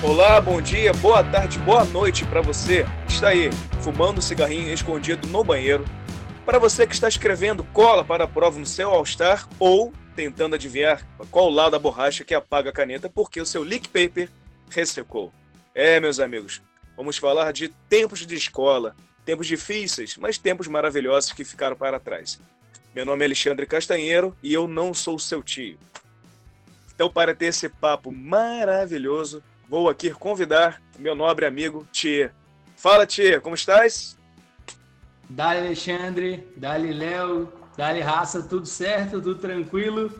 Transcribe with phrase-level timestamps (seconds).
[0.00, 3.50] Olá, bom dia, boa tarde, boa noite para você está aí
[3.80, 5.84] fumando um cigarrinho escondido no banheiro,
[6.48, 11.06] para você que está escrevendo cola para a prova no seu All-Star ou tentando adivinhar
[11.30, 14.30] qual lado da borracha que apaga a caneta porque o seu leak paper
[14.70, 15.30] ressecou.
[15.74, 16.62] É, meus amigos,
[16.96, 22.40] vamos falar de tempos de escola, tempos difíceis, mas tempos maravilhosos que ficaram para trás.
[22.94, 25.78] Meu nome é Alexandre Castanheiro e eu não sou seu tio.
[26.94, 32.32] Então, para ter esse papo maravilhoso, vou aqui convidar meu nobre amigo Tia.
[32.74, 34.17] Fala, Tia, como estás?
[35.28, 40.10] Dali Alexandre, Dali Léo, Dali Raça, tudo certo, tudo tranquilo.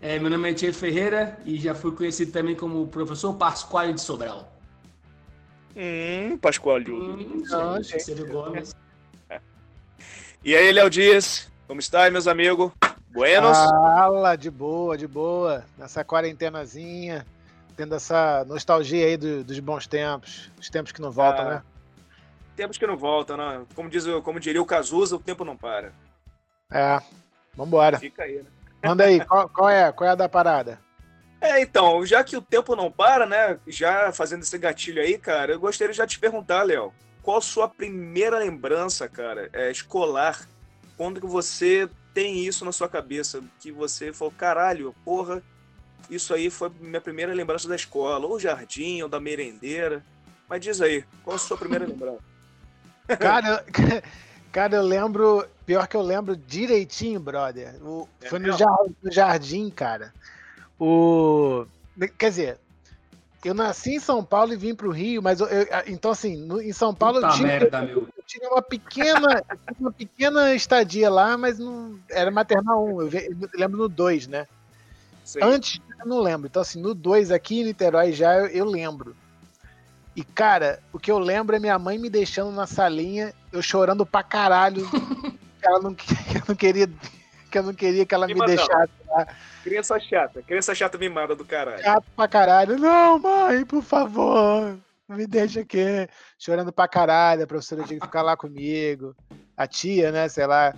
[0.00, 4.00] É, meu nome é Tia Ferreira e já fui conhecido também como professor Pascoal de
[4.00, 4.50] Sobral.
[5.76, 6.80] Hum, Pascoal.
[6.88, 8.74] Hum, não, gente, Gomes.
[10.42, 12.72] E aí, Léo Dias, como está, meus amigos?
[13.10, 13.56] Buenos?
[13.56, 15.64] Fala, de boa, de boa.
[15.76, 17.26] Nessa quarentenazinha,
[17.76, 21.62] tendo essa nostalgia aí do, dos bons tempos, os tempos que não voltam, ah, né?
[22.60, 23.64] Tempos que não voltam, né?
[23.74, 25.94] Como, diz, como diria o Cazuza, o tempo não para.
[26.70, 27.00] É,
[27.54, 27.98] vambora.
[27.98, 28.44] Fica aí, né?
[28.84, 29.90] Manda aí, qual, qual, é?
[29.90, 30.78] Qual é a da parada?
[31.40, 33.58] É, então, já que o tempo não para, né?
[33.66, 37.40] Já fazendo esse gatilho aí, cara, eu gostaria já de te perguntar, Léo, qual a
[37.40, 40.46] sua primeira lembrança, cara, é, escolar?
[40.98, 43.42] Quando que você tem isso na sua cabeça?
[43.58, 45.42] Que você falou, caralho, porra,
[46.10, 50.04] isso aí foi minha primeira lembrança da escola, ou jardim, ou da merendeira.
[50.46, 52.29] Mas diz aí, qual a sua primeira lembrança?
[53.18, 53.64] Cara,
[54.52, 55.46] cara, eu lembro.
[55.66, 57.74] Pior que eu lembro direitinho, brother.
[57.82, 60.12] O, é foi no jardim, no jardim, cara.
[60.78, 61.64] O.
[62.18, 62.58] Quer dizer,
[63.44, 66.36] eu nasci em São Paulo e vim para o Rio, mas eu, eu, então assim,
[66.36, 68.06] no, em São Paulo Puta eu tinha, merda, eu
[68.50, 69.42] uma pequena,
[69.78, 74.46] uma pequena estadia lá, mas não era maternal 1, eu, eu lembro no 2, né?
[75.24, 75.40] Sim.
[75.42, 76.46] Antes eu não lembro.
[76.46, 79.16] Então assim, no 2 aqui em Niterói já eu, eu lembro.
[80.14, 84.04] E, cara, o que eu lembro é minha mãe me deixando na salinha, eu chorando
[84.04, 84.88] pra caralho.
[84.90, 85.90] que, ela não,
[86.34, 86.88] eu não queria
[87.50, 89.26] que eu não queria que ela me, me deixasse lá.
[89.62, 91.82] Criança chata, criança chata mimada do caralho.
[91.82, 92.78] Chato pra caralho.
[92.78, 94.78] Não, mãe, por favor,
[95.08, 96.08] me deixa aqui.
[96.38, 99.14] Chorando pra caralho, a professora tinha que ficar lá comigo.
[99.56, 100.72] A tia, né, sei lá.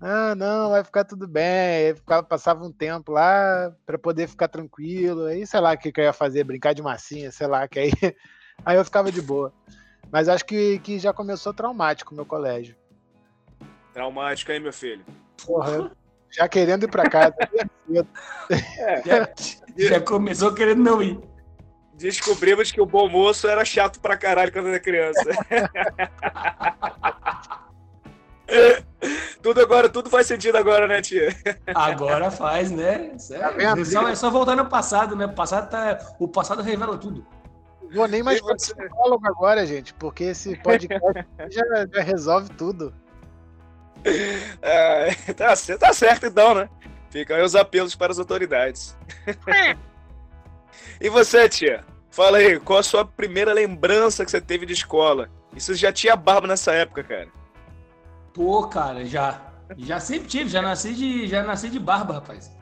[0.00, 1.94] Ah, não, vai ficar tudo bem.
[1.94, 5.24] Ficava, passava um tempo lá para poder ficar tranquilo.
[5.24, 7.78] Aí, sei lá o que, que eu ia fazer, brincar de massinha, sei lá, que
[7.78, 7.92] aí
[8.64, 9.52] Aí eu ficava de boa.
[10.10, 12.74] Mas acho que, que já começou traumático o meu colégio.
[13.92, 15.04] Traumático, hein, meu filho?
[15.44, 15.90] Porra,
[16.30, 17.34] já querendo ir pra casa.
[18.78, 19.28] é, já,
[19.76, 21.18] já começou querendo não ir.
[21.94, 25.24] Descobrimos que o bom moço era chato pra caralho quando era criança.
[29.42, 31.34] tudo agora, tudo faz sentido agora, né, tia?
[31.74, 33.16] Agora faz, né?
[33.28, 35.24] Tá é, só, é só voltar no passado, né?
[35.24, 37.26] O passado, tá, o passado revela tudo.
[37.94, 41.00] Vou nem mais para psicólogo agora, gente, porque esse podcast
[41.50, 42.92] já, já, resolve tudo.
[44.62, 46.68] É, tá, tá certo então, né?
[47.10, 48.96] Ficam aí os apelos para as autoridades.
[51.00, 51.84] e você, tia?
[52.10, 55.28] Fala aí, qual a sua primeira lembrança que você teve de escola?
[55.54, 57.28] E você já tinha barba nessa época, cara?
[58.32, 59.40] Pô, cara, já.
[59.76, 62.52] Já sempre tive, já nasci de, já nasci de barba, rapaz.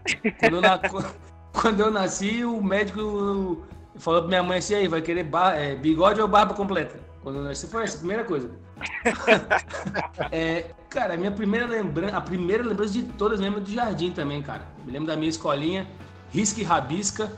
[0.40, 0.80] Quando eu, na,
[1.52, 3.66] quando eu nasci, o médico
[3.96, 6.98] falou pra minha mãe assim, aí, vai querer bar, é, bigode ou barba completa?
[7.22, 8.50] Quando eu nasci foi essa, a primeira coisa.
[10.30, 14.42] é, cara, a minha primeira lembrança, a primeira lembrança de todas é do jardim também,
[14.42, 14.66] cara.
[14.84, 15.86] Me lembro da minha escolinha,
[16.30, 17.32] risca e rabisca.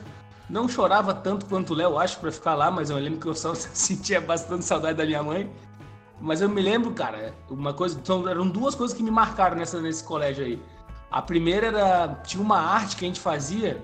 [0.49, 3.34] Não chorava tanto quanto o Léo, acho, pra ficar lá, mas eu lembro que eu
[3.34, 5.50] só sentia bastante saudade da minha mãe.
[6.21, 9.81] Mas eu me lembro, cara, uma coisa, então, eram duas coisas que me marcaram nessa,
[9.81, 10.61] nesse colégio aí.
[11.11, 13.81] A primeira era, tinha uma arte que a gente fazia,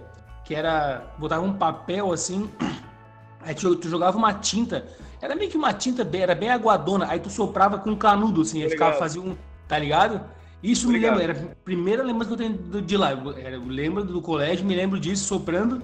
[0.53, 2.51] que era botava um papel assim,
[3.41, 4.87] aí tu, tu, jogava uma tinta,
[5.21, 8.43] era meio que uma tinta bem, era bem aguadona, aí tu soprava com um canudo
[8.43, 9.35] assim, aí ficava fazia um,
[9.67, 10.21] tá ligado?
[10.63, 11.15] Isso Obrigado.
[11.15, 13.13] me lembra, era a primeira lembrança que eu tenho de lá.
[13.13, 15.83] Eu, eu lembro do colégio, me lembro disso soprando.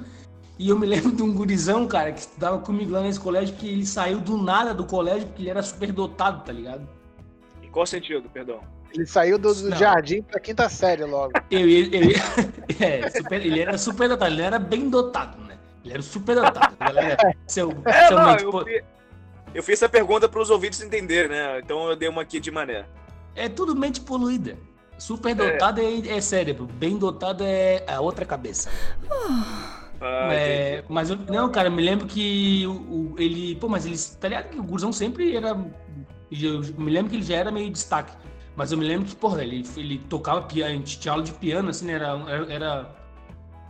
[0.56, 3.66] E eu me lembro de um gurizão, cara, que estudava comigo lá nesse colégio, que
[3.66, 6.88] ele saiu do nada do colégio porque ele era super dotado, tá ligado?
[7.60, 8.60] Em qual sentido, perdão?
[8.92, 11.32] Ele saiu do, do jardim pra quinta série logo.
[11.50, 12.14] Ele, ele,
[12.80, 15.58] é, super, ele era super dotado, ele era bem dotado, né?
[15.84, 16.76] Ele era super dotado.
[16.78, 18.84] Galera, seu, é, seu não, eu, fi,
[19.54, 21.60] eu, fiz essa pergunta para os ouvintes entenderem, né?
[21.60, 22.86] Então eu dei uma aqui de mané.
[23.34, 24.56] É tudo mente poluída.
[24.98, 28.68] Super dotado é, é, é cérebro, bem dotado é a outra cabeça.
[30.00, 33.54] Ah, é, mas eu, não, cara, eu me lembro que o, o, ele.
[33.56, 34.16] Pô, mas eles.
[34.20, 35.56] Tá ligado que o Gurzão sempre era.
[36.30, 38.12] Eu me lembro que ele já era meio destaque.
[38.58, 41.30] Mas eu me lembro que, porra, ele, ele tocava piano, a gente tinha aula de
[41.30, 41.92] piano, assim, né?
[41.92, 42.90] Era, era, era,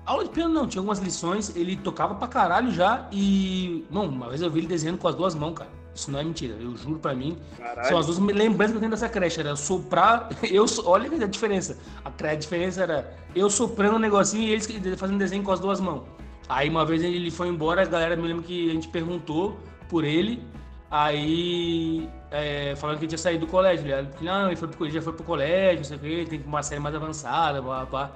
[0.07, 3.85] Aula de piano não, tinha algumas lições, ele tocava pra caralho já e.
[3.91, 5.69] Não, uma vez eu vi ele desenhando com as duas mãos, cara.
[5.95, 7.37] Isso não é mentira, eu juro pra mim.
[7.59, 7.87] Caralho.
[7.87, 9.41] São as duas lembranças que eu tenho dessa creche.
[9.41, 10.31] Era soprar.
[10.51, 11.77] Eu, olha a diferença.
[12.03, 16.05] A, diferença era eu soprando um negocinho e eles fazendo desenho com as duas mãos.
[16.49, 19.59] Aí uma vez ele foi embora, a galera me lembra que a gente perguntou
[19.91, 20.43] por ele.
[20.91, 23.87] Aí é, falando que ele tinha saído do colégio.
[23.87, 26.43] Ele, não, ele, foi pro, ele já foi pro colégio, não sei o que, tem
[26.47, 28.13] uma série mais avançada, blá, blá.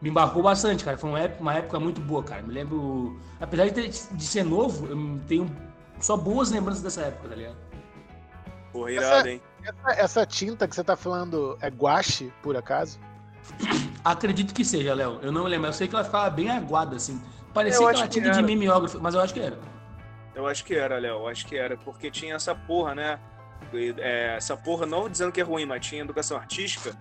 [0.00, 0.96] Me embarcou bastante, cara.
[0.96, 2.42] Foi uma época, uma época muito boa, cara.
[2.42, 3.20] Me lembro.
[3.38, 5.50] Apesar de, ter, de ser novo, eu tenho
[5.98, 7.56] só boas lembranças dessa época, tá ligado?
[8.72, 9.42] Porra, irado, hein?
[9.62, 12.98] Essa, essa, tinta que você tá falando é guache, por acaso?
[14.02, 15.18] Acredito que seja, Léo.
[15.22, 15.68] Eu não lembro.
[15.68, 17.20] Eu sei que ela ficava bem aguada, assim.
[17.52, 19.58] Parecia aquela tinta de mimeógrafo, mas eu acho que era.
[20.34, 21.18] Eu acho que era, Léo.
[21.18, 21.76] Eu acho que era.
[21.76, 23.18] Porque tinha essa porra, né?
[23.98, 26.96] É, essa porra, não dizendo que é ruim, mas tinha educação artística.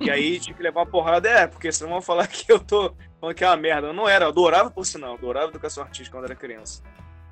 [0.00, 1.28] E aí tinha que levar uma porrada.
[1.28, 3.88] É, porque senão vão falar que eu tô falando que é uma merda.
[3.88, 4.24] Eu não era.
[4.24, 5.14] Eu adorava, por sinal.
[5.14, 6.82] Adorava educação artística quando era criança.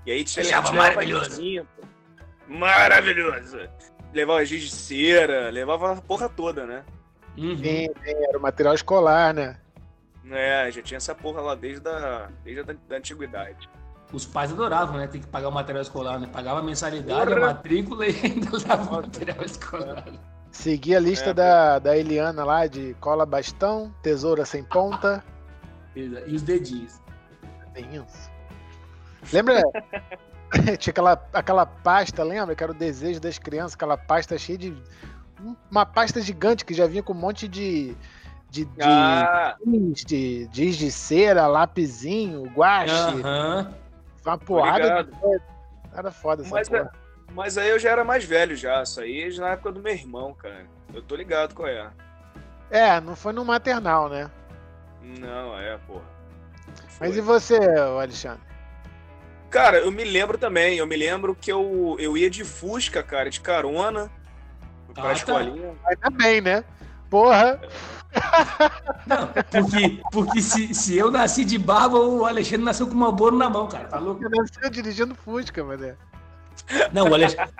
[0.07, 1.67] E aí tinha Achava maravilhoso.
[2.49, 3.59] Maravilhoso.
[4.13, 6.85] Levava giz de cera, levava a porra toda, né?
[7.39, 7.57] Uhum.
[7.59, 9.57] Sim, era o material escolar, né?
[10.31, 13.69] É, já tinha essa porra lá desde a, desde a da antiguidade.
[14.13, 15.07] Os pais adoravam, né?
[15.07, 16.29] Tem que pagar o material escolar, né?
[16.33, 17.37] Pagava a mensalidade, porra.
[17.37, 20.05] a matrícula e ainda dava o material escolar.
[20.51, 25.23] Segui a lista é, da, da Eliana lá de cola bastão, tesoura sem ponta.
[25.95, 27.01] E os dedinhos.
[27.73, 28.31] Dedinhos.
[29.33, 29.63] Lembra?
[30.79, 32.55] Tinha aquela, aquela pasta, lembra?
[32.57, 34.83] Que era o desejo das crianças, aquela pasta cheia de.
[35.71, 37.97] Uma pasta gigante que já vinha com um monte de.
[38.51, 39.55] De, de, ah.
[39.65, 42.93] de, de, de cera, lapisinho, guache.
[42.93, 43.73] Uhum.
[44.25, 45.45] Uma porrada de coisa.
[45.93, 46.93] Era foda essa mas, porra.
[47.33, 48.83] mas aí eu já era mais velho já.
[48.83, 50.67] Isso aí já na época do meu irmão, cara.
[50.93, 51.91] Eu tô ligado qual é.
[52.71, 54.31] É, não foi no maternal, né?
[55.03, 56.05] Não, é, porra.
[57.01, 58.41] Mas e você, Alexandre?
[59.51, 60.79] Cara, eu me lembro também.
[60.79, 64.11] Eu me lembro que eu, eu ia de Fusca, cara, de carona.
[64.95, 65.13] Pra ah, tá.
[65.13, 65.75] escolinha.
[65.83, 65.91] Tá.
[65.91, 66.65] Ainda bem, né?
[67.09, 67.61] Porra!
[69.07, 73.37] Não, porque, porque se, se eu nasci de barba, o Alexandre nasceu com uma boro
[73.37, 73.89] na mão, cara.
[73.89, 74.23] Tá louco?
[74.23, 75.97] Eu nasceu dirigindo Fusca, mané.
[76.93, 77.53] Não, o Alexandre,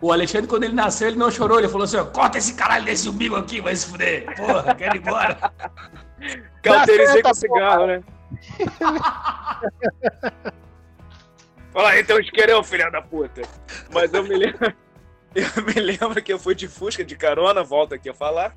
[0.00, 1.58] o Alexandre, quando ele nasceu, ele não chorou.
[1.58, 4.34] Ele falou assim: ó, corta esse caralho desse umbigo aqui, vai se fuder.
[4.36, 5.52] Porra, quero ir embora.
[6.62, 8.02] Cauterizei com cigarro, né?
[11.72, 13.42] Fala aí, teu isqueirão, filha da puta.
[13.92, 14.74] Mas eu me lembro.
[15.34, 18.54] Eu me lembro que eu fui de Fusca de carona, volta aqui a falar.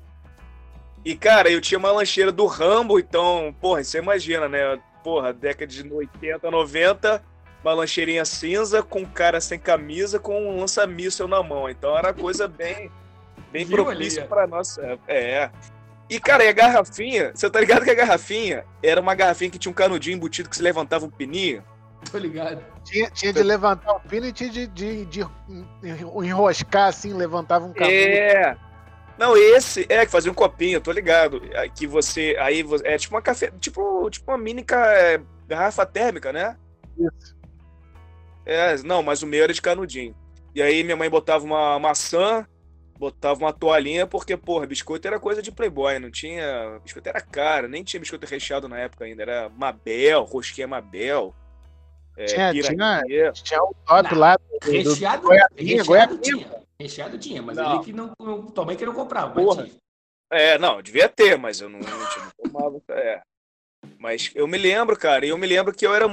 [1.06, 4.76] E, cara, eu tinha uma lancheira do Rambo, então, porra, você imagina, né?
[5.04, 7.22] Porra, década de 80, 90,
[7.62, 11.70] uma lancheirinha cinza com um cara sem camisa com um lança-míssel na mão.
[11.70, 12.90] Então era coisa bem,
[13.52, 14.98] bem propícia ali, pra nossa.
[15.06, 15.48] É.
[16.10, 19.60] E, cara, e a garrafinha, você tá ligado que a garrafinha era uma garrafinha que
[19.60, 21.62] tinha um canudinho embutido que se levantava um pininho?
[22.10, 22.60] Tô ligado.
[22.82, 25.24] Tinha, tinha de levantar o pino e tinha de, de, de
[26.24, 27.94] enroscar assim, levantava um canudo.
[27.94, 28.56] É.
[29.18, 31.40] Não, esse é que fazia um copinho, tô ligado.
[31.74, 32.36] Que você.
[32.38, 33.50] Aí é tipo uma café.
[33.58, 36.56] Tipo, tipo uma mini é, garrafa térmica, né?
[36.98, 37.36] Isso.
[38.44, 40.14] É, não, mas o meu era de canudinho.
[40.54, 42.46] E aí minha mãe botava uma maçã,
[42.98, 46.78] botava uma toalhinha, porque, porra, biscoito era coisa de playboy, não tinha.
[46.82, 49.22] Biscoito era caro, nem tinha biscoito recheado na época ainda.
[49.22, 51.34] Era Mabel, rosquinha Mabel.
[52.16, 54.36] É, tinha, tinha, tinha o top não, lá.
[54.36, 56.62] Do, recheado, do Goiabinha, recheado tinha.
[56.78, 57.74] Recheado tinha, mas não.
[57.74, 58.14] ele que não,
[58.54, 59.34] também que não comprava.
[59.34, 59.68] Porra.
[60.30, 62.80] É, não, devia ter, mas eu não, não, não tomava.
[62.90, 63.22] É.
[63.98, 66.06] Mas eu me lembro, cara, e eu me lembro que eu era.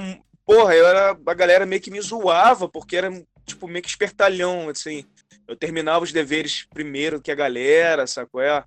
[0.45, 1.17] Porra, eu era.
[1.25, 3.09] A galera meio que me zoava, porque era,
[3.45, 5.05] tipo, meio que espertalhão, assim.
[5.47, 8.41] Eu terminava os deveres primeiro que a galera, sacou?
[8.41, 8.63] É?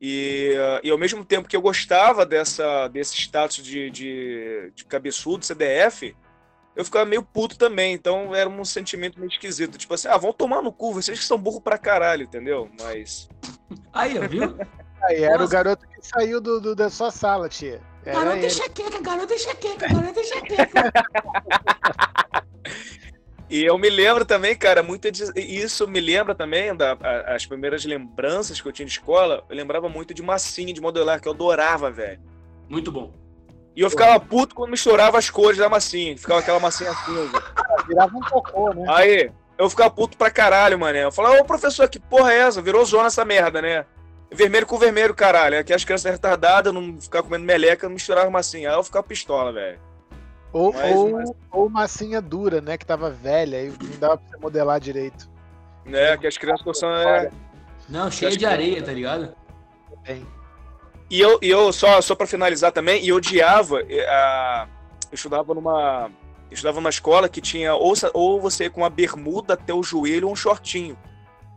[0.00, 5.46] E, e ao mesmo tempo que eu gostava dessa, desse status de, de, de cabeçudo,
[5.46, 6.14] CDF,
[6.76, 9.78] eu ficava meio puto também, então era um sentimento meio esquisito.
[9.78, 12.68] Tipo assim, ah, vão tomar no cu, vocês que são burro pra caralho, entendeu?
[12.80, 13.28] Mas.
[13.92, 14.56] Aí, viu?
[15.02, 15.44] Aí, era Nossa.
[15.44, 17.80] o garoto que saiu do, do, da sua sala, tia.
[18.04, 18.46] Era garoto ele.
[18.46, 20.92] enxaqueca, garoto enxaqueca, garoto enxaqueca.
[23.48, 27.84] E eu me lembro também, cara, muito de, isso me lembra também da, as primeiras
[27.84, 29.44] lembranças que eu tinha de escola.
[29.48, 32.20] Eu lembrava muito de massinha de modelar, que eu adorava, velho.
[32.68, 33.12] Muito bom.
[33.76, 36.16] E eu ficava puto quando misturava as cores da massinha.
[36.16, 37.42] Ficava aquela massinha cinza.
[37.88, 38.84] Virava um cocô, né?
[38.88, 41.04] Aí, eu ficava puto pra caralho, mané.
[41.04, 42.62] Eu falava, ô professor, que porra é essa?
[42.62, 43.84] Virou zona essa merda, né?
[44.30, 45.58] Vermelho com vermelho, caralho.
[45.58, 48.70] Aqui as crianças retardadas, não ficar comendo meleca, não misturava massinha.
[48.70, 49.78] Aí eu ficava pistola, velho.
[50.52, 51.30] Ou, mas, ou, mas...
[51.50, 52.78] ou massinha dura, né?
[52.78, 55.28] Que tava velha e não dava pra você modelar direito.
[55.84, 56.90] Né, que as crianças gostam.
[56.90, 57.30] É...
[57.88, 59.34] Não, cheia de areia, tá ligado?
[60.04, 60.26] Tem.
[61.10, 63.80] E eu, e eu só, só pra finalizar também, e eu odiava.
[64.08, 64.66] A...
[65.10, 66.10] Eu estudava numa.
[66.50, 70.26] Eu estudava numa escola que tinha ou, ou você com uma bermuda até o joelho
[70.26, 70.96] ou um shortinho.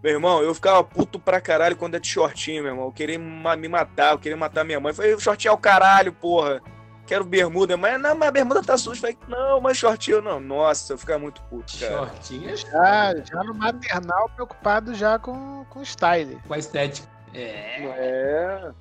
[0.04, 2.86] Meu irmão, eu ficava puto pra caralho quando é de shortinho, meu irmão.
[2.86, 4.92] Eu queria me matar, eu queria matar minha mãe.
[4.92, 6.62] Eu falei, shortinho é o caralho, porra
[7.08, 9.02] quero bermuda, mas não, mas a bermuda tá suja.
[9.02, 10.40] Falei, não, mas shortinho não.
[10.40, 11.94] Nossa, eu ficava muito puto, cara.
[11.94, 16.38] Shortinho é já, já no maternal preocupado já com, com style.
[16.46, 17.08] Com a estética.
[17.34, 17.84] É.
[17.84, 18.72] É.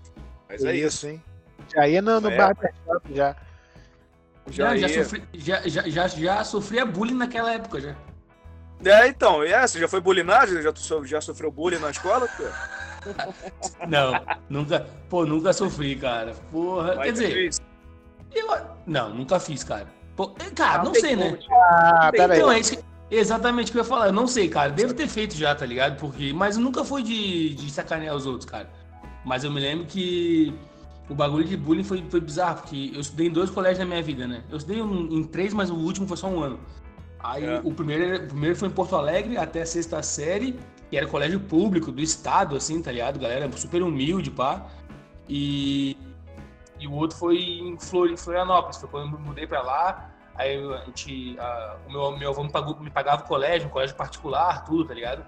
[0.48, 1.22] Mas é, é isso, isso, hein?
[1.74, 3.36] Já ia no, no é, barbershop já.
[4.48, 7.96] Já, já, já, sofri, já, já, já, já sofria bullying naquela época já.
[8.84, 10.62] É, então, é, você já foi bullyingado?
[10.62, 10.72] Já,
[11.04, 12.28] já sofreu bullying na escola?
[13.88, 14.12] Não,
[14.48, 16.34] nunca, pô, nunca sofri, cara.
[16.50, 17.50] Porra, Mas quer dizer,
[18.34, 18.48] eu,
[18.84, 19.86] não, nunca fiz, cara.
[20.14, 21.38] Pô, cara, não, não sei, né?
[21.50, 24.06] Ah, então, é isso que, exatamente o que eu ia falar.
[24.06, 24.70] Eu não sei, cara.
[24.70, 25.98] Devo ter feito já, tá ligado?
[25.98, 28.68] Porque, mas nunca foi de, de sacanear os outros, cara.
[29.26, 30.54] Mas eu me lembro que
[31.10, 34.02] o bagulho de bullying foi, foi bizarro, porque eu estudei em dois colégios na minha
[34.02, 34.42] vida, né?
[34.48, 36.58] Eu estudei em, em três, mas o último foi só um ano.
[37.18, 37.60] Aí é.
[37.62, 41.40] o, primeiro, o primeiro foi em Porto Alegre, até a sexta série, que era colégio
[41.40, 43.18] público do estado, assim, tá ligado?
[43.18, 44.64] Galera super humilde, pá.
[45.28, 45.96] E
[46.78, 50.10] e o outro foi em, Flor, em Florianópolis, foi quando eu mudei para lá.
[50.34, 53.70] Aí a gente, a, o meu, meu avô me, pagou, me pagava o colégio, um
[53.70, 55.24] colégio particular, tudo, tá ligado?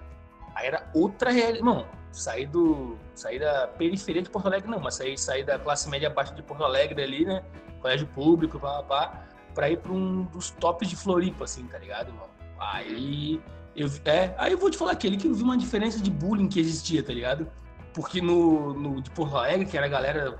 [0.53, 1.63] Aí era outra realidade.
[1.63, 2.97] Não, sair do.
[3.15, 6.41] sair da periferia de Porto Alegre, não, mas sair, sair da classe média abaixo de
[6.41, 7.43] Porto Alegre ali, né?
[7.81, 9.23] Colégio público, pá, pá,
[9.53, 12.29] pra ir pra um dos tops de Floripa, assim, tá ligado, mano?
[12.59, 13.41] Aí.
[13.75, 16.49] Eu, é, aí eu vou te falar aquele que eu vi uma diferença de bullying
[16.49, 17.49] que existia, tá ligado?
[17.93, 20.37] Porque no, no de Porto Alegre, que era a galera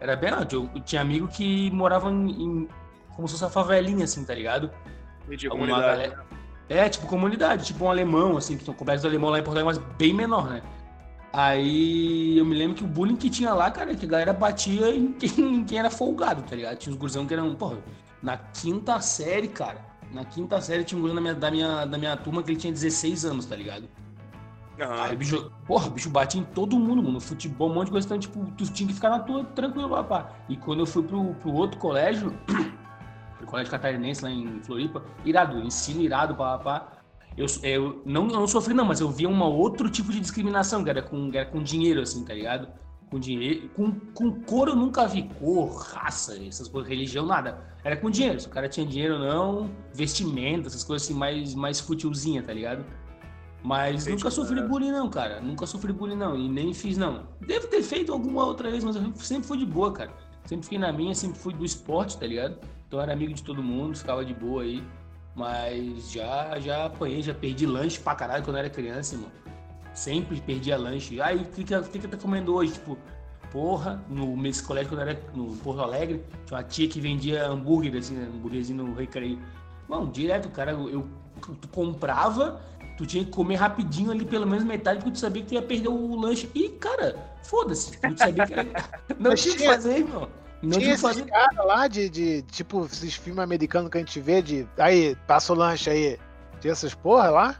[0.00, 2.68] era bem não, eu, eu tinha amigo que morava em, em,
[3.14, 4.70] como se fosse uma favelinha, assim, tá ligado?
[5.28, 5.82] De comunidade.
[5.82, 6.16] Galera...
[6.16, 6.24] Né?
[6.70, 9.78] É, tipo comunidade, tipo um alemão, assim, que são complexos alemão lá em Portugal, mas
[9.98, 10.62] bem menor, né?
[11.32, 14.94] Aí eu me lembro que o bullying que tinha lá, cara, que a galera batia
[14.94, 16.76] em quem, em quem era folgado, tá ligado?
[16.76, 17.78] Tinha uns gurizão que eram, porra,
[18.22, 19.78] na quinta série, cara.
[20.12, 22.58] Na quinta série tinha um gurizão da minha, da, minha, da minha turma que ele
[22.58, 23.88] tinha 16 anos, tá ligado?
[24.80, 25.02] Uhum.
[25.02, 27.20] Aí o bicho, porra, o bicho batia em todo mundo, mano.
[27.20, 28.06] Futebol, um monte de coisa.
[28.06, 30.32] Então, tipo, tu tinha que ficar na tua tranquilo, papá.
[30.48, 32.32] E quando eu fui pro, pro outro colégio,
[33.38, 36.99] pro colégio catarinense lá em Floripa, irado, ensino irado, papá.
[37.36, 40.82] Eu, eu, não, eu não sofri, não, mas eu via um outro tipo de discriminação,
[40.84, 42.68] que era com, era com dinheiro, assim, tá ligado?
[43.10, 43.68] Com dinheiro.
[43.70, 45.22] Com, com cor eu nunca vi.
[45.38, 47.64] Cor, raça, essas coisas, religião, nada.
[47.82, 48.38] Era com dinheiro.
[48.40, 52.52] Se o cara tinha dinheiro ou não, vestimenta, essas coisas assim, mais, mais futilzinha, tá
[52.52, 52.84] ligado?
[53.62, 55.40] Mas Entendi, nunca sofri bullying, não, cara.
[55.40, 56.36] Nunca sofri bullying, não.
[56.36, 57.26] E nem fiz, não.
[57.40, 60.12] Devo ter feito alguma outra vez, mas eu sempre fui de boa, cara.
[60.46, 62.58] Sempre fiquei na minha, sempre fui do esporte, tá ligado?
[62.88, 64.82] Então era amigo de todo mundo, ficava de boa aí.
[65.34, 69.30] Mas já, já apanhei, já perdi lanche pra caralho quando eu era criança, irmão.
[69.94, 71.20] Sempre perdia lanche.
[71.20, 72.72] Aí o que, que, que, que tá comendo hoje?
[72.72, 72.98] Tipo,
[73.50, 77.46] porra, no nesse colégio quando eu era no Porto Alegre, tinha uma tia que vendia
[77.46, 79.38] hambúrguer, assim, né, hambúrguerzinho no recreio.
[79.88, 81.08] Bom, direto, cara, eu, eu
[81.72, 82.60] comprava
[83.00, 85.62] tu tinha que comer rapidinho ali, pelo menos metade, porque tu sabia que tu ia
[85.62, 86.50] perder o lanche.
[86.54, 87.98] E, cara, foda-se.
[87.98, 88.66] Tu sabia que era...
[89.18, 90.28] Não tinha o que fazer, irmão.
[90.62, 91.24] Não tinha, tinha fazer.
[91.24, 94.66] cara lá de, de, tipo, esses filmes americanos que a gente vê de.
[94.78, 96.18] Aí, passa o lanche aí.
[96.60, 97.56] Tinha essas porra lá?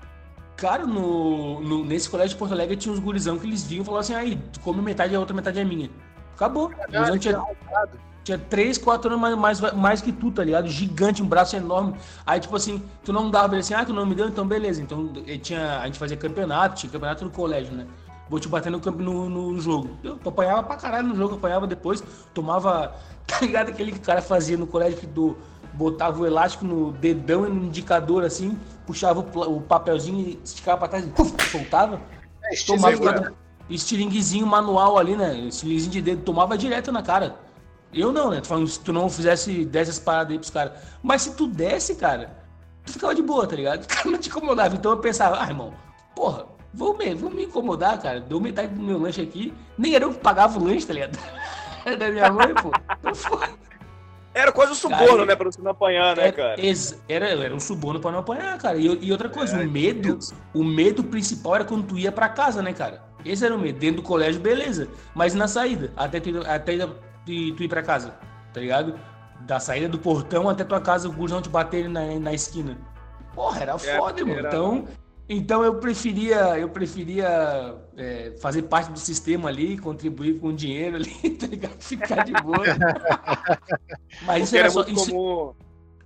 [0.57, 3.85] Cara, no, no, nesse colégio de Porto Alegre tinha uns gurizão que eles vinham e
[3.85, 5.91] falavam assim: aí, tu come metade e a outra metade é minha.
[6.35, 6.69] Acabou.
[6.69, 7.43] Caralho, tinha,
[8.23, 10.69] tinha 3, 4 anos mais, mais, mais que tu, tá ligado?
[10.69, 11.95] Gigante, um braço enorme.
[12.27, 14.83] Aí, tipo assim, tu não dava ele assim, ah, tu não me deu, então beleza.
[14.83, 15.11] Então
[15.43, 17.87] tinha, a gente fazia campeonato, tinha campeonato no colégio, né?
[18.31, 19.99] Vou te bater no, no, no jogo.
[20.05, 22.01] Eu apanhava pra caralho no jogo, apanhava depois,
[22.33, 22.95] tomava,
[23.27, 23.71] tá ligado?
[23.71, 25.37] Aquele que o cara fazia no colégio que do,
[25.73, 28.57] botava o elástico no dedão e no indicador assim,
[28.87, 32.01] puxava o, o papelzinho e esticava pra trás e soltava.
[32.45, 33.35] É, tomava
[33.69, 35.37] estilinguezinho manual ali, né?
[35.49, 37.35] Estilinguezinho de dedo, tomava direto na cara.
[37.93, 38.41] Eu não, né?
[38.41, 40.75] Tô falando, se tu não fizesse, desse as paradas aí pros caras.
[41.03, 42.31] Mas se tu desse, cara,
[42.85, 43.83] tu ficava de boa, tá ligado?
[43.85, 44.77] O cara não te incomodava.
[44.77, 45.75] Então eu pensava, ah, irmão,
[46.15, 48.21] porra, vou me, vou me incomodar, cara.
[48.21, 49.53] Deu metade do meu lanche aqui.
[49.77, 51.19] Nem era eu que pagava o lanche, tá ligado?
[51.99, 52.71] da minha mãe, pô.
[52.99, 53.61] Então,
[54.33, 55.37] era quase um suborno, cara, né?
[55.37, 56.57] Pra você não apanhar, né, cara?
[57.09, 58.79] Era, era um suborno pra não apanhar, cara.
[58.79, 60.19] E, e outra coisa, é, o medo,
[60.55, 63.03] o medo principal era quando tu ia pra casa, né, cara?
[63.25, 63.79] Esse era o medo.
[63.79, 64.89] Dentro do colégio, beleza.
[65.15, 66.77] Mas na saída, até, até
[67.25, 68.15] de tu ir pra casa,
[68.53, 68.99] tá ligado?
[69.41, 72.79] Da saída do portão até tua casa, o gurzão te bater na, na esquina.
[73.35, 74.39] Porra, era é, foda, é, irmão.
[74.39, 74.85] Então,
[75.33, 81.11] então eu preferia, eu preferia é, fazer parte do sistema ali, contribuir com dinheiro ali,
[81.39, 81.81] tá ligado?
[81.81, 82.65] Ficar de boa.
[84.27, 85.11] Mas isso era, era só, isso...
[85.11, 85.57] como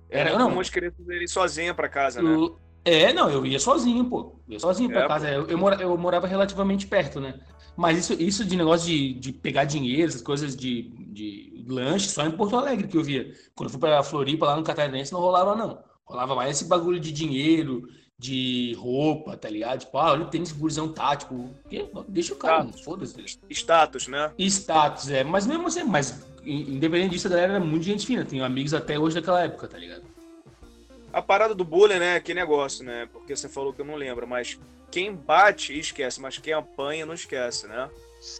[0.09, 0.49] Era, Era- não.
[0.49, 2.33] Um monte de crianças irem sozinha pra casa, né?
[2.33, 4.35] Eu- É, não, eu ia sozinho, pô.
[4.47, 5.27] Eu ia sozinho pra É, casa.
[5.29, 7.39] Eu, eu, mora- eu morava relativamente perto, né?
[7.75, 12.25] Mas isso, isso de negócio de, de pegar dinheiro, essas coisas de, de lanche, só
[12.25, 13.33] em Porto Alegre que eu via.
[13.55, 15.79] Quando eu fui pra Floripa, lá no Catarinense, não rolava, não.
[16.05, 19.79] Rolava mais esse bagulho de dinheiro, de roupa, tá ligado?
[19.81, 21.49] Tipo, ah, olha o tênis gurizão tático.
[22.07, 23.39] Deixa o cara, foda-se.
[23.49, 24.31] Status, né?
[24.39, 25.23] Status, é.
[25.23, 28.23] Mas mesmo assim, mas in- independente disso, a galera era muito gente fina.
[28.23, 30.03] Tenho amigos até hoje daquela época, tá ligado?
[31.11, 32.19] A parada do bullying, né?
[32.19, 33.07] Que negócio, né?
[33.11, 34.57] Porque você falou que eu não lembro, mas
[34.91, 37.89] quem bate esquece, mas quem apanha não esquece, né?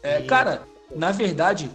[0.01, 1.69] É, cara, na verdade,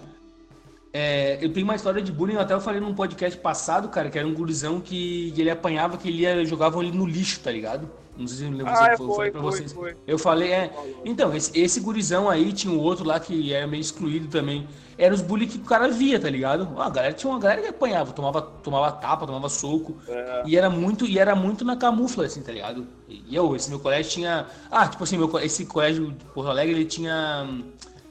[0.92, 4.18] é, eu tenho uma história de bullying, até eu falei num podcast passado, cara, que
[4.18, 7.88] era um gurizão que ele apanhava, que ele ia, jogavam ele no lixo, tá ligado?
[8.16, 9.72] Não sei se eu lembro, Ah, é, eu falei foi, pra foi, vocês.
[9.72, 9.96] foi.
[10.06, 10.70] Eu falei, é.
[11.04, 14.68] Então, esse, esse gurizão aí tinha um outro lá que era meio excluído também.
[14.98, 16.68] Era os bullying que o cara via, tá ligado?
[16.76, 19.96] Ó, a galera tinha uma galera que apanhava, tomava, tomava tapa, tomava soco.
[20.06, 20.42] É.
[20.44, 22.86] E era muito, e era muito na camufla, assim, tá ligado?
[23.08, 24.46] E eu, esse meu colégio tinha.
[24.70, 27.62] Ah, tipo assim, meu, esse colégio de Porto Alegre, ele tinha hum,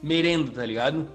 [0.02, 1.06] merenda, tá ligado?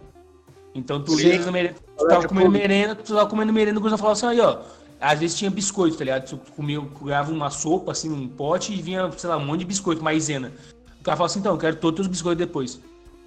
[0.76, 1.28] Então tu Sim.
[1.30, 4.28] ia na merenda, tu tava comendo merenda, tu tava comendo merenda, o gurizão falava assim,
[4.28, 4.62] aí, ó.
[5.00, 6.28] Às vezes tinha biscoito, tá ligado?
[6.28, 9.66] Tu comia, ganhava uma sopa, assim, num pote e vinha, sei lá, um monte de
[9.66, 10.52] biscoito, maisena.
[11.00, 12.82] O cara falava assim, então, eu quero todos os biscoitos depois.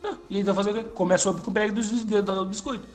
[0.05, 0.85] Ah, e aí tu vai fazer o quê?
[0.85, 1.91] Come a sopa com o pega dos,
[2.47, 2.87] biscoitos.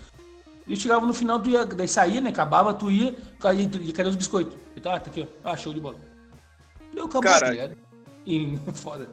[0.68, 2.30] E chegava no final, tu ia, daí saía, né?
[2.30, 4.56] Acabava, tu ia, aí tu- e cadê os biscoitos?
[4.76, 5.50] E tá, tá aqui, ó.
[5.52, 5.98] Ah, show de bola.
[6.94, 7.78] Deu, acabou, Cara, tá ligado?
[8.26, 9.10] E foda.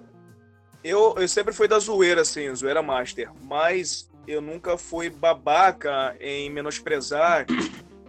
[0.82, 6.50] Eu, eu sempre fui da zoeira, assim, zoeira master, mas eu nunca fui babaca em
[6.50, 7.46] menosprezar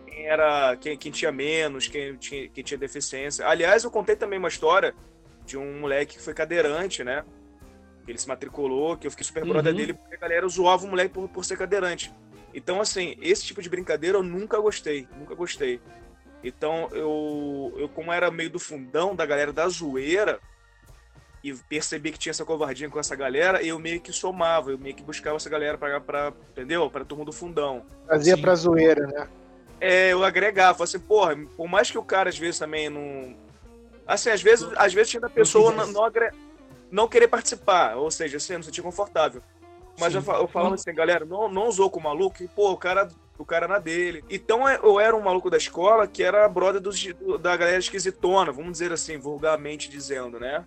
[0.05, 3.45] quem era quem, quem tinha menos, quem tinha, quem tinha deficiência.
[3.47, 4.93] Aliás, eu contei também uma história
[5.45, 7.23] de um moleque que foi cadeirante, né?
[8.07, 9.77] Ele se matriculou, que eu fiquei super brother Uhum.
[9.79, 12.13] dele, porque a galera zoava o moleque por, por ser cadeirante.
[12.53, 15.79] Então, assim, esse tipo de brincadeira eu nunca gostei, nunca gostei.
[16.43, 20.39] Então, eu, eu como era meio do fundão da galera da zoeira,
[21.43, 24.93] e percebi que tinha essa covardia com essa galera, eu meio que somava, eu meio
[24.95, 26.89] que buscava essa galera pra, pra entendeu?
[26.89, 27.83] Pra turma do fundão.
[28.07, 28.41] Fazia Sim.
[28.41, 29.27] pra zoeira, né?
[29.79, 33.35] É, eu agregava, assim, porra, por mais que o cara às vezes também não.
[34.05, 36.31] Assim, às vezes, às vezes tinha da pessoa não, não, agre-
[36.91, 39.41] não querer participar, ou seja, assim, não se sentir confortável.
[39.99, 40.19] Mas Sim.
[40.25, 43.07] eu, eu falava assim, galera, não, não usou com o maluco, e, pô, o cara,
[43.37, 44.23] o cara na dele.
[44.29, 47.79] Então é, eu era um maluco da escola que era brother dos, do- da galera
[47.79, 50.63] esquisitona, vamos dizer assim, vulgarmente dizendo, né?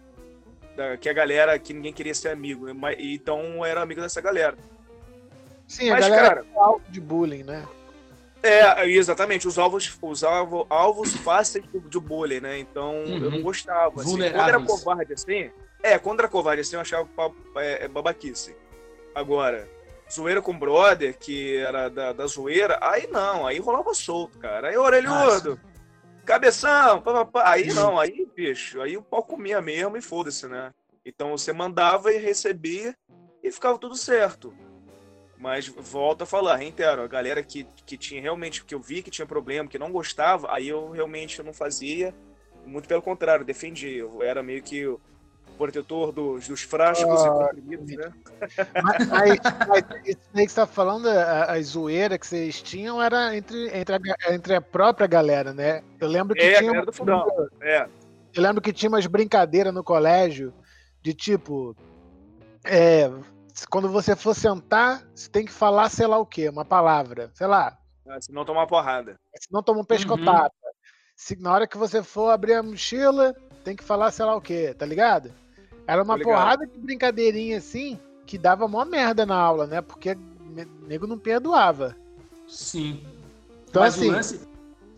[0.76, 2.66] Da- que a galera que ninguém queria ser amigo.
[2.66, 2.72] né?
[2.72, 4.56] Mas- Então eu era amigo dessa galera.
[5.68, 7.66] Sim, a Mas, galera cara, é alvo de bullying, né?
[8.42, 12.58] É, exatamente, os alvos, os alvo, alvos fáceis do bullying, né?
[12.58, 13.42] Então eu não Uhum.
[13.42, 14.02] gostava.
[14.02, 14.10] Assim.
[14.10, 15.50] Quando era covarde assim,
[15.82, 18.54] é, quando era covarde assim, eu achava pa- é, é, babaquice.
[19.14, 19.66] Agora,
[20.12, 24.68] zoeira com brother, que era da, da zoeira, aí não, aí rolava solto, cara.
[24.68, 25.58] Aí orelhudo,
[26.24, 27.02] cabeção,
[27.44, 30.72] aí não, aí, bicho, aí o pau comia mesmo e foda-se, né?
[31.04, 32.96] Então você mandava e recebia
[33.42, 34.54] e ficava tudo certo.
[35.36, 39.10] Mas volto a falar, reitero, a galera que, que tinha realmente, que eu vi que
[39.10, 42.14] tinha problema, que não gostava, aí eu realmente não fazia.
[42.64, 43.98] Muito pelo contrário, defendia.
[43.98, 44.88] Eu era meio que
[45.56, 48.12] protetor dos, dos frascos e Ah, comprimidos, né?
[48.82, 49.38] Mas, mas-
[49.68, 53.68] mas isso aí que você tá falando, a, a zoeira que vocês tinham era entre,
[53.76, 55.82] entre, a, entre a própria galera, né?
[56.00, 56.70] Eu lembro que É, a tinha.
[56.70, 57.26] galera do fundão.
[57.60, 57.86] É,
[58.34, 60.52] Eu lembro que tinha umas brincadeiras no colégio
[61.02, 61.76] de tipo.
[62.64, 63.10] é,
[63.70, 67.30] quando você for sentar, você tem que falar sei lá o quê, uma palavra.
[67.34, 67.76] Sei lá.
[68.08, 69.14] ah, se não tomar uma porrada.
[69.40, 70.52] Senão toma um pescotapa.
[71.16, 74.40] Se, na hora que você for abrir a mochila, tem que falar sei lá o
[74.40, 75.32] quê, tá ligado?
[75.86, 79.80] Era uma porrada de brincadeirinha assim que dava mó merda na aula, né?
[79.82, 80.16] Porque
[80.50, 81.94] ne- nego não perdoava.
[82.48, 83.02] Sim.
[83.68, 84.40] Então, Mas assim, lance.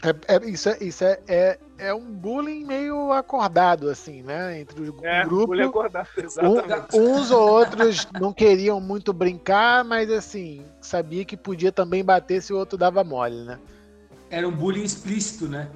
[0.05, 4.61] é- é- isso, é, isso é, é, é um bullying meio acordado, assim, né?
[4.61, 5.49] Entre o É, grupo.
[5.49, 6.96] mulher acordada, Um- exatamente.
[6.96, 12.53] uns ou outros não queriam muito brincar, mas assim, sabia que podia também bater se
[12.53, 13.59] o outro dava mole, né?
[14.31, 15.68] Era um bullying explícito, né?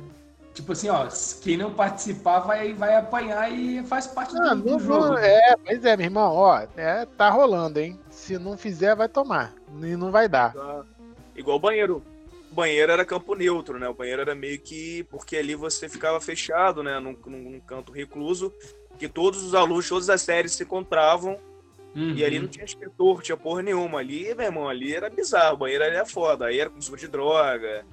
[0.61, 1.09] Tipo assim, ó,
[1.43, 5.07] quem não participar vai, vai apanhar e faz parte Ah, do, do não- jogo.
[5.09, 7.99] não- é, pois é, meu irmão, ó, é, tá rolando, hein?
[8.11, 9.55] Se não fizer, vai tomar.
[9.83, 10.53] E não vai dar.
[10.53, 10.85] Tá.
[11.35, 12.03] Igual o banheiro.
[12.53, 13.89] O banheiro era campo neutro, né?
[13.89, 15.05] O banheiro era meio que.
[15.05, 16.99] Porque ali você ficava fechado, né?
[17.01, 18.53] Num, num- num canto recluso,
[18.99, 21.39] que todos os alunos, todas as séries se encontravam.
[21.97, 22.11] Uhum.
[22.15, 23.99] E ali não tinha inspetor, tinha porra nenhuma.
[24.01, 25.55] Ali, meu irmão, ali era bizarro.
[25.55, 26.47] O banheiro ali é foda.
[26.47, 27.85] Aí era consumo de droga.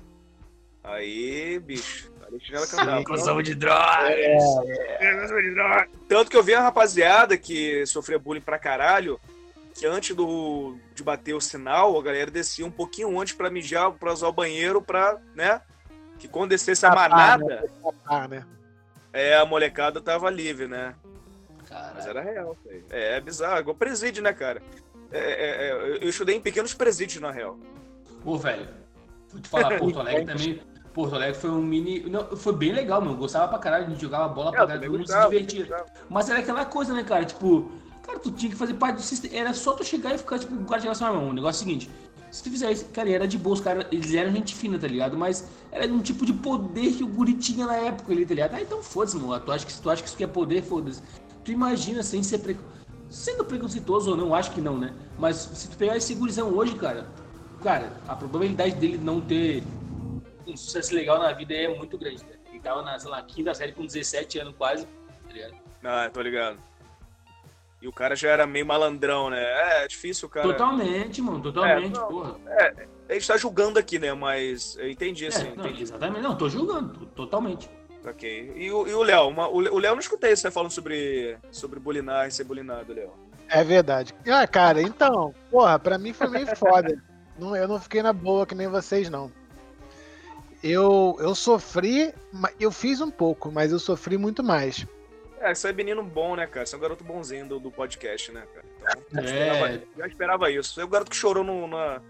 [0.87, 2.11] Aí, bicho.
[2.41, 3.03] Chinela cantava.
[3.03, 4.09] Consumo de droga.
[4.11, 4.37] É,
[5.41, 5.87] de droga.
[6.09, 9.19] Tanto que eu vi uma rapaziada que sofria bullying pra caralho,
[9.73, 13.91] que antes do, de bater o sinal, a galera descia um pouquinho antes pra mijar,
[13.93, 15.61] pra usar o banheiro, pra, né?
[16.19, 17.63] Que quando descesse a manada,
[18.05, 18.45] Ah, né?
[19.13, 20.95] é, a molecada tava livre, né?
[21.59, 22.09] Mas Caralho.
[22.09, 22.57] era real.
[22.69, 22.83] aí.
[22.89, 24.61] É, é bizarro, igual presídio, né, cara?
[25.11, 27.57] É, é, é, eu estudei em pequenos presídios, na real.
[28.23, 28.67] Pô, velho,
[29.29, 30.61] vou te falar, Porto Alegre também.
[30.97, 32.09] Porto Alegre foi um mini.
[32.09, 33.15] Não, foi bem legal, mano.
[33.15, 35.85] Gostava pra caralho, a gente jogava bola pra eu caralho, todo mundo se divertia.
[36.09, 37.23] Mas era aquela coisa, né, cara?
[37.23, 39.35] Tipo, cara, tu tinha que fazer parte do sistema.
[39.35, 41.59] Era só tu chegar e ficar, tipo, o cara chegar assim, ah, meu, o negócio
[41.59, 41.91] é o seguinte.
[42.31, 44.87] Se tu fizer isso, cara, era de boa, os caras, eles eram gente fina, tá
[44.87, 45.15] ligado?
[45.15, 48.55] Mas era um tipo de poder que o guri tinha na época ali, tá ligado?
[48.55, 49.39] Ah, então foda-se, mano.
[49.39, 50.99] Tu acha que, tu acha que isso aqui é poder, foda-se.
[51.45, 52.57] Tu imagina sem ser pre...
[53.07, 54.95] sendo preconceituoso ou não, acho que não, né?
[55.19, 57.07] Mas se tu pegar esse gurizão hoje, cara,
[57.61, 59.63] cara, a probabilidade dele não ter
[60.47, 62.31] um sucesso legal na vida é muito grande, né?
[62.49, 65.53] Ele tava na, sei lá, quinta série com 17 anos quase, tá ligado?
[65.83, 66.57] Ah, tô ligado.
[67.81, 69.39] E o cara já era meio malandrão, né?
[69.43, 70.47] É, é difícil, cara.
[70.47, 72.35] Totalmente, mano, totalmente, É, não, porra.
[73.07, 74.11] A gente tá julgando aqui, né?
[74.13, 75.47] Mas eu entendi, assim.
[75.47, 75.83] É, não, entendi.
[75.83, 77.69] exatamente, não, tô julgando, totalmente.
[78.03, 78.53] Ok.
[78.55, 79.27] E o e o Léo?
[79.27, 82.93] Uma- O Léo o Léo não escutei você falando sobre, sobre bulinar e ser bulinado,
[82.93, 83.11] Léo.
[83.49, 84.13] É verdade.
[84.27, 87.01] Ah, cara, então, porra, pra mim foi meio foda.
[87.37, 89.31] Não, eu não fiquei na boa que nem vocês, não.
[90.63, 92.13] Eu, eu sofri,
[92.59, 94.85] eu fiz um pouco, mas eu sofri muito mais.
[95.39, 96.65] É, você é menino bom, né, cara?
[96.65, 98.65] Você é um garoto bonzinho do, do podcast, né, cara?
[99.11, 99.33] Então, já, É.
[99.51, 100.73] esperava, já esperava isso.
[100.73, 102.01] Você é o garoto que chorou no, na-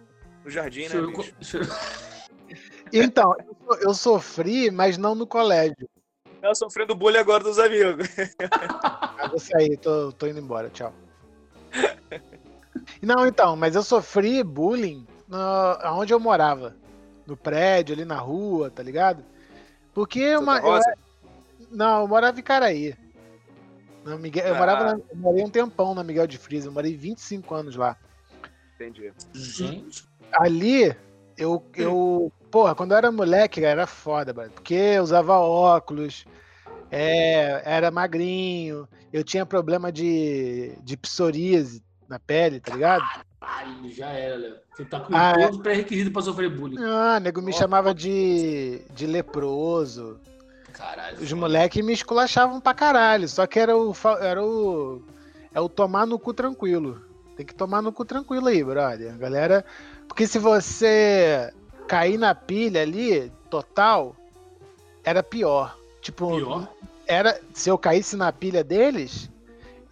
[0.45, 1.67] no jardim, né, Chorou chorou-
[2.93, 3.35] Então,
[3.69, 5.89] eu, eu sofri, mas não no colégio.
[6.41, 8.07] Tá sofrendo bullying agora dos amigos.
[9.19, 10.93] Ah, vou sair, tô, tô indo embora, tchau.
[13.01, 15.37] Não, então, mas eu sofri bullying no,
[15.95, 16.75] onde eu morava.
[17.27, 19.23] No prédio, ali na rua, tá ligado?
[19.93, 20.79] Porque uma, eu?
[21.69, 22.95] Não, eu morava em Caraí.
[24.05, 24.57] Na Miguel, eu, Ah.
[24.57, 27.97] morava na- eu morei um tempão na Miguel de Frisa, eu morei 25 anos lá.
[28.75, 29.11] Entendi.
[29.33, 30.95] Gente, Ali,
[31.37, 32.31] eu, eu.
[32.49, 34.51] Porra, quando eu era moleque, cara, era foda, mano.
[34.51, 36.25] Porque eu usava óculos,
[36.89, 43.03] é, era magrinho, eu tinha problema de, de psoríase na pele, tá ligado?
[43.41, 44.55] Ai, já era, Léo.
[44.75, 45.41] Você tá com Ah, é?
[45.43, 46.77] todos os pré-requisitos pra sofrer bullying.
[46.83, 47.55] Ah, nego me Ó.
[47.55, 50.19] chamava de, de leproso.
[50.73, 51.17] Caralho.
[51.21, 53.27] Os moleques me esculachavam pra caralho.
[53.27, 53.93] Só que era o.
[54.21, 55.01] Era o.
[55.53, 57.01] É o tomar no cu tranquilo.
[57.35, 59.17] Tem que tomar no cu tranquilo aí, brother.
[59.17, 59.65] Galera.
[60.07, 61.51] Porque se você
[61.87, 64.15] cair na pilha ali, total,
[65.03, 65.75] era pior.
[66.01, 66.67] Tipo, Pior?
[67.07, 67.39] era.
[67.53, 69.29] Se eu caísse na pilha deles.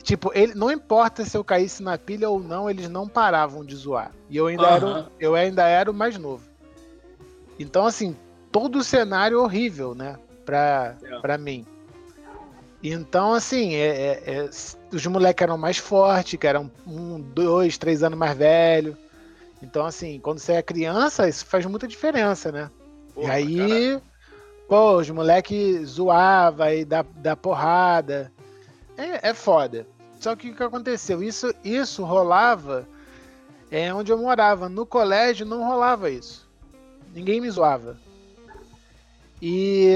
[0.05, 3.75] Tipo, ele, não importa se eu caísse na pilha ou não, eles não paravam de
[3.75, 4.11] zoar.
[4.29, 5.07] E eu ainda, era, o- Aham.
[5.19, 6.43] eu ainda era o mais novo.
[7.57, 8.15] Então, assim,
[8.51, 10.15] todo o cenário horrível, né?
[10.45, 11.19] Pra, É.
[11.21, 11.65] pra mim.
[12.83, 14.49] Então, assim, é, é- é-
[14.93, 18.95] os moleques eram mais fortes, que eram um, dois, três anos mais velho.
[19.59, 22.69] Então, assim, quando você é criança, isso faz muita diferença, né?
[23.15, 24.01] Porra, e aí,
[24.69, 28.31] pô, os moleques zoava e dá, dá porrada.
[28.95, 29.87] É, é foda.
[30.25, 31.21] Só que o que aconteceu?
[31.21, 32.87] Isso, isso rolava
[33.69, 34.67] é, onde eu morava.
[34.67, 36.49] No colégio não rolava isso.
[37.13, 37.95] Ninguém me zoava.
[39.39, 39.93] E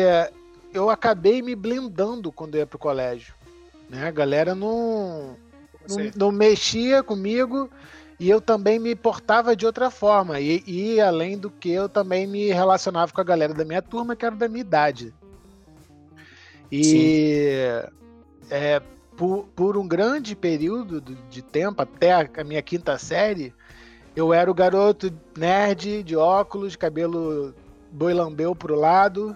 [0.72, 3.34] eu acabei me blindando quando eu ia pro colégio.
[3.90, 4.08] Né?
[4.08, 5.36] A galera não,
[5.90, 7.68] não, não mexia comigo
[8.20, 10.40] e eu também me portava de outra forma.
[10.40, 14.16] E, e, além do que, eu também me relacionava com a galera da minha turma,
[14.16, 15.12] que era da minha idade.
[16.72, 17.66] E
[18.52, 18.80] é,
[19.20, 23.54] por, por um grande período do- de tempo, até a, a minha quinta série,
[24.16, 27.54] eu era o garoto nerd, de óculos, cabelo
[27.92, 29.36] boi lambeu pro lado,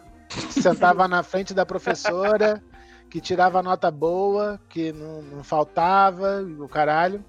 [0.49, 2.63] sentava na frente da professora,
[3.09, 7.21] que tirava nota boa, que não, não faltava, o caralho.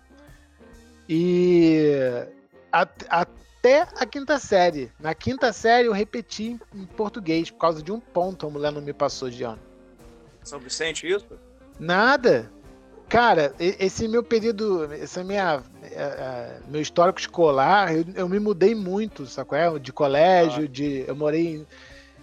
[1.09, 1.89] E
[2.71, 4.93] at- até a quinta série.
[5.01, 8.81] Na quinta série eu repeti em português, por causa de um ponto a mulher não
[8.81, 9.61] me passou de ano.
[10.45, 11.27] São Vicente, isso?
[11.79, 12.51] Nada.
[13.09, 18.75] Cara, esse meu período, essa minha, é, é, meu histórico escolar, eu, eu me mudei
[18.75, 19.57] muito, sacou?
[19.57, 19.79] É?
[19.79, 21.67] De colégio, de, eu morei,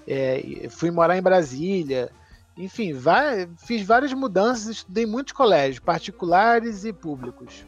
[0.08, 2.10] é, fui morar em Brasília,
[2.58, 7.66] enfim, vai, fiz várias mudanças, estudei muitos colégios, particulares e públicos.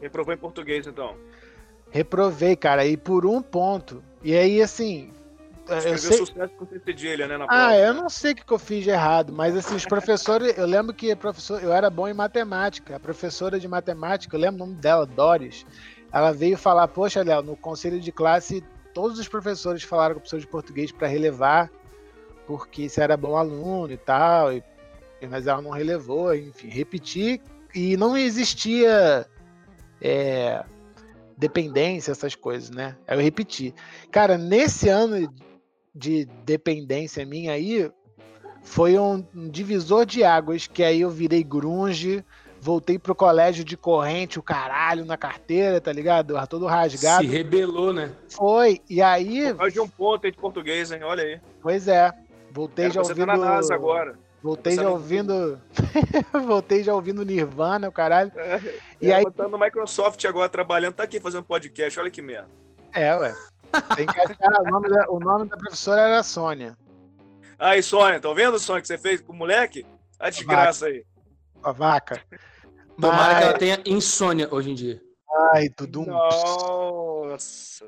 [0.00, 1.14] Reprovou em português, então.
[1.90, 4.02] Reprovei, cara, e por um ponto.
[4.22, 5.10] E aí, assim,
[5.68, 7.76] eu Escreveu sei, sucesso com cedilha, né, na Ah, prova.
[7.76, 10.66] eu não sei o que, que eu fiz de errado, mas assim, os professores, eu
[10.66, 12.96] lembro que professor, eu era bom em matemática.
[12.96, 15.66] A professora de matemática, eu lembro o nome dela, Doris.
[16.12, 18.62] Ela veio falar, poxa, Léo, no conselho de classe,
[18.94, 21.70] todos os professores falaram com o professor de português para relevar,
[22.46, 24.62] porque você era bom aluno e tal, e,
[25.28, 27.40] mas ela não relevou, enfim, repeti,
[27.74, 29.26] e não existia
[30.00, 30.64] é,
[31.36, 32.96] dependência, essas coisas, né?
[33.06, 33.74] Aí eu repeti.
[34.10, 35.28] Cara, nesse ano
[35.96, 37.90] de dependência minha aí
[38.62, 42.24] foi um, um divisor de águas, que aí eu virei grunge,
[42.60, 46.34] voltei pro colégio de corrente, o caralho na carteira, tá ligado?
[46.48, 47.24] Todo rasgado.
[47.24, 48.10] Se rebelou, né?
[48.28, 49.52] Foi, e aí.
[49.54, 51.02] Mais de um ponto aí de português, hein?
[51.04, 51.40] Olha aí.
[51.62, 52.12] Pois é.
[52.50, 53.26] Voltei Quero já você ouvindo.
[53.26, 54.18] tá na NASA agora.
[54.42, 55.60] Voltei já não- ouvindo.
[56.46, 58.32] Voltei já ouvindo Nirvana, o caralho.
[58.36, 58.60] É,
[59.00, 62.48] E aí- Tá no Microsoft agora trabalhando, tá aqui fazendo podcast, olha que merda.
[62.92, 63.34] É, ué.
[63.94, 64.60] Tem que achar.
[64.60, 66.76] o, nome da, o nome da professora era Sônia.
[67.58, 69.86] Aí, Sônia, tá vendo, Sônia, que você fez com o moleque?
[70.18, 71.04] A desgraça aí.
[71.62, 72.22] A vaca.
[73.00, 75.00] Tomara Mas- que ela tenha insônia hoje em dia.
[75.52, 76.06] Ai, tudo um.
[76.06, 77.86] Nossa.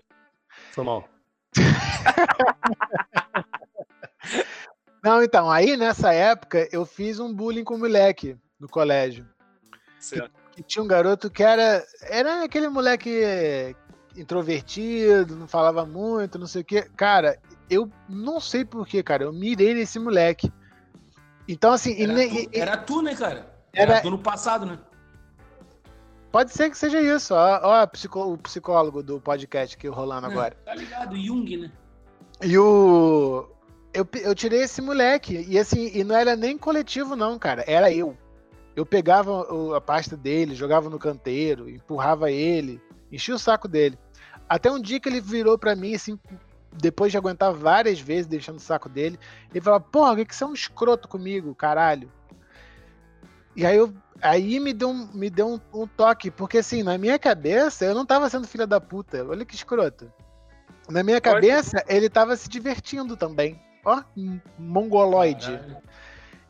[0.72, 1.08] Foi mal.
[5.02, 9.26] Não, então, aí nessa época eu fiz um bullying com o moleque no colégio.
[9.98, 10.30] Certo.
[10.52, 13.74] que tinha um garoto que era era aquele moleque
[14.18, 16.88] introvertido, não falava muito, não sei o quê.
[16.96, 17.38] Cara,
[17.70, 20.52] eu não sei porquê, cara, eu mirei nesse moleque.
[21.46, 23.54] Então, assim, Era, ne- tu, era tu, né, cara?
[23.72, 24.78] Era, Era- tu no passado, né?
[26.30, 27.34] pode ser que seja isso.
[27.34, 30.56] Ó, ó psicó- o psicólogo do podcast aqui rolando agora.
[30.64, 31.16] Tá ligado?
[31.16, 31.72] Jung, né?
[32.42, 33.48] E o.
[33.94, 35.44] Eu, eu tirei esse moleque.
[35.48, 37.64] E assim, e não era nem coletivo, não, cara.
[37.66, 38.16] Era eu.
[38.76, 43.98] Eu pegava a pasta dele, jogava no canteiro, empurrava ele, enchia o saco dele.
[44.48, 46.18] Até um dia que ele virou pra mim, assim,
[46.72, 49.18] depois de aguentar várias vezes deixando o saco dele,
[49.50, 52.10] ele falou: Porra, por que que você é um escroto comigo, caralho?
[53.54, 53.92] E aí eu.
[54.20, 57.94] Aí me deu, um, me deu um, um toque, porque assim, na minha cabeça, eu
[57.94, 59.24] não tava sendo filha da puta.
[59.24, 60.12] Olha que escroto.
[60.88, 63.60] Na minha cabeça, ele tava se divertindo também.
[63.84, 64.02] Ó,
[64.58, 65.52] mongoloide.
[65.52, 65.76] Caralho.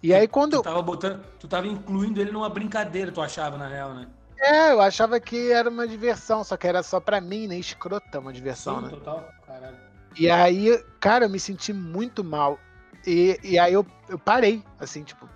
[0.02, 0.58] E aí quando.
[0.58, 1.24] Tu tava botando.
[1.38, 4.06] Tu tava incluindo ele numa brincadeira, tu achava, na real, né?
[4.40, 7.57] É, eu achava que era uma diversão, só que era só pra mim, né?
[7.57, 8.90] Escrota uma diversão, Sim, né?
[8.90, 9.29] total.
[9.46, 9.77] Caralho.
[10.16, 12.59] E aí, cara, eu me senti muito mal.
[13.07, 15.29] E, e aí eu, eu parei, assim, tipo,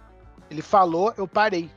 [0.51, 1.71] ele falou, eu parei.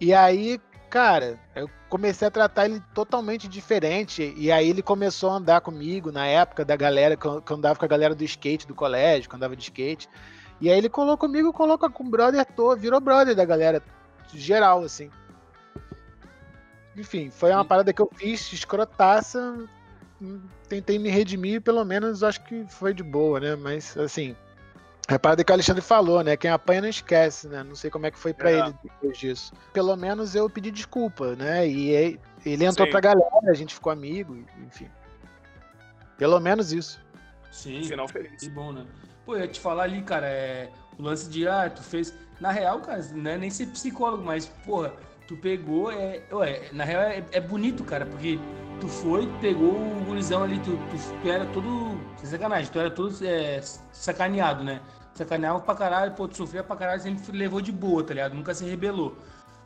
[0.00, 4.34] E aí, cara, eu comecei a tratar ele totalmente diferente.
[4.36, 7.84] E aí ele começou a andar comigo na época da galera, que eu, andava com
[7.84, 10.08] a galera do skate do colégio, que andava de skate.
[10.60, 13.82] E aí ele colou comigo, coloca com o brother todo, virou brother da galera
[14.32, 15.10] geral, assim.
[16.98, 19.56] Enfim, foi uma parada que eu fiz, escrotaça.
[20.68, 23.54] Tentei me redimir, pelo menos acho que foi de boa, né?
[23.54, 24.34] Mas, assim,
[25.08, 26.36] é a parada que o Alexandre falou, né?
[26.36, 27.62] Quem apanha não esquece, né?
[27.62, 28.58] Não sei como é que foi pra É.
[28.58, 29.52] ele depois disso.
[29.72, 31.68] Pelo menos eu pedi desculpa, né?
[31.68, 32.90] E aí, ele entrou Sim.
[32.90, 34.88] pra galera, a gente ficou amigo, enfim.
[36.16, 37.00] Pelo menos isso.
[37.52, 37.84] Sim.
[37.84, 38.40] Final feliz.
[38.40, 38.84] Que bom, né?
[39.24, 40.68] Pô, eu ia te falar ali, cara, é.
[40.98, 42.12] O lance de, ah, tu fez.
[42.40, 44.92] Na real, cara, não é nem ser psicólogo, mas, porra,
[45.28, 46.22] tu pegou, é.
[46.32, 48.40] Ué, na real é, é bonito, cara, porque
[48.80, 52.00] tu foi, pegou o gurizão ali, tu, tu, tu era todo.
[52.16, 53.60] Sem sacanagem, tu era todo é,
[53.92, 54.80] sacaneado, né?
[55.14, 58.34] Sacaneava pra caralho, pô, tu sofria pra caralho, sempre levou de boa, tá ligado?
[58.34, 59.16] Nunca se rebelou.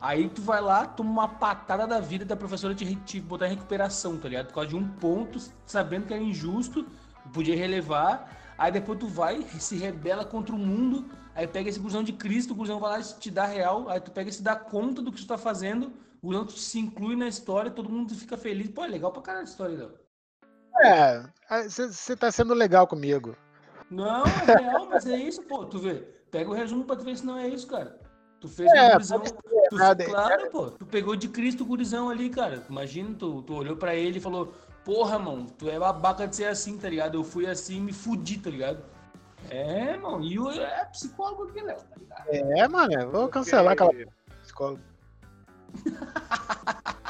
[0.01, 3.51] Aí tu vai lá, toma uma patada da vida da professora te, te botar em
[3.51, 4.47] recuperação, tá ligado?
[4.47, 6.85] Por causa de um ponto, sabendo que era injusto,
[7.31, 8.29] podia relevar.
[8.57, 12.51] Aí depois tu vai, se rebela contra o mundo, aí pega esse gurizão de Cristo,
[12.51, 15.01] o gurizão vai lá e te dá real, aí tu pega e se dá conta
[15.01, 18.69] do que tu tá fazendo, o gurizão se inclui na história, todo mundo fica feliz.
[18.69, 19.91] Pô, é legal pra caralho a história, Léo.
[20.81, 21.23] É,
[21.69, 23.35] você tá sendo legal comigo.
[23.89, 25.65] Não, é real, mas é isso, pô.
[25.65, 25.95] Tu vê,
[26.31, 27.99] pega o resumo pra tu ver se não é isso, cara.
[28.39, 29.21] Tu fez É, um gurizão.
[29.69, 30.71] Tu, nada, claro, pô.
[30.71, 32.65] Tu pegou de Cristo o gurizão ali, cara.
[32.69, 36.45] Imagina, tu, tu olhou pra ele e falou: Porra, mano, tu é babaca de ser
[36.45, 37.15] assim, tá ligado?
[37.15, 38.83] Eu fui assim e me fudi, tá ligado?
[39.49, 42.27] É, mano, e o é psicólogo aqui, Léo, tá ligado?
[42.57, 43.91] É, mano, vou cancelar aquela
[44.41, 44.81] psicóloga.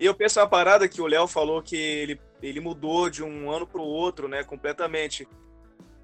[0.00, 3.50] E eu penso uma parada que o Léo falou que ele, ele mudou de um
[3.50, 4.42] ano pro outro, né?
[4.44, 5.26] Completamente.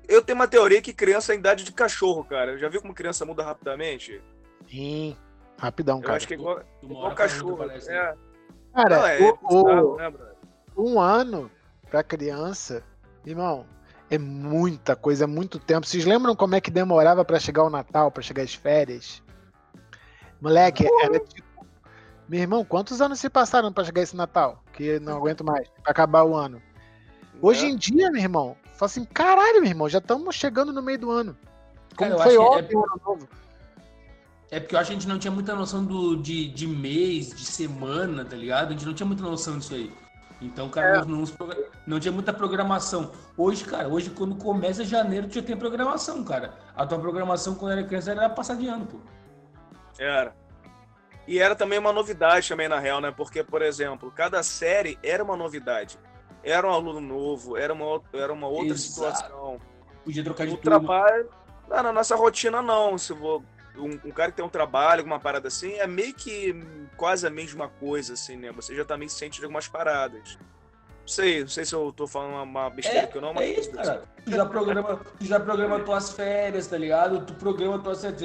[0.09, 2.57] Eu tenho uma teoria que criança é idade de cachorro, cara.
[2.57, 4.23] Já viu como criança muda rapidamente?
[4.69, 5.17] Sim,
[5.59, 6.17] rapidão, Eu cara.
[6.17, 7.57] acho que é igual, igual cachorro.
[7.59, 7.97] parece, né?
[7.97, 8.15] É,
[8.73, 10.35] Cara, não, é o- bizarro, né, brother?
[10.77, 11.51] um ano
[11.91, 12.83] pra criança,
[13.27, 13.67] irmão,
[14.11, 15.87] é muita coisa, é muito tempo.
[15.87, 19.23] Vocês lembram como é que demorava pra chegar o Natal, pra chegar as férias?
[20.41, 21.49] Moleque, era tipo.
[22.29, 24.63] Meu irmão, quantos anos se passaram pra chegar esse Natal?
[24.73, 26.63] Que não aguento mais, pra acabar o ano.
[27.43, 27.69] Hoje É.
[27.71, 31.11] em dia, meu irmão, fala assim, caralho, meu irmão, já estamos chegando no meio do
[31.11, 31.37] ano.
[31.97, 33.29] Como Cara, foi acho que é- o ano novo?
[34.53, 37.29] É porque eu acho que a gente não tinha muita noção do, de, de mês,
[37.31, 38.69] de semana, tá ligado?
[38.69, 39.93] A gente não tinha muita noção disso aí.
[40.41, 41.27] Então, cara, não, não,
[41.87, 43.13] não tinha muita programação.
[43.37, 46.55] Hoje, cara, hoje quando começa janeiro, tu já tem programação, cara.
[46.75, 48.99] A tua programação quando era criança era passar de ano, pô.
[49.99, 50.35] Era.
[51.29, 53.13] E era também uma novidade também, na real, né?
[53.15, 55.99] Porque, por exemplo, cada série era uma novidade.
[56.43, 58.81] era um aluno novo, era uma, era uma outra Exato.
[58.81, 59.59] situação.
[60.03, 60.79] Podia trocar de No turma.
[60.81, 61.29] trabalho,
[61.69, 62.97] não, na nossa rotina, não.
[62.97, 63.45] Se vou,
[63.81, 66.55] um, um cara que tem um trabalho, alguma parada assim, é meio que
[66.97, 68.53] quase a mesma coisa, assim, né?
[68.53, 70.39] Você já também sente de algumas paradas.
[71.01, 73.35] Não sei, não sei se eu tô falando uma, uma besteira que eu não, É
[73.35, 73.59] mas.
[73.59, 74.05] isso, cara.
[74.25, 77.25] Tu já programa, tu já programa tuas férias, tá ligado?
[77.27, 78.21] Tu programa tuas férias.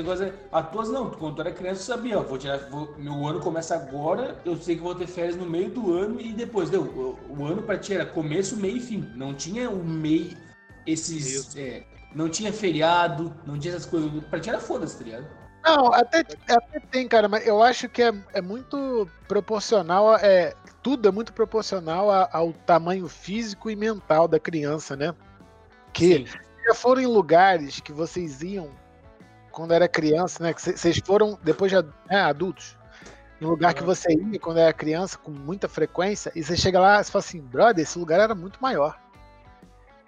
[0.51, 3.39] As tuas não, quando tu era criança, tu sabia, ó, vou tirar, vou- meu ano
[3.39, 6.81] começa agora, eu sei que vou ter férias no meio do ano e depois, deu.
[6.83, 9.09] O, o ano pra ti era começo, meio e fim.
[9.15, 10.37] Não tinha o meio,
[10.85, 11.55] esses.
[11.55, 14.11] É, não tinha feriado, não tinha essas coisas.
[14.25, 15.25] Pra ti era foda-se, tá ligado?
[15.65, 21.07] Não, até, até tem, cara, mas eu acho que é, é muito proporcional, é, tudo
[21.07, 25.15] é muito proporcional a- ao tamanho físico e mental da criança, né?
[25.91, 26.37] Que Sim.
[26.67, 28.69] já foram em lugares que vocês iam
[29.51, 30.53] quando era criança, né?
[30.53, 32.77] Que cê- vocês foram depois de né, adultos.
[33.41, 33.85] Em lugar que Ah.
[33.85, 37.41] você ia quando era criança com muita frequência, e você chega lá e fala assim,
[37.41, 38.97] brother, esse lugar era muito maior.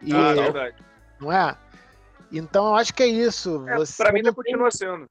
[0.02, 0.76] E, Ah, verdade.
[1.20, 1.58] não é?
[2.32, 3.65] Então eu acho que é isso.
[3.67, 5.10] É, você pra mim ainda continua sendo.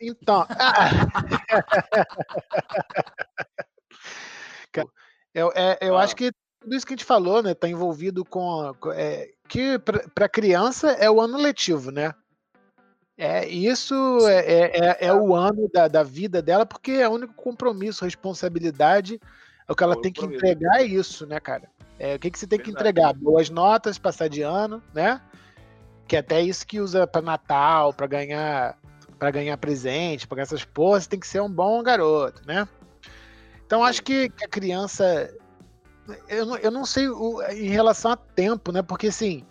[0.00, 0.46] Então.
[5.34, 6.02] Eu, é, eu Ah.
[6.02, 8.74] acho que tudo isso que a gente falou, né, tá envolvido com.
[8.94, 9.78] é, que
[10.14, 12.12] para criança é o ano letivo, né?
[13.16, 13.94] É, isso
[14.28, 18.04] é, é, é- é o ano da, da vida dela, porque é o único compromisso,
[18.04, 19.20] responsabilidade.
[19.68, 21.68] O que ela É tem que entregar é isso, né, cara?
[21.98, 22.88] É, o que, que você tem que Verdade.
[22.90, 23.12] entregar?
[23.14, 25.20] Boas notas, passar de ano, né?
[26.06, 28.78] Que é até isso que usa para Natal, para ganhar
[29.18, 32.68] para ganhar presente, para ganhar essas porras, você tem que ser um bom garoto, né?
[33.66, 35.34] Então acho que, que a criança.
[36.28, 38.80] Eu não, eu não sei o- em relação a tempo, né?
[38.82, 39.44] Porque assim,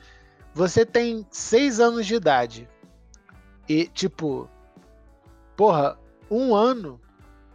[0.53, 2.67] você tem seis anos de idade.
[3.69, 4.49] E, tipo,
[5.56, 5.99] porra,
[6.32, 6.99] um ano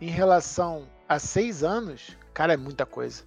[0.01, 3.25] em relação a seis anos, cara, é muita coisa.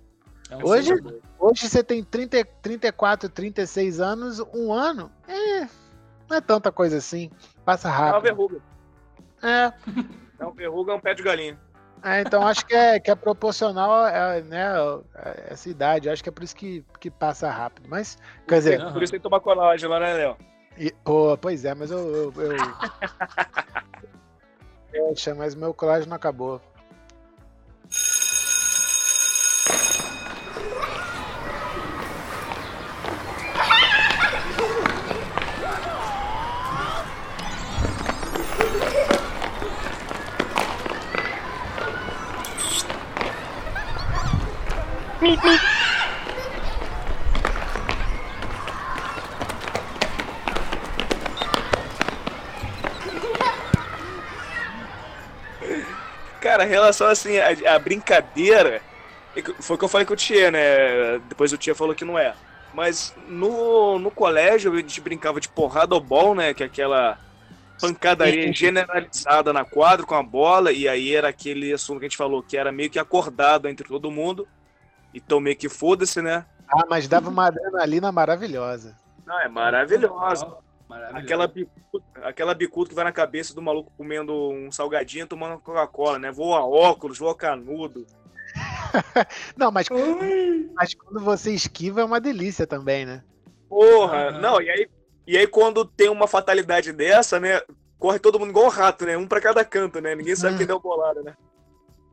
[0.50, 0.91] É um Hoje-
[1.39, 5.62] Hoje você tem 30, 34, 36 anos, um ano, é,
[6.30, 7.30] não é tanta coisa assim.
[7.65, 8.21] Passa É uma rápido.
[8.24, 8.62] verruga.
[9.47, 9.71] É,
[10.39, 11.60] É uma verruga, é um pé de galinha.
[12.03, 15.01] é, então acho que é, que é proporcional a, né, a
[15.49, 16.10] essa idade.
[16.10, 17.88] Acho que é por isso que, que passa rápido.
[17.89, 18.91] Mas, quer dizer.
[18.91, 20.38] Por isso tem que tomar colagem lá, né, Léo?
[20.77, 21.99] e- pô, pois é, mas eu.
[21.99, 22.55] eu, eu...
[25.10, 26.62] Poxa, mas meu colágeno não acabou.
[56.86, 58.82] Relação assim, a, a brincadeira,
[59.36, 61.19] é foi o que eu falei com o Tia, né?
[61.28, 62.34] Depois o Tia falou que não é.
[62.74, 66.54] Mas no, no colégio a gente brincava de porrada ou bol, né?
[66.54, 67.17] Que é aquela
[67.80, 72.17] pancadaria generalizada na quadra com a bola, e aí era aquele assunto que a gente
[72.17, 74.48] falou, que era meio que acordado entre todo mundo.
[75.13, 76.45] Então meio que foda-se, né?
[76.67, 78.95] Ah, mas dava uma adrenalina maravilhosa.
[79.26, 80.48] Não, é maravilhosa.
[81.13, 86.19] Aquela bicuda, aquela bicuda que vai na cabeça do maluco comendo um salgadinho, tomando Coca-Cola,
[86.19, 86.32] né?
[86.32, 88.06] Voa óculos, voa canudo.
[89.58, 89.88] Não, mas,
[90.76, 93.24] mas quando você esquiva é uma delícia também, né?
[93.67, 94.39] Porra, Aham.
[94.39, 94.88] não, e aí,
[95.28, 97.62] e aí quando tem uma fatalidade dessa, né?
[97.98, 99.17] Corre todo mundo igual um rato, né?
[99.17, 100.13] Um pra cada canto, né?
[100.15, 101.36] Ninguém sabe quem deu bolada, né?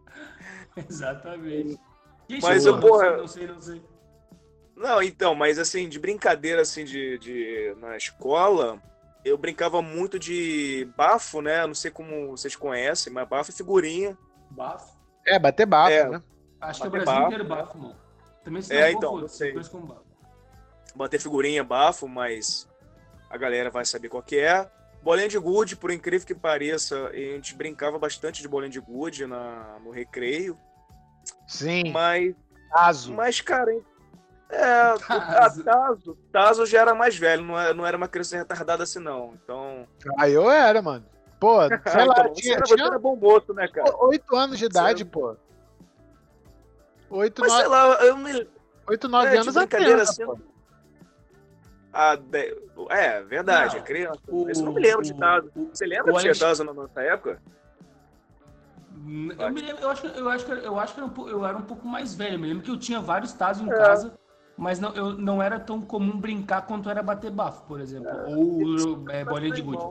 [0.89, 1.79] Exatamente.
[2.27, 3.83] Quem Mas eu, porra- Não sei, não sei.
[4.83, 8.83] Não, então, mas assim, de brincadeira assim de, de na escola,
[9.25, 11.65] eu brincava muito de bafo, né?
[11.67, 14.19] Não sei como vocês conhecem, mas bafo e figurinha.
[14.51, 14.97] Bafo.
[15.25, 16.09] É, bater bafo, É.
[16.09, 16.23] né?
[16.61, 17.97] Acho que é o Brasil bafo, inteiro bafo, mano.
[18.45, 19.53] Também se É, então, não sei.
[19.71, 20.03] como bafo.
[20.97, 22.69] bater figurinha, bafo, mas
[23.31, 24.69] a galera vai saber qual que é.
[25.01, 29.27] Bolinha de gude, por incrível que pareça, a gente brincava bastante de bolinha de gude
[29.27, 30.57] na, no recreio,
[31.47, 32.35] Sim, mas,
[32.73, 33.13] caso.
[33.13, 33.73] mas cara,
[34.53, 35.61] é, Tazo.
[35.61, 38.99] o Tazo, Tazo já era mais velho, não era, não era uma criança retardada assim
[39.01, 39.87] não, então...
[40.19, 41.05] Aí eu era, mano.
[41.41, 43.91] Pô, sei lá, então, você, tinha, era, você tinha era bom moço, né, cara?
[44.05, 45.37] oito anos de idade, pô.
[47.11, 48.49] Oito, Mas sei nove, lá, eu me...
[48.89, 50.25] oito, nove é, de anos é brincadeira criança, assim...
[50.25, 50.39] pô.
[51.93, 52.57] Ah, de-
[52.89, 54.21] é, verdade, Não, é criança.
[54.29, 55.51] o- eu não me lembro de Tazo.
[55.55, 57.39] Você lembra de Alex- Tazo na nossa época?
[59.39, 61.45] Eu, me lembro, eu, acho, que- eu, acho, que- eu acho que era um, eu
[61.47, 62.37] era um pouco mais velho.
[62.37, 63.77] Eu me lembro que eu tinha vários tazos em É.
[63.77, 64.15] casa,
[64.57, 68.11] mas não, eu, não era tão comum brincar quanto era bater bafo, por exemplo.
[68.29, 69.85] Ou é, bolinha de gude.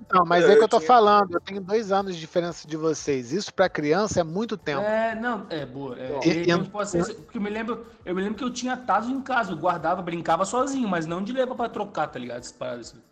[0.00, 2.66] Então, mas é, Eu que eu tô tinha- falando, eu tenho dois anos de diferença
[2.66, 3.30] de vocês.
[3.32, 4.82] Isso pra criança é muito tempo.
[4.82, 5.96] É, não, é boa.
[5.96, 8.76] É, e- e- pode ser porque eu me lembro, eu me lembro que eu tinha
[8.76, 12.40] taso em casa, eu guardava, brincava sozinho, mas não de levar pra trocar, tá ligado?
[12.40, 13.02] Essas paradas assim.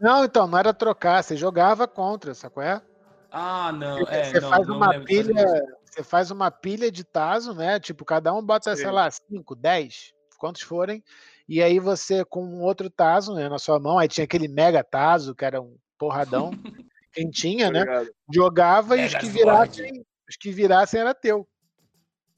[0.00, 2.62] Não, então, não era trocar, você jogava contra, sacou?
[2.62, 2.82] É?
[3.30, 5.46] Ah, não, é, você não, faz não uma pilha,
[5.84, 7.78] você faz uma pilha de taso, né?
[7.78, 8.82] Tipo, cada um bota, Sim.
[8.82, 11.04] sei lá, 5, 10, quantos forem.
[11.46, 14.82] E aí você com um outro taso, né, na sua mão, aí tinha aquele mega
[14.82, 16.50] taso, que era um porradão,
[17.12, 17.84] quem tinha, né?
[18.32, 21.46] Jogava e os que virassem, os que virassem era teu.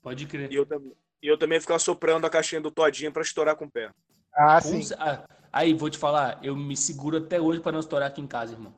[0.03, 0.51] Pode crer.
[0.51, 0.93] E eu, também,
[1.23, 3.91] e eu também ficava soprando a caixinha do Todinho pra estourar com o pé.
[4.35, 4.95] Ah, Com sim.
[4.99, 8.27] ah, aí, vou te falar, eu me seguro até hoje pra não estourar aqui em
[8.27, 8.75] casa, irmão.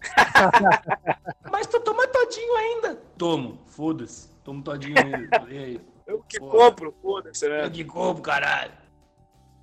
[1.50, 2.96] Mas tu toma todinho ainda.
[3.16, 4.28] Tomo, foda-se.
[4.44, 5.46] Tomo todinho ainda.
[5.48, 5.80] E aí?
[6.06, 6.52] Eu que Porra.
[6.52, 7.70] compro, foda-se, Eu né?
[7.70, 8.72] que como, caralho.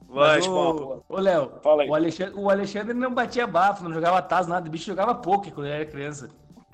[0.07, 4.49] Vai, Mas, ô, ô, Léo, o Alexandre, o Alexandre não batia bafo, não jogava tazo,
[4.49, 4.67] nada.
[4.67, 6.29] O bicho jogava poker quando ele era criança.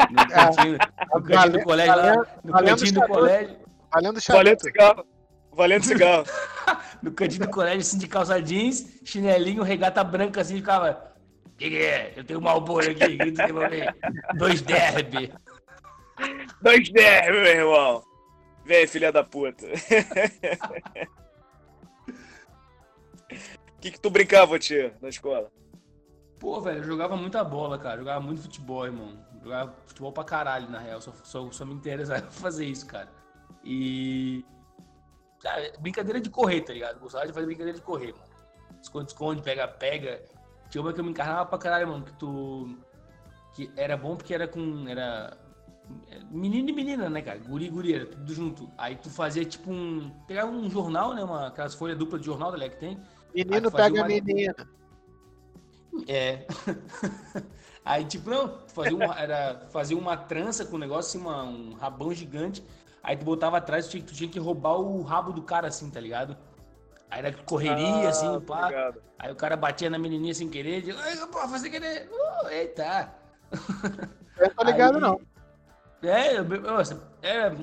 [0.10, 0.78] No cantinho,
[1.14, 2.16] no cantinho do colégio lá.
[2.44, 3.14] No valendo cantinho do charuto.
[3.20, 3.48] colégio.
[3.50, 3.64] Valendo
[3.94, 4.64] Valendo charuto.
[4.64, 5.06] cigarro.
[5.54, 6.24] Valendo cigarro.
[7.02, 11.14] No cantinho do colégio, assim, de calça jeans, chinelinho, regata branca, assim, ficava.
[11.58, 12.14] Que que é?
[12.16, 13.96] Eu tenho um malboro aqui, que tu tem pra ver?
[14.38, 15.34] Dois derby.
[16.62, 18.04] Dois dez, meu irmão.
[18.70, 19.66] Vem, filha da puta.
[19.66, 19.70] O
[23.82, 25.52] que, que tu brincava, tia, na escola?
[26.38, 27.98] Pô, velho, eu jogava muita bola, cara.
[27.98, 29.18] Jogava muito futebol, irmão.
[29.42, 31.02] Jogava futebol pra caralho, na real.
[31.02, 33.10] Só, só, só me interessava fazer isso, cara.
[33.64, 34.46] E.
[35.42, 37.00] Cara, brincadeira de correr, tá ligado?
[37.00, 38.30] Gostava de fazer brincadeira de correr, mano.
[38.84, 40.24] Esconde-esconde, pega-pega.
[40.70, 42.06] Tinha uma que eu me encarnava pra caralho, mano.
[42.06, 42.78] Que tu.
[43.56, 44.88] Que era bom porque era com.
[44.88, 45.36] Era.
[46.32, 47.40] Menino e menina, né, cara?
[47.40, 48.70] Guri e guri, era tudo junto.
[48.78, 50.12] Aí tu fazia tipo um.
[50.28, 51.24] Pegava um jornal, né?
[51.24, 52.74] Uma, aquelas folhas duplas de jornal, tá ligado?
[52.74, 53.00] Que tem.
[53.34, 54.56] Menino pega uma- menina.
[56.08, 56.46] É.
[57.84, 61.74] Aí, tipo, não, fazia uma, era, fazia uma trança com um negócio, assim, uma, um
[61.74, 62.64] rabão gigante.
[63.02, 65.90] Aí tu botava atrás, tu tinha, tu tinha que roubar o rabo do cara, assim,
[65.90, 66.38] tá ligado?
[67.10, 68.94] Aí era correria, Ah, assim, pá.
[69.18, 70.94] Aí o cara batia na menininha sem querer, de,
[71.28, 72.08] pô, fazer querer.
[72.12, 73.12] Uh, eita.
[74.38, 75.20] Eu não tô ligado, Aí- não.
[76.02, 76.78] É, eu- eu-
[77.22, 77.56] era,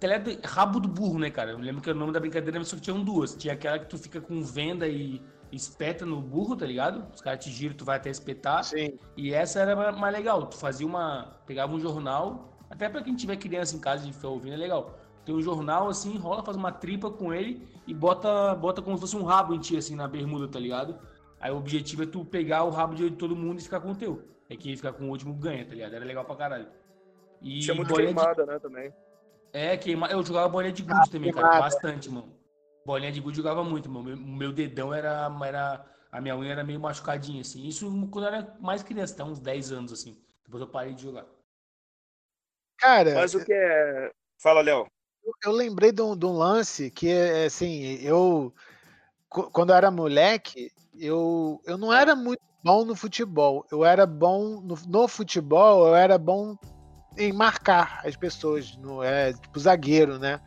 [0.00, 1.50] era de- rabo do burro, né, cara?
[1.50, 3.34] Eu lembro que o nome da brincadeira só que tinham duas.
[3.34, 5.20] Tinha aquela que tu fica com venda e
[5.52, 7.04] espeta no burro, tá ligado?
[7.14, 8.62] Os caras te giram, tu vai até espetar.
[8.64, 8.98] Sim.
[9.16, 10.46] E essa era ma- mais legal.
[10.46, 11.36] Tu fazia uma.
[11.46, 14.96] Pegava um jornal, até pra quem tiver criança em casa e for ouvindo, é legal.
[15.24, 19.00] Tem um jornal assim, enrola, faz uma tripa com ele e bota, bota como se
[19.02, 20.96] fosse um rabo em ti, assim, na bermuda, tá ligado?
[21.40, 23.94] Aí o objetivo é tu pegar o rabo de todo mundo e ficar com o
[23.94, 24.22] teu.
[24.50, 25.94] É quem ficar com o último ganha, tá ligado?
[25.94, 26.68] Era legal pra caralho.
[27.40, 28.92] E Tinha muito bolinha de- queimada, né, também.
[29.52, 30.08] É, queima...
[30.08, 31.48] eu jogava bolinha de gude Ah, também, cara.
[31.48, 31.70] queimada.
[31.72, 32.34] Bastante, mano.
[32.84, 34.04] Bolinha de gude eu jogava muito, mano.
[34.08, 35.86] Meu, meu dedão era, era.
[36.10, 37.64] A minha unha era meio machucadinha, assim.
[37.66, 40.20] Isso quando eu era mais criança, até uns 10 anos, assim.
[40.44, 41.24] Depois eu parei de jogar.
[42.76, 44.10] Cara, Mas o que é...
[44.42, 44.86] Fala, Léo.
[45.44, 48.52] eu lembrei de um, de um lance que, é, assim, eu.
[49.28, 53.64] Quando eu era moleque, eu, eu não era muito bom no futebol.
[53.70, 56.56] Eu era bom no, no futebol, eu era bom
[57.16, 58.76] em marcar as pessoas.
[58.76, 60.40] No, é, tipo, zagueiro, né?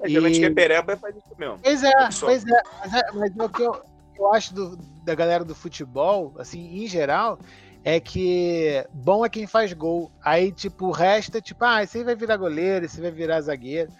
[0.00, 1.58] É, geralmente E- quem é pereba é faz isso mesmo.
[1.62, 2.62] Pois é, pois é.
[2.80, 3.82] Mas, é, mas é o que eu,
[4.16, 7.38] eu acho do- da galera do futebol, assim, em geral,
[7.84, 10.10] é que bom é quem faz gol.
[10.24, 13.40] Aí, tipo, o resto é tipo, ah, esse aí vai virar goleiro, esse vai virar
[13.40, 13.90] zagueiro.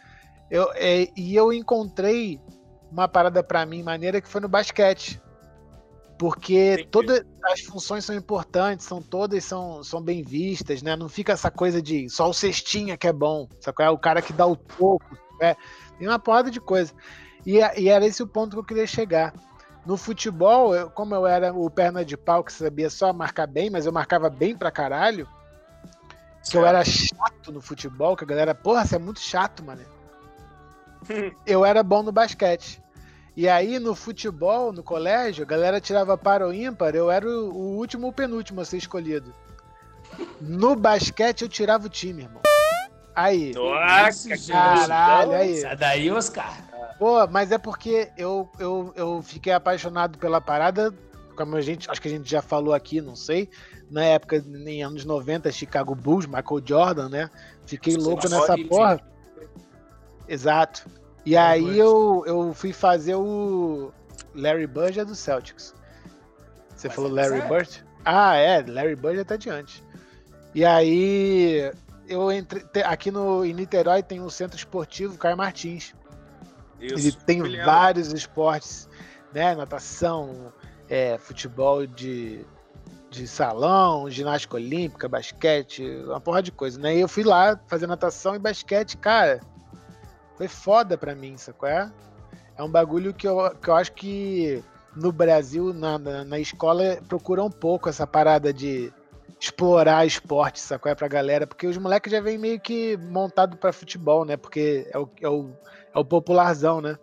[0.51, 2.41] Eu, é, e eu encontrei
[2.91, 5.21] uma parada pra mim maneira que foi no basquete.
[6.19, 6.89] Porque Entendi.
[6.89, 10.97] todas as funções são importantes, são todas são, são bem vistas, né?
[10.97, 13.83] Não fica essa coisa de só o cestinha que é bom, sabe?
[13.83, 15.55] É o cara que dá o toco, é,
[15.99, 16.93] tem uma porrada de coisa.
[17.45, 19.35] E, e era esse o ponto que eu queria chegar.
[19.85, 23.71] No futebol, eu- como eu era o perna de pau que sabia só marcar bem,
[23.71, 25.29] mas eu marcava bem pra caralho,
[26.51, 29.83] que eu era chato no futebol, que a galera, porra, você é muito chato, mano.
[31.47, 32.83] eu era bom no basquete.
[33.37, 37.53] E aí, no futebol, no colégio, a galera tirava para o ímpar, eu era o,
[37.53, 39.35] o último ou penúltimo a ser escolhido.
[40.41, 42.41] No basquete, eu tirava o time, irmão.
[43.15, 45.57] Aí, Nossa, caralho, aí.
[45.57, 46.65] Sai daí, Oscar.
[46.99, 50.95] Pô, mas é porque eu, eu, eu fiquei apaixonado pela parada,
[51.37, 53.51] como a gente, acho que a gente já falou aqui, não sei,
[53.91, 57.31] na época, em anos 90, Chicago Bulls, Michael Jordan, né?
[57.67, 59.01] Fiquei Sim, louco nessa porra.
[60.27, 60.87] Exato.
[61.27, 63.93] E aí eu, eu fui fazer o
[64.33, 65.75] Larry Bird é do Celtics.
[66.75, 67.49] Você Mas falou é Larry.
[67.49, 67.85] Bird?
[68.05, 69.83] Ah, é, Larry Bird até adiante.
[70.55, 71.73] E aí
[72.09, 75.93] eu entrei aqui no em Niterói tem um centro esportivo Caio Martins.
[76.79, 77.19] Ele Isso.
[77.27, 77.67] tem Me lembro.
[77.67, 78.89] vários esportes,
[79.33, 79.55] né?
[79.57, 80.53] Natação,
[80.89, 82.47] é, futebol de
[83.09, 86.97] de salão, ginástica olímpica, basquete, uma porra de coisa, né?
[86.97, 89.41] E eu fui lá fazer natação e basquete, cara.
[90.37, 91.69] Foi foda pra mim, sacou?
[91.69, 91.91] É?
[92.57, 94.63] É um bagulho que eu, que eu acho que
[94.95, 98.93] no Brasil, na, na, na escola, procura um pouco essa parada de
[99.41, 100.91] explorar esporte, sacou?
[100.91, 104.37] É pra galera, porque os moleques já vêm meio que montado para futebol, né?
[104.37, 105.51] Porque é o, é, o,
[105.95, 106.99] é o popularzão, né?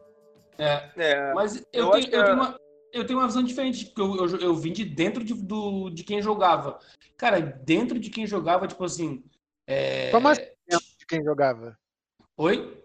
[0.58, 2.60] É, é mas eu, eu tenho, eu, tenho uma,
[2.92, 6.04] eu tenho uma visão diferente, porque eu, eu, eu vim de dentro de, do, de
[6.04, 6.80] quem jogava.
[7.16, 9.24] Cara, dentro de quem jogava, tipo assim.
[9.68, 10.10] É...
[10.12, 11.78] Como assim de quem jogava?
[12.38, 12.83] Oi?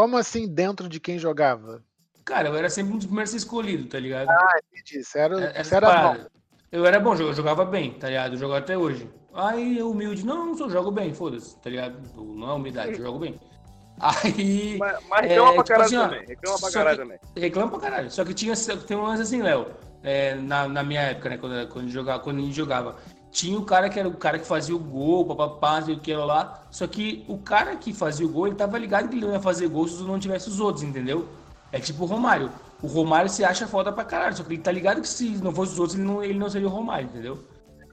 [0.00, 1.84] Como assim dentro de quem jogava?
[2.24, 4.30] Cara, eu era sempre um dos primeiros a ser escolhido, tá ligado?
[4.30, 5.04] Ah, entendi.
[5.04, 6.24] Você era, é, você era bom.
[6.72, 8.32] Eu era bom, eu jogava bem, tá ligado?
[8.32, 9.06] Eu jogo até hoje.
[9.34, 11.98] Aí humilde, não, não sou, jogo bem, foda-se, tá ligado?
[12.16, 13.38] Não é humildade, eu jogo bem.
[14.00, 14.78] Aí.
[14.78, 16.26] Mas, mas reclama é, pra tipo caralho assim, também.
[16.26, 17.18] Reclama pra caralho que, também.
[17.36, 18.10] Reclama pra caralho.
[18.10, 18.54] Só que tinha,
[18.86, 19.66] tem um lance assim, Léo.
[20.02, 21.36] É, na, na minha época, né?
[21.36, 22.96] Quando, quando, jogava, quando a gente jogava.
[23.30, 26.12] Tinha o cara que era o cara que fazia o gol, papapá, sei o que
[26.14, 26.64] lá.
[26.70, 29.40] Só que o cara que fazia o gol, ele tava ligado que ele não ia
[29.40, 31.28] fazer gol se não tivesse os outros, entendeu?
[31.70, 32.50] É tipo o Romário.
[32.82, 34.36] O Romário se acha foda pra caralho.
[34.36, 36.50] Só que ele tá ligado que se não fosse os outros, ele não, ele não
[36.50, 37.38] seria o Romário, entendeu?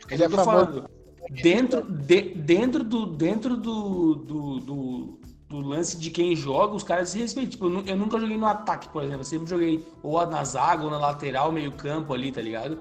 [0.10, 0.90] Ele é falando.
[1.30, 3.06] Dentro, de, dentro do.
[3.06, 5.20] Dentro do, do, do
[5.50, 7.52] do lance de quem joga, os caras se respeitam.
[7.52, 9.22] Tipo, eu, eu, nunca joguei no ataque, por exemplo.
[9.22, 12.80] Eu sempre joguei ou na zaga ou na lateral, meio campo ali, tá ligado?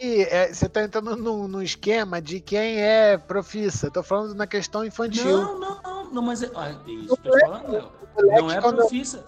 [0.00, 3.90] Aí, é, você tá entrando no, no, esquema de quem é profissa.
[3.90, 5.24] Tô falando na questão infantil.
[5.24, 7.92] Não, não, não, não mas é, ah, é isso que eu tô falando, Léo.
[8.16, 9.24] Não é profissa.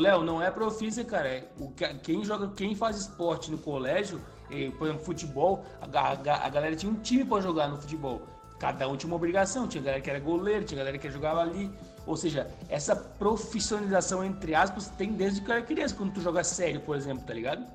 [0.00, 1.28] Léo, não é profissa, cara.
[1.28, 1.70] É, o,
[2.02, 4.20] quem joga, quem faz esporte no colégio,
[4.50, 8.22] eh, por exemplo, futebol, a, a, a galera tinha um time para jogar no futebol
[8.58, 9.68] cada um tinha uma obrigação.
[9.68, 11.70] Tinha galera que era goleiro, tinha galera que jogava ali.
[12.06, 16.44] Ou seja, essa profissionalização, entre aspas, tem desde que eu era criança, quando tu joga
[16.44, 17.66] sério, por exemplo, tá ligado?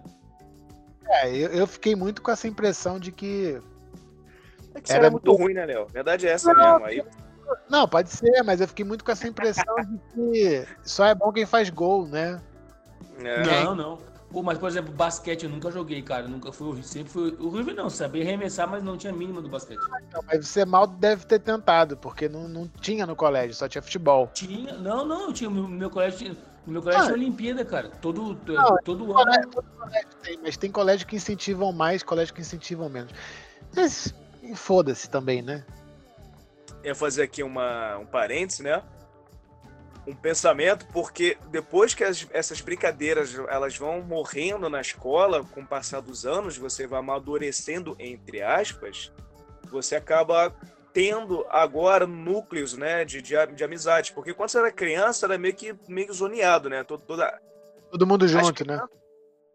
[1.11, 3.61] É, eu, eu fiquei muito com essa impressão de que.
[4.73, 5.85] É que era muito ruim, né, Léo?
[5.87, 6.85] Verdade é essa não, mesmo.
[6.85, 7.03] Aí...
[7.69, 11.31] Não, pode ser, mas eu fiquei muito com essa impressão de que só é bom
[11.33, 12.41] quem faz gol, né?
[13.21, 13.63] É.
[13.63, 14.11] Não, não.
[14.31, 16.27] Pô, mas, por exemplo, basquete eu nunca joguei, cara.
[16.27, 16.87] Nunca fui horrível.
[16.87, 17.89] Sempre fui horrível, não.
[17.89, 19.79] Sabia arremessar, mas não tinha mínima do basquete.
[20.13, 23.81] Não, mas você mal deve ter tentado, porque não, não tinha no colégio, só tinha
[23.81, 24.29] futebol.
[24.33, 25.49] Tinha, não, não, tinha.
[25.49, 26.37] No meu colégio tinha.
[26.65, 27.89] No meu colégio ah, Olimpíada, cara.
[27.89, 29.13] Todo, não, todo ano.
[29.13, 33.11] Colégio, todo colégio tem, mas tem colégio que incentivam mais, colégio que incentivam menos.
[33.75, 34.13] Mas
[34.55, 35.65] foda-se também, né?
[36.83, 38.83] Eu ia fazer aqui uma, um parêntese, né?
[40.05, 45.65] um pensamento, porque depois que as, essas brincadeiras elas vão morrendo na escola, com o
[45.65, 49.11] passar dos anos, você vai amadurecendo, entre aspas,
[49.69, 50.53] você acaba
[50.93, 54.13] tendo agora núcleos né, de, de, de amizade.
[54.13, 56.83] Porque quando você era criança, era meio que, meio zoneado, né?
[56.83, 57.41] Todo, toda...
[57.89, 58.79] Todo mundo junto, né?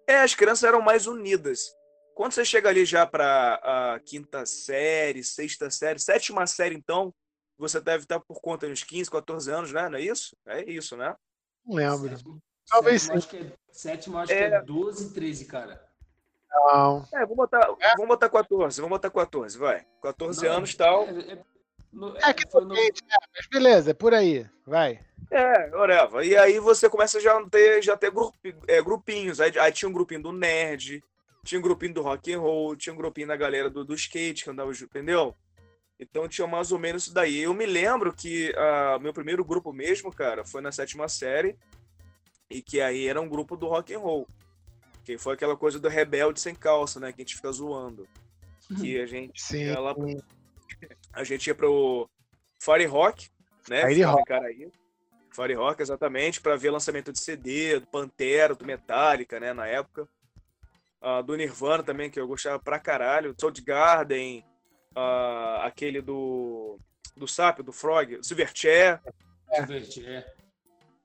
[0.06, 1.74] É, as crianças eram mais unidas.
[2.14, 7.12] Quando você chega ali já para a quinta série, sexta série, sétima série, então,
[7.58, 9.88] você deve estar por conta dos 15, 14 anos, né?
[9.88, 10.36] Não é isso?
[10.46, 11.14] É isso, né?
[11.64, 12.08] Não lembro.
[12.08, 13.38] Sétimo, Talvez sétimo, sim.
[13.38, 14.48] Acho é, sétimo, acho é...
[14.48, 15.85] que é 12, 13, cara.
[16.50, 17.04] Não.
[17.12, 17.90] É, vamos botar, é?
[17.92, 19.84] vamos botar 14, vamos botar 14, vai.
[20.02, 21.04] 14 não, anos e tal.
[21.04, 22.74] É, é, é que foi no...
[22.74, 22.88] né?
[23.34, 25.00] mas beleza, é por aí, vai.
[25.30, 26.24] É, oreva.
[26.24, 29.40] E aí você começa já a ter, já ter grupi, é, grupinhos.
[29.40, 31.02] Aí, aí, tinha um grupinho do nerd,
[31.44, 34.44] tinha um grupinho do rock and roll, tinha um grupinho da galera do, do skate
[34.44, 35.34] que andava, entendeu?
[35.98, 37.38] Então tinha mais ou menos isso daí.
[37.38, 41.56] Eu me lembro que uh, meu primeiro grupo mesmo, cara, foi na sétima série
[42.50, 44.28] e que aí era um grupo do rock and roll.
[45.06, 47.12] Que foi aquela coisa do rebelde sem calça, né?
[47.12, 48.08] Que a gente fica zoando.
[48.76, 49.66] Que a gente Sim.
[49.66, 49.94] ia lá
[51.12, 52.10] a gente ia pro
[52.58, 53.30] Fire Rock,
[53.68, 53.86] né?
[53.86, 54.24] Fire Rock.
[54.24, 54.72] Caraí.
[55.32, 60.08] Fire Rock, exatamente, para ver lançamento de CD, do Pantera, do Metallica, né, na época.
[61.00, 63.34] Uh, do Nirvana também, que eu gostava pra caralho.
[63.38, 64.44] Soundgarden,
[64.96, 66.80] uh, aquele do
[67.16, 69.00] do Sapio, do Frog, Silverchair.
[69.54, 70.35] Silverchair.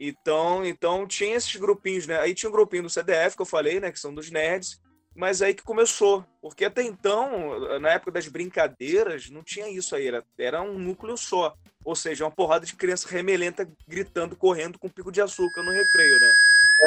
[0.03, 2.19] Então, então tinha esses grupinhos, né?
[2.19, 3.91] Aí tinha um grupinho do CDF que eu falei, né?
[3.91, 4.81] Que são dos nerds.
[5.15, 6.25] Mas aí que começou.
[6.41, 10.07] Porque até então, na época das brincadeiras, não tinha isso aí.
[10.07, 11.53] Era, era um núcleo só.
[11.85, 16.19] Ou seja, uma porrada de criança remelenta gritando, correndo com pico de açúcar no recreio,
[16.19, 16.33] né?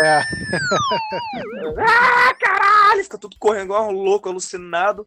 [0.02, 0.18] É.
[1.86, 3.04] ah, caralho!
[3.04, 5.06] Fica tudo correndo igual um louco, alucinado.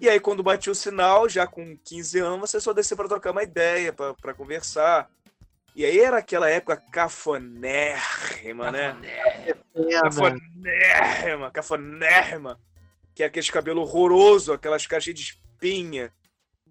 [0.00, 3.30] E aí, quando batia o sinal, já com 15 anos, você só descia para trocar
[3.30, 5.08] uma ideia, para conversar.
[5.74, 8.96] E aí era aquela época cafonérrima, né?
[10.00, 12.60] Cafonérrima, cafonérrima.
[13.14, 16.12] Que é aquele cabelo horroroso, aquelas caixas de espinha,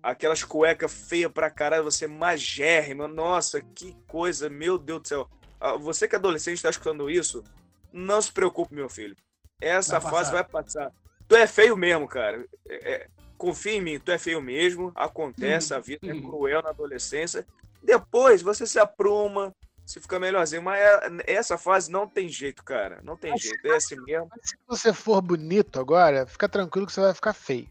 [0.01, 3.07] aquelas cuecas feias pra caralho, você magérrima.
[3.07, 5.29] Nossa, que coisa, meu Deus do céu.
[5.59, 7.43] Ah, você que é adolescente está escutando isso,
[7.91, 9.15] não se preocupe, meu filho.
[9.61, 10.91] Essa vai fase vai passar
[11.33, 12.45] tu é feio mesmo, cara.
[12.69, 14.91] É, é, confia em mim, tu é feio mesmo.
[14.95, 17.45] Acontece, a vida é cruel na adolescência.
[17.83, 19.53] Depois você se apruma,
[19.85, 20.63] se fica melhorzinho.
[20.63, 23.01] Mas é, essa fase não tem jeito, cara.
[23.03, 23.67] Não tem mas, jeito.
[23.67, 24.29] É assim mesmo.
[24.41, 27.67] Se você for bonito agora, fica tranquilo que você vai ficar feio.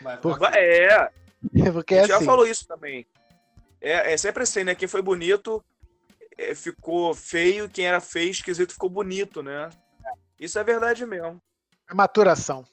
[0.20, 0.44] Porque...
[0.46, 1.10] É.
[1.72, 2.26] Porque é já assim.
[2.26, 3.06] falou isso também.
[3.80, 4.74] É, é sempre assim, né?
[4.74, 5.64] Quem foi bonito
[6.36, 9.70] é, ficou feio, quem era feio, esquisito, ficou bonito, né?
[10.38, 11.40] Isso é verdade mesmo.
[11.88, 12.64] É maturação.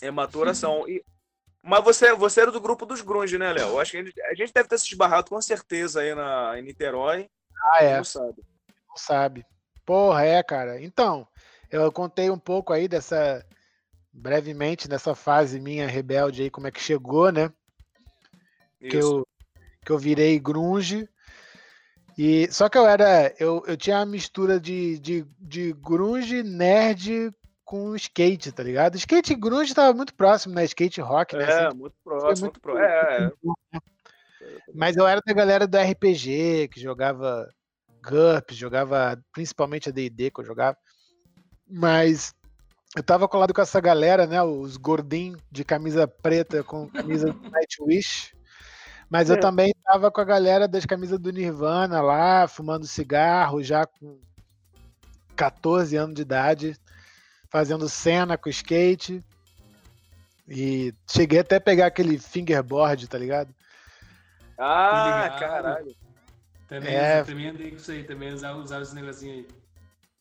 [0.00, 0.88] É maturação.
[0.88, 1.04] E,
[1.62, 3.78] mas você, você era do grupo dos grunge, né, Léo?
[3.78, 6.62] Acho que a gente, a gente, deve ter se esbarrado com certeza aí na, em
[6.62, 7.30] Niterói.
[7.74, 7.96] Ah, é.
[7.98, 8.42] Não sabe.
[8.88, 9.46] Não sabe.
[9.86, 10.82] Porra, é, cara.
[10.82, 11.26] Então,
[11.70, 13.46] eu contei um pouco aí dessa.
[14.12, 17.50] Brevemente, dessa fase minha rebelde aí, como é que chegou, né?
[18.78, 18.90] Isso.
[18.90, 19.28] Que eu,
[19.86, 21.08] que eu virei grunge.
[22.18, 23.32] E, só que eu era.
[23.38, 27.32] Eu, eu tinha uma mistura de, de, de grunge, nerd
[27.72, 28.96] com skate, tá ligado?
[28.96, 30.62] Skate grunge tava muito próximo, né?
[30.66, 31.44] Skate rock, né?
[31.44, 32.84] É, assim, muito próximo, muito próximo.
[32.84, 33.32] É,
[33.72, 34.58] é.
[34.74, 37.48] Mas eu era da galera do RPG, que jogava
[38.04, 40.76] GURPS, jogava principalmente a D&D que eu jogava.
[41.66, 42.34] Mas
[42.94, 44.42] eu tava colado com essa galera, né?
[44.42, 48.36] Os gordinhos de camisa preta com camisa do Nightwish.
[49.08, 49.32] Mas é.
[49.32, 54.20] eu também tava com a galera das camisas do Nirvana lá, fumando cigarro, já com
[55.34, 56.76] 14 anos de idade
[57.52, 59.22] fazendo cena com skate.
[60.48, 63.54] E cheguei até a pegar aquele fingerboard, tá ligado?
[64.58, 65.94] Ah, caralho.
[66.66, 69.48] Também, é, também andei com isso aí, também usava, usava esse negocinho aí.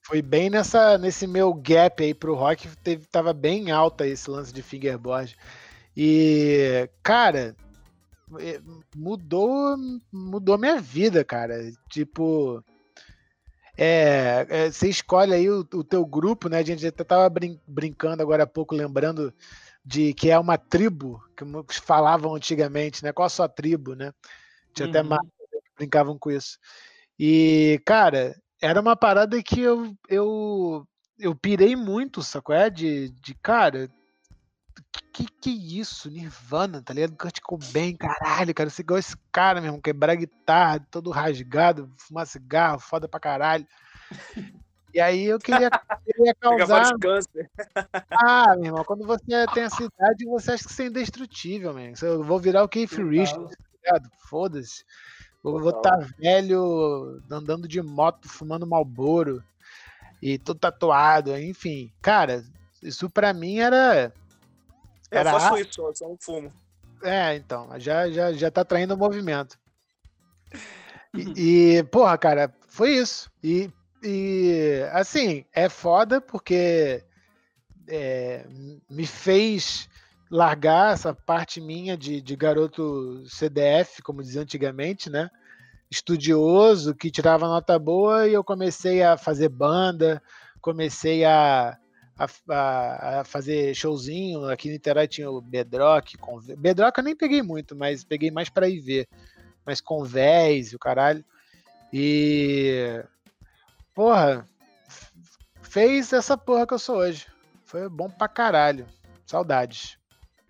[0.04, 4.52] Foi bem nessa, nesse meu gap aí pro rock, teve, tava bem alta esse lance
[4.52, 5.38] de fingerboard.
[5.96, 7.56] E, cara,
[8.40, 8.60] é,
[8.96, 9.78] mudou,
[10.12, 11.72] mudou minha vida, cara.
[11.90, 12.64] Tipo,
[13.84, 16.60] é, é, você escolhe aí o, o, teu grupo, né?
[16.60, 19.34] A gente até tava brin brincando agora há pouco, lembrando
[19.84, 21.20] de que é uma tribo,
[21.68, 23.12] que falavam antigamente, né?
[23.12, 24.14] Qual a sua tribo, né?
[24.72, 24.92] Tinha uhum.
[24.92, 26.60] até mais que brincavam com isso.
[27.18, 32.54] E, cara, era uma parada que eu, eu, eu pirei muito, sacou?
[32.54, 32.70] É?
[32.70, 33.90] De, de cara,
[35.14, 36.10] que que isso?
[36.10, 37.16] Nirvana, tá ligado?
[37.18, 38.70] Kurt Cobain, caralho, cara.
[38.70, 43.66] Você igual esse cara mesmo, quebrar guitarra, todo rasgado, fumar cigarro, foda pra caralho.
[44.94, 45.70] E aí eu queria,
[46.06, 46.92] queria causar.
[48.12, 51.94] Ah, meu irmão, quando você tem essa idade, você acha que você é indestrutível, man.
[52.02, 54.12] Eu vou virar o Keith Richards, tá ligado?
[54.30, 54.84] Foda-se.
[55.44, 59.44] Vou estar tá velho, andando de moto, fumando malboro
[60.22, 61.92] e todo tatuado, enfim.
[62.00, 62.44] Cara,
[62.84, 64.14] isso pra mim era
[65.12, 66.52] era eu faço isso, só, só um fumo.
[67.04, 69.58] É, então, já, já, já tá traindo o movimento.
[71.14, 73.30] E, e, porra, cara, foi isso.
[73.44, 73.70] E,
[74.04, 77.04] e assim, é foda porque
[77.88, 78.46] é,
[78.90, 79.90] me fez
[80.30, 85.30] largar essa parte minha de, de garoto CDF, como dizia antigamente, né?
[85.90, 90.24] Estudioso, que tirava nota boa, e eu comecei a fazer banda,
[90.62, 91.78] comecei a,
[92.22, 94.46] a, a, a, fazer showzinho.
[94.46, 96.18] Aqui no Niterói tinha o Bedrock.
[96.58, 99.08] Bedrock eu nem peguei muito, mas peguei mais para ir ver.
[99.66, 101.24] Mas Convés e o caralho.
[101.92, 103.04] E.
[103.94, 104.46] Porra,
[105.62, 107.28] fez essa porra que eu sou hoje.
[107.66, 108.88] Foi bom pra caralho.
[109.26, 109.98] Saudades.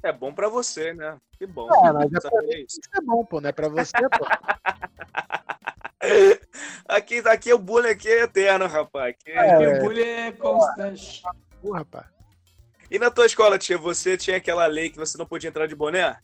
[0.04, 1.18] É bom pra você, né?
[1.38, 1.68] Que bom.
[1.86, 3.40] É, mas é, isso é bom, pô.
[3.40, 4.26] Não é pra você, pô.
[6.88, 9.14] aqui, aqui o bullying aqui é eterno, rapaz.
[9.14, 11.24] Aqui, é, aqui o bullying é constante.
[11.62, 12.08] Porra, rapaz.
[12.90, 15.76] E na tua escola, tia, você tinha aquela lei que você não podia entrar de
[15.76, 16.18] boné?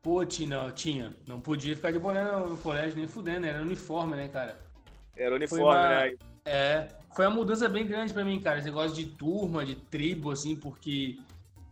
[0.00, 1.14] Pô, tinha, não, tinha.
[1.26, 4.58] Não podia ficar de boné no, colégio nem fudendo, era uniforme, né, cara?
[5.16, 6.14] Era uniforme, uma, né?
[6.46, 8.58] É, foi uma mudança bem grande para mim, cara.
[8.58, 11.18] Esse negócio de turma, de tribo, assim, porque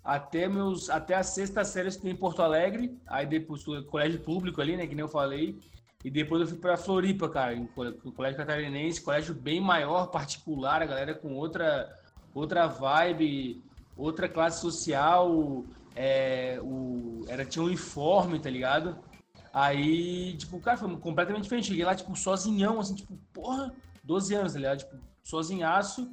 [0.05, 4.61] até meus até a sexta série eu estudei em Porto Alegre, aí depois colégio público
[4.61, 5.59] ali, né, que nem eu falei.
[6.05, 10.87] E depois eu fui para Floripa, cara, em colégio catarinense, colégio bem maior, particular, a
[10.87, 11.89] galera com outra
[12.39, 13.65] outra vibe,
[13.97, 15.65] outra classe social,
[15.95, 18.99] é, o, era, tinha um uniforme, tá ligado?
[19.53, 21.69] Aí, tipo, cara, foi completamente diferente.
[21.69, 23.75] Cheguei lá, tipo, sozinhão, assim, tipo, porra,
[24.05, 24.79] 12 anos, tá ligado?
[24.81, 26.11] Tipo, sozinhaço.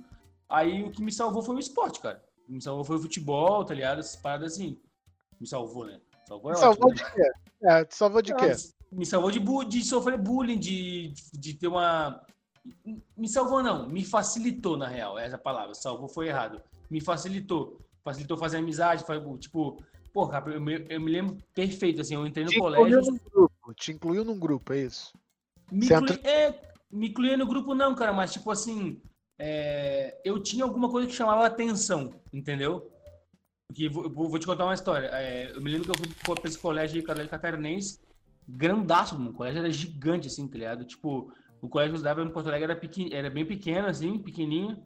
[0.47, 2.23] Aí o que me salvou foi o esporte, cara.
[2.43, 3.99] O que me salvou foi o futebol, tá ligado?
[3.99, 4.79] Essas paradas assim.
[5.41, 5.99] Me salvou, né?
[6.25, 7.31] Salvou, é salvou ótimo, de né?
[7.59, 7.67] quê?
[7.67, 8.51] É, te salvou de quê?
[8.91, 12.23] Me salvou de, de sofrer bullying, de, de ter uma
[13.17, 16.61] me salvou não, me facilitou na real, essa palavra, salvou foi errado.
[16.89, 19.03] Me facilitou, facilitou fazer amizade,
[19.39, 19.83] tipo,
[20.13, 22.99] porra, eu me, eu me lembro perfeito, assim, eu entrei no te colégio...
[22.99, 25.13] Incluiu num grupo, te incluiu num grupo, é isso?
[25.71, 29.01] Me, inclui, é, me incluía no grupo não, cara, mas tipo assim,
[29.39, 32.89] é, eu tinha alguma coisa que chamava atenção, entendeu?
[33.67, 35.07] Porque vou, vou te contar uma história.
[35.07, 37.99] É, eu me lembro que eu fui pra esse colégio de colégio catarinense,
[38.47, 39.31] grandaço, mano.
[39.31, 40.85] O colégio era gigante, assim, tá ligado?
[40.85, 41.33] Tipo,
[41.63, 43.13] o colégio que eu estudava em Porto Alegre era, pequen...
[43.13, 44.83] era bem pequeno, assim, pequenininho.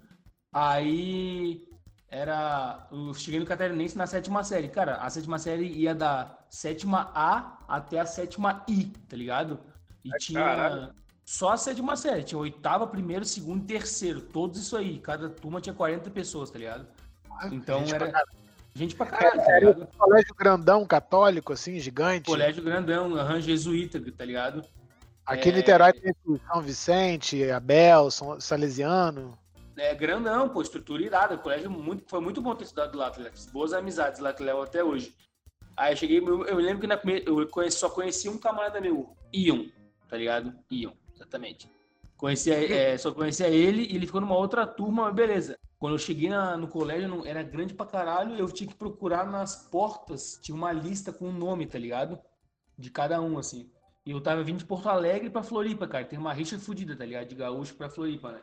[0.53, 1.67] Aí
[2.07, 2.88] era.
[2.91, 4.67] Eu cheguei no Catarinense na sétima série.
[4.69, 9.59] Cara, a sétima série ia da sétima A até a sétima I, tá ligado?
[10.05, 10.39] E Ai, tinha.
[10.39, 10.93] Caralho.
[11.25, 12.23] Só a sétima série.
[12.23, 14.21] Tinha oitava, primeiro, segundo e terceiro.
[14.21, 14.99] Todos isso aí.
[14.99, 16.86] Cada turma tinha 40 pessoas, tá ligado?
[17.51, 18.11] Então gente era.
[18.11, 18.23] Pra
[18.75, 19.88] gente pra caralho, tá ligado?
[19.97, 22.30] Colégio grandão, católico, assim, gigante.
[22.30, 24.63] Colégio grandão, arranjo jesuíta, tá ligado?
[25.28, 25.55] Aqui em é...
[25.55, 26.13] Niterói tem
[26.47, 29.38] São Vicente, Abel, São Salesiano.
[29.75, 31.38] É grandão, pô, estrutura irada.
[31.38, 34.61] colégio muito, foi muito bom ter estudado lá, tá Fiz boas amizades lá que levo
[34.61, 35.13] até hoje.
[35.75, 39.15] Aí eu cheguei, eu, eu lembro que na eu conheci, só conheci um camarada meu,
[39.32, 39.65] Ion,
[40.09, 40.55] tá ligado?
[40.71, 41.69] Ion, exatamente.
[42.15, 45.59] Conhecia, é, só conhecia ele e ele ficou numa outra turma, mas beleza.
[45.78, 49.28] Quando eu cheguei na, no colégio, não, era grande pra caralho, eu tinha que procurar
[49.28, 52.17] nas portas, tinha uma lista com o nome, tá ligado?
[52.75, 53.69] De cada um, assim.
[54.07, 56.05] E eu tava vindo de Porto Alegre pra Floripa, cara.
[56.05, 57.27] Tem uma rixa fodida, tá ligado?
[57.27, 58.41] De gaúcho pra Floripa, né?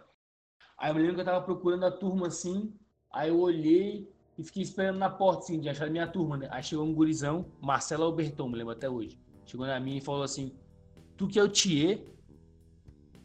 [0.76, 2.74] Aí eu me lembro que eu tava procurando a turma assim,
[3.10, 4.06] aí eu olhei
[4.36, 6.48] e fiquei esperando na porta, assim, de achar a minha turma, né?
[6.50, 9.18] Aí chegou um gurizão, Marcelo Alberton, me lembro até hoje.
[9.46, 10.52] Chegou na minha e falou assim:
[11.16, 12.04] Tu que é o Thier?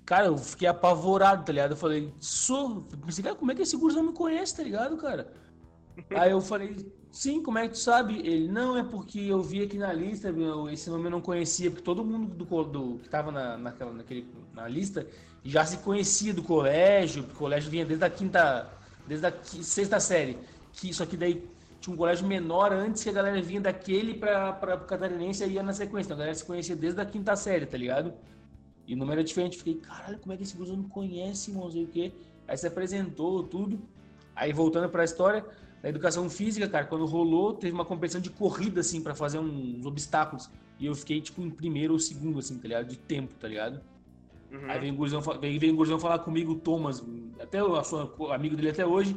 [0.06, 1.72] Cara, eu fiquei apavorado, tá ligado?
[1.72, 2.84] Eu falei, sou.
[3.06, 5.34] Pensei, cara, como é que esse gurizão me conhece, tá ligado, cara?
[6.12, 6.76] Aí eu falei,
[7.12, 8.20] sim, como é que tu sabe?
[8.20, 11.70] Ele, não, é porque eu vi aqui na lista, meu, esse nome eu não conhecia,
[11.70, 15.08] porque todo mundo do, do que tava na, naquela, naquele, na lista
[15.44, 18.70] já se conhecia do colégio, o colégio vinha desde a quinta,
[19.08, 20.38] desde a sexta série,
[20.74, 24.52] que só que daí tinha um colégio menor antes que a galera vinha daquele para
[24.52, 27.66] para catarinense e ia na sequência, então a galera se conhecia desde a quinta série,
[27.66, 28.14] tá ligado?
[28.90, 31.70] E o número era diferente, fiquei, caralho, como é que esse grupo não conhece, não
[31.72, 32.12] sei o quê.
[32.48, 33.80] Aí se apresentou tudo.
[34.36, 35.46] Aí voltando para a história,
[35.82, 39.86] da educação física, cara, quando rolou, teve uma competição de corrida assim para fazer uns
[39.86, 40.50] obstáculos.
[40.78, 42.88] E eu fiquei tipo em primeiro ou segundo assim, tá ligado?
[42.88, 43.82] De tempo, tá ligado?
[44.52, 44.70] Uhum.
[44.70, 47.04] Aí vem o Gurzão, vem, vem o falar comigo, o Thomas,
[47.40, 49.16] até sou amigo dele até hoje,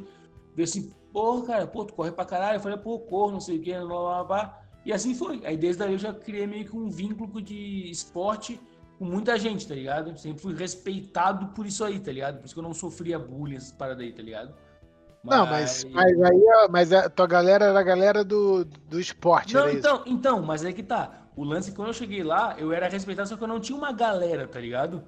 [0.54, 2.56] veio assim, pô, cara, pô, tu corre pra caralho.
[2.56, 4.62] Eu falei, pô, corro, não sei o que, blá, blá, blá.
[4.84, 5.40] E assim foi.
[5.44, 8.60] Aí desde aí eu já criei meio que um vínculo de esporte
[8.98, 10.16] com muita gente, tá ligado?
[10.18, 12.38] Sempre fui respeitado por isso aí, tá ligado?
[12.38, 14.54] Por isso que eu não sofria bullying, essas paradas aí, tá ligado?
[15.24, 15.36] Mas...
[15.36, 19.70] Não, mas, mas aí mas a tua galera era a galera do, do esporte, Não,
[19.70, 20.04] então, isso?
[20.06, 21.12] então, mas aí que tá.
[21.36, 23.92] O lance, quando eu cheguei lá, eu era respeitado, só que eu não tinha uma
[23.92, 25.02] galera, tá ligado?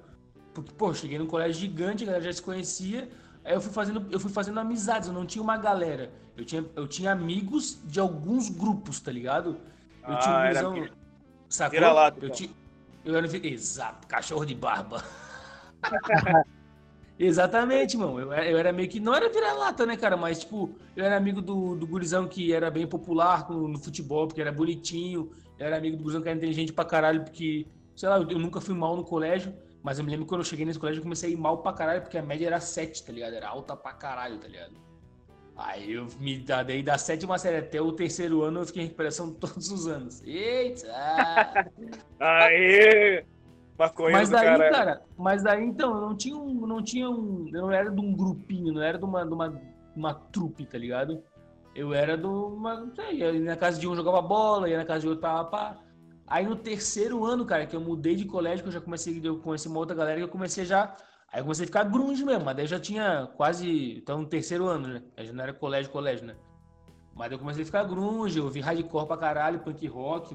[0.53, 3.09] Porque, pô, cheguei num colégio gigante, a galera já se conhecia.
[3.43, 6.11] Aí eu fui fazendo, eu fui fazendo amizades, eu não tinha uma galera.
[6.35, 9.57] Eu tinha, eu tinha amigos de alguns grupos, tá ligado?
[10.07, 10.77] Eu ah, tinha um visão.
[10.77, 10.91] Era...
[11.49, 11.79] Sacou?
[11.79, 12.29] eu, então.
[12.29, 12.49] tinha,
[13.03, 13.47] eu era.
[13.47, 15.03] Exato, cachorro de barba.
[17.17, 18.19] Exatamente, mano.
[18.19, 18.99] Eu, eu, era meio que.
[18.99, 20.17] Não era vira-lata, né, cara?
[20.17, 24.27] Mas, tipo, eu era amigo do, do gurizão que era bem popular no, no, futebol,
[24.27, 25.31] porque era bonitinho.
[25.57, 28.39] Eu era amigo do gurizão que era inteligente pra caralho, porque, sei lá, eu, eu
[28.39, 29.53] nunca fui mal no colégio.
[29.81, 31.59] Mas eu me lembro que quando eu cheguei nesse colégio, eu comecei a ir mal
[31.59, 33.33] pra caralho, porque a média era 7, tá ligado?
[33.33, 34.73] Era alta pra caralho, tá ligado?
[35.55, 39.31] Aí eu me daí da sétima série até o terceiro ano eu fiquei em recuperação
[39.33, 40.21] todos os anos.
[40.23, 41.71] Eita!
[42.19, 43.23] Aê!
[43.77, 44.71] Maconha mas daí, cara...
[44.71, 46.65] cara, mas daí então, eu não tinha um.
[46.65, 47.49] Não tinha um.
[47.53, 49.61] Eu não era de um grupinho, não era de uma, de uma,
[49.95, 51.21] uma trupe, tá ligado?
[51.75, 52.79] Eu era de uma.
[52.79, 55.45] Não sei, ia na casa de um jogava bola, ia na casa de outro tava
[55.45, 55.77] pá.
[56.25, 59.39] Aí no terceiro ano, cara, que eu mudei de colégio, que eu já comecei, eu
[59.39, 60.95] conheci uma outra galera que eu comecei já.
[61.31, 63.97] Aí eu comecei a ficar grunge mesmo, mas daí eu já tinha quase.
[63.97, 65.03] Então no terceiro ano, né?
[65.17, 66.35] Aí já não era colégio, colégio, né?
[67.13, 70.33] Mas eu comecei a ficar grunge, eu ouvi hardcore pra caralho, punk rock,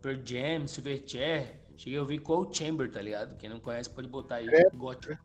[0.00, 1.57] Pearl Jam, Silverchair.
[1.78, 3.36] Cheguei a ouvir Cold Chamber, tá ligado?
[3.38, 4.68] Quem não conhece pode botar aí, é.
[4.74, 5.16] gótico.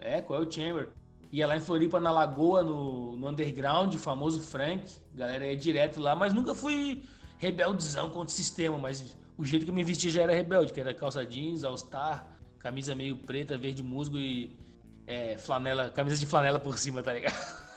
[0.00, 0.88] É, Cold Chamber.
[1.32, 4.84] Ia lá em Floripa, na Lagoa, no, no Underground, famoso Frank.
[5.14, 7.04] Galera ia direto lá, mas nunca fui
[7.38, 10.80] rebeldezão contra o sistema, mas o jeito que eu me vestia já era rebelde, que
[10.80, 12.26] era calça jeans, all-star,
[12.58, 14.58] camisa meio preta, verde musgo e
[15.06, 17.34] é, flanela, camisa de flanela por cima, tá ligado?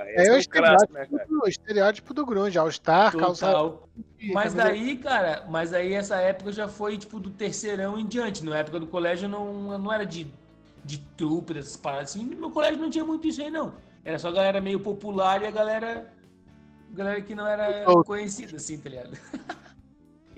[0.00, 3.74] É, é o estereótipo, né, do, estereótipo do grunge, all-star, calça...
[4.32, 8.44] Mas daí, cara, mas aí essa época já foi, tipo, do terceirão em diante.
[8.44, 10.32] Na época do colégio não, não era de,
[10.84, 12.24] de trupe, dessas paradas assim.
[12.24, 13.74] No meu colégio não tinha muito isso aí, não.
[14.04, 16.12] Era só a galera meio popular e a galera...
[16.90, 19.16] Galera que não era conhecida, assim, tá ligado?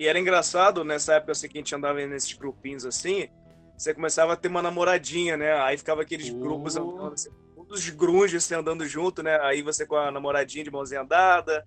[0.01, 3.29] E era engraçado, nessa época assim, que a gente andava nesses grupinhos assim,
[3.77, 5.53] você começava a ter uma namoradinha, né?
[5.61, 6.39] Aí ficava aqueles oh.
[6.39, 7.29] grupos andando, assim,
[7.71, 9.39] os grunges assim, andando junto, né?
[9.41, 11.65] Aí você com a namoradinha de mãozinha dada,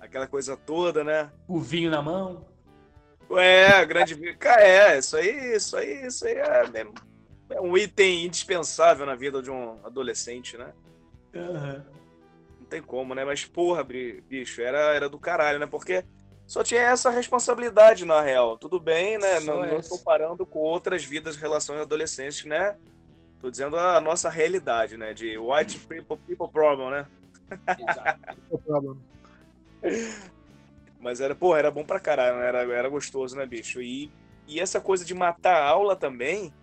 [0.00, 1.30] aquela coisa toda, né?
[1.46, 2.46] O vinho na mão.
[3.30, 4.36] É, grande vinho.
[4.58, 6.86] É, isso aí, isso aí, isso aí é,
[7.50, 10.72] é, um item indispensável na vida de um adolescente, né?
[11.34, 11.82] Uhum.
[12.70, 13.24] tem como, né?
[13.24, 15.66] Mas, porra, bicho, era, era do caralho, né?
[15.66, 16.04] Porque
[16.46, 18.56] só tinha essa responsabilidade, na real.
[18.58, 19.40] Tudo bem, né?
[19.40, 22.76] Só não, não comparando com outras vidas, relações adolescentes, né?
[23.44, 25.12] Tô dizendo a nossa realidade, né?
[25.12, 27.06] De white people, people problem, né?
[27.78, 28.18] Exato.
[30.98, 32.48] Mas era, pô, era bom pra caralho, né?
[32.48, 33.82] era, era gostoso, né, bicho?
[33.82, 34.10] E,
[34.46, 36.54] e essa coisa de matar a aula também,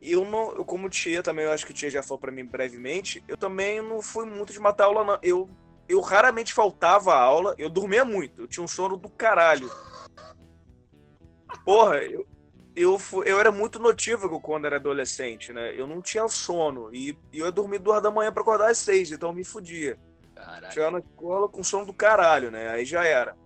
[0.00, 2.30] eu não, eu, como o Tia também, eu acho que o Tia já falou para
[2.30, 5.18] mim brevemente, eu também não fui muito de matar aula, não.
[5.20, 5.50] Eu,
[5.88, 9.68] eu raramente faltava a aula, eu dormia muito, eu tinha um sono do caralho.
[11.64, 12.24] Porra, eu,
[12.80, 15.74] eu, eu era muito notívago quando era adolescente, né?
[15.78, 18.78] Eu não tinha sono e, e eu ia dormir duas da manhã para acordar às
[18.78, 19.98] seis, então eu me fudia.
[20.70, 22.68] Chegava na escola com sono do caralho, né?
[22.70, 23.36] Aí já era.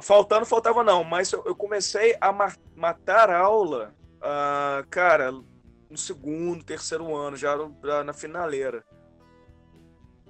[0.00, 2.32] Faltando, faltava não, mas eu comecei a
[2.76, 7.56] matar aula uh, cara, no segundo, terceiro ano, já
[8.04, 8.84] na finaleira.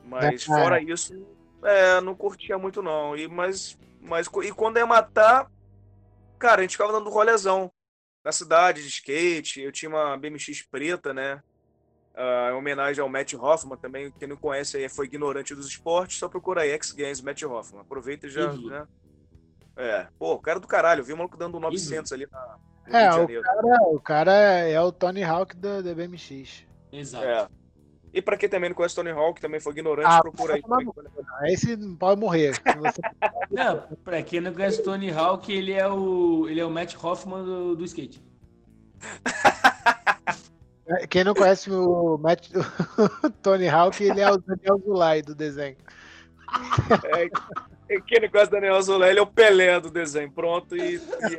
[0.02, 1.14] Mas é, fora isso,
[1.62, 3.16] é, não curtia muito não.
[3.16, 5.50] E, mas, mas, e quando ia matar,
[6.38, 7.70] cara, a gente ficava dando rolezão
[8.24, 9.60] na cidade de skate.
[9.60, 11.42] Eu tinha uma BMX preta, né?
[12.14, 14.10] Uh, em homenagem ao Matt Hoffman também.
[14.12, 17.82] Quem não conhece aí foi ignorante dos esportes, só procura aí X Games Matt Hoffman.
[17.82, 18.52] Aproveita e já.
[18.52, 18.86] Né?
[19.76, 21.00] É, pô, o cara do caralho.
[21.00, 24.92] Eu vi o maluco dando 900 ali na, é, o cara, o cara é o
[24.92, 26.66] Tony Hawk da, da BMX.
[26.92, 27.24] Exato.
[27.24, 27.48] É.
[28.14, 30.62] E pra quem também não conhece Tony Hawk, também foi ignorante, ah, procura aí.
[31.52, 32.52] Esse pode morrer.
[33.50, 37.42] não, pra quem não conhece Tony Hawk, ele é o, ele é o Matt Hoffman
[37.42, 38.22] do, do skate.
[41.10, 45.76] Quem não conhece o, Matt, o Tony Hawk, ele é o Daniel Zulay do desenho.
[47.88, 50.30] É, quem não conhece o Daniel Zulay, ele é o Pelé do desenho.
[50.30, 51.36] Pronto, e, e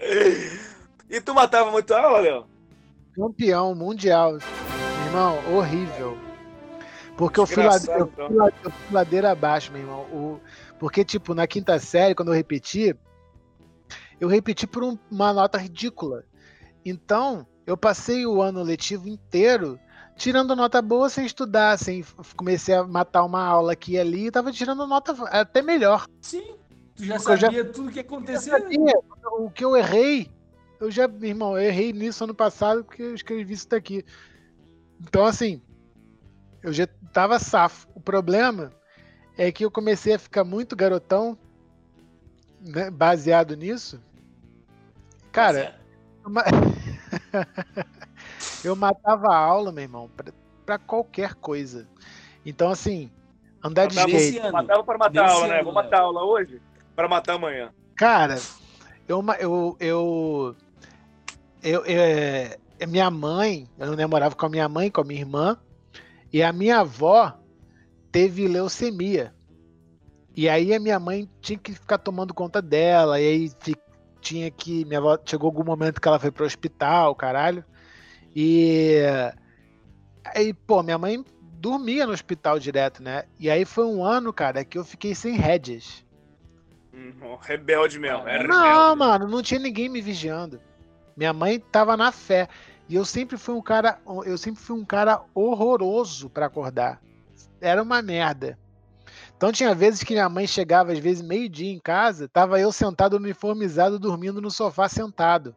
[0.00, 0.76] é isso.
[1.08, 2.55] E tu matava muito aula, Léo?
[3.16, 4.38] Campeão mundial.
[5.06, 6.18] Irmão, horrível.
[7.16, 10.00] Porque eu fui, ladeira, eu, fui ladeira, eu fui ladeira abaixo, meu irmão.
[10.12, 10.40] O,
[10.78, 12.94] porque, tipo, na quinta série, quando eu repeti,
[14.20, 16.24] eu repeti por um, uma nota ridícula.
[16.84, 19.80] Então, eu passei o ano letivo inteiro
[20.14, 22.04] tirando nota boa sem estudar, sem
[22.36, 26.06] comecei a matar uma aula aqui e ali, e tava tirando nota até melhor.
[26.20, 26.54] Sim.
[26.94, 28.56] Tu já Porque sabia já, tudo que aconteceu?
[29.38, 30.30] o que eu errei,
[30.80, 34.04] eu já, irmão, eu errei nisso ano passado porque eu escrevi isso daqui.
[35.00, 35.62] Então, assim,
[36.62, 37.86] eu já tava safo.
[37.94, 38.72] O problema
[39.36, 41.38] é que eu comecei a ficar muito garotão,
[42.60, 44.00] né, baseado nisso.
[45.30, 45.78] Cara,
[48.64, 50.32] eu matava a aula, meu irmão, pra,
[50.64, 51.86] pra qualquer coisa.
[52.44, 53.10] Então, assim,
[53.62, 54.40] andar de skate.
[54.50, 55.62] Matava para matar a aula, né?
[55.62, 56.60] Vou matar aula hoje
[56.94, 57.72] para matar amanhã?
[57.94, 58.38] Cara,
[59.06, 60.56] eu, eu, eu,
[61.62, 65.58] eu, eu, minha mãe, eu namorava com a minha mãe, com a minha irmã,
[66.32, 67.38] e a minha avó
[68.12, 69.34] teve leucemia.
[70.34, 73.50] E aí a minha mãe tinha que ficar tomando conta dela, e aí
[74.20, 74.84] tinha que.
[74.84, 77.64] Minha avó chegou algum momento que ela foi pro hospital, caralho.
[78.34, 79.00] E
[80.34, 83.24] aí, pô, minha mãe dormia no hospital direto, né?
[83.40, 86.04] E aí foi um ano, cara, que eu fiquei sem rédeas.
[86.92, 88.28] Hum, rebelde mesmo.
[88.28, 88.98] Era não, rebelde.
[88.98, 90.60] mano, não tinha ninguém me vigiando.
[91.16, 92.48] Minha mãe tava na fé.
[92.88, 97.00] E eu sempre fui um cara, eu sempre fui um cara horroroso para acordar.
[97.60, 98.58] Era uma merda.
[99.36, 103.16] Então tinha vezes que minha mãe chegava às vezes meio-dia em casa, tava eu sentado
[103.16, 105.54] uniformizado dormindo no sofá sentado.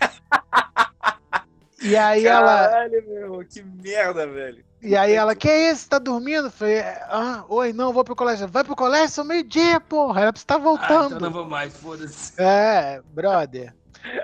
[1.82, 4.64] e aí Caralho, ela meu, que merda, velho.
[4.82, 5.88] E aí ela, que é isso?
[5.88, 6.46] Tá dormindo?
[6.46, 8.48] Eu falei, ah, oi, não, vou pro colégio.
[8.48, 9.10] Vai pro colégio?
[9.10, 10.22] São meio-dia, porra.
[10.22, 11.02] Era pra você estar tá voltando.
[11.02, 12.32] Ah, então não vou mais, foda-se.
[12.38, 13.74] É, brother.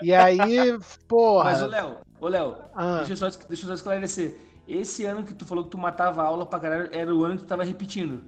[0.02, 1.44] E aí, porra.
[1.44, 2.98] Mas, ô Léo, ô Léo, ah.
[2.98, 4.38] deixa, eu só, deixa eu só esclarecer.
[4.66, 7.44] Esse ano que tu falou que tu matava aula pra caralho, era o ano que
[7.44, 8.24] tu tava repetindo.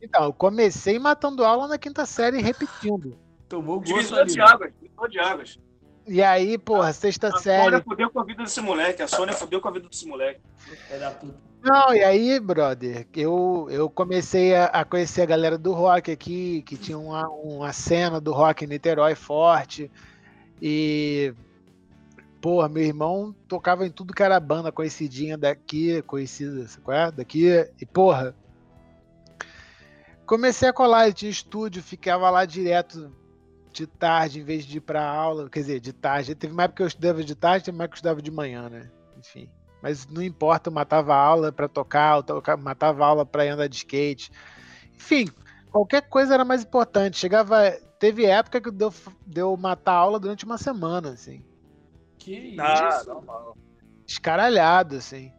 [0.00, 3.16] Então, eu comecei matando aula na quinta série e repetindo.
[3.48, 4.32] Tomou gosto ali.
[4.32, 4.72] de águas,
[5.10, 5.58] de águas.
[6.06, 7.60] E aí, porra, sexta a série.
[7.60, 9.02] A Sônia fudeu com a vida desse moleque.
[9.02, 10.40] A Sônia fudeu com a vida desse moleque.
[11.62, 16.62] Não, e aí, brother, eu, eu comecei a, a, conhecer a galera do rock aqui,
[16.62, 19.88] que tinha uma, uma cena do rock em Niterói forte.
[20.64, 21.34] E,
[22.40, 27.10] porra, meu irmão tocava em tudo que era banda conhecidinha daqui, conhecida, qual é?
[27.10, 27.48] Daqui.
[27.80, 28.32] E, porra,
[30.24, 33.12] comecei a colar, ele tinha estúdio, ficava lá direto
[33.72, 35.50] de tarde em vez de ir pra aula.
[35.50, 36.36] Quer dizer, de tarde.
[36.36, 38.68] Teve uma época que eu estudava de tarde, teve época que eu estudava de manhã,
[38.68, 38.88] né?
[39.18, 39.50] Enfim.
[39.82, 44.30] Mas não importa, eu matava aula para tocar, eu matava aula para andar de skate.
[44.94, 45.28] Enfim,
[45.72, 47.18] qualquer coisa era mais importante.
[47.18, 47.76] Chegava.
[48.02, 48.92] Teve época que deu,
[49.24, 51.40] deu matar aula durante uma semana, assim.
[52.18, 53.08] Que ah, isso?
[53.08, 53.56] Normal.
[54.04, 55.32] escaralhado, assim.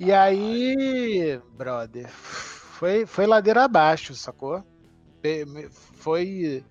[0.00, 4.64] E aí, brother, foi, foi ladeira abaixo, sacou?
[5.92, 6.64] Foi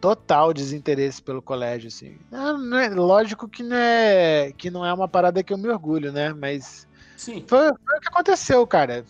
[0.00, 2.16] total desinteresse pelo colégio, assim.
[2.30, 6.12] Não, é, lógico que não, é, que não é uma parada que eu me orgulho,
[6.12, 6.32] né?
[6.32, 6.86] Mas
[7.16, 7.44] Sim.
[7.48, 9.04] Foi, foi o que aconteceu, cara.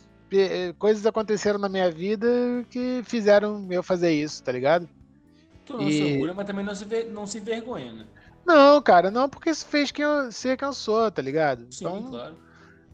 [0.79, 2.27] Coisas aconteceram na minha vida
[2.71, 4.89] que fizeram eu fazer isso, tá ligado?
[5.65, 5.93] Tu não e...
[5.93, 8.07] se orgulha, mas também não se, não se envergonha, né?
[8.45, 11.67] Não, cara, não, porque isso fez quem eu, ser quem eu sou, tá ligado?
[11.71, 12.37] Sim, então, claro.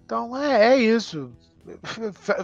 [0.04, 1.32] Então é, é isso.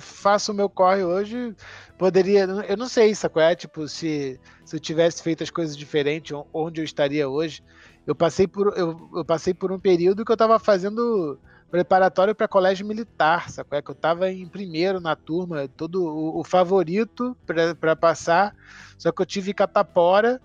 [0.00, 1.54] Faço o meu corre hoje.
[1.98, 2.44] Poderia.
[2.68, 3.42] Eu não sei, sacou?
[3.42, 7.62] É tipo, se, se eu tivesse feito as coisas diferentes, onde eu estaria hoje.
[8.06, 11.40] Eu passei por, eu, eu passei por um período que eu tava fazendo
[11.76, 13.78] preparatório para colégio militar, sacou?
[13.78, 17.36] É que eu tava em primeiro na turma, todo o, o favorito
[17.78, 18.56] para passar,
[18.96, 20.40] só que eu tive catapora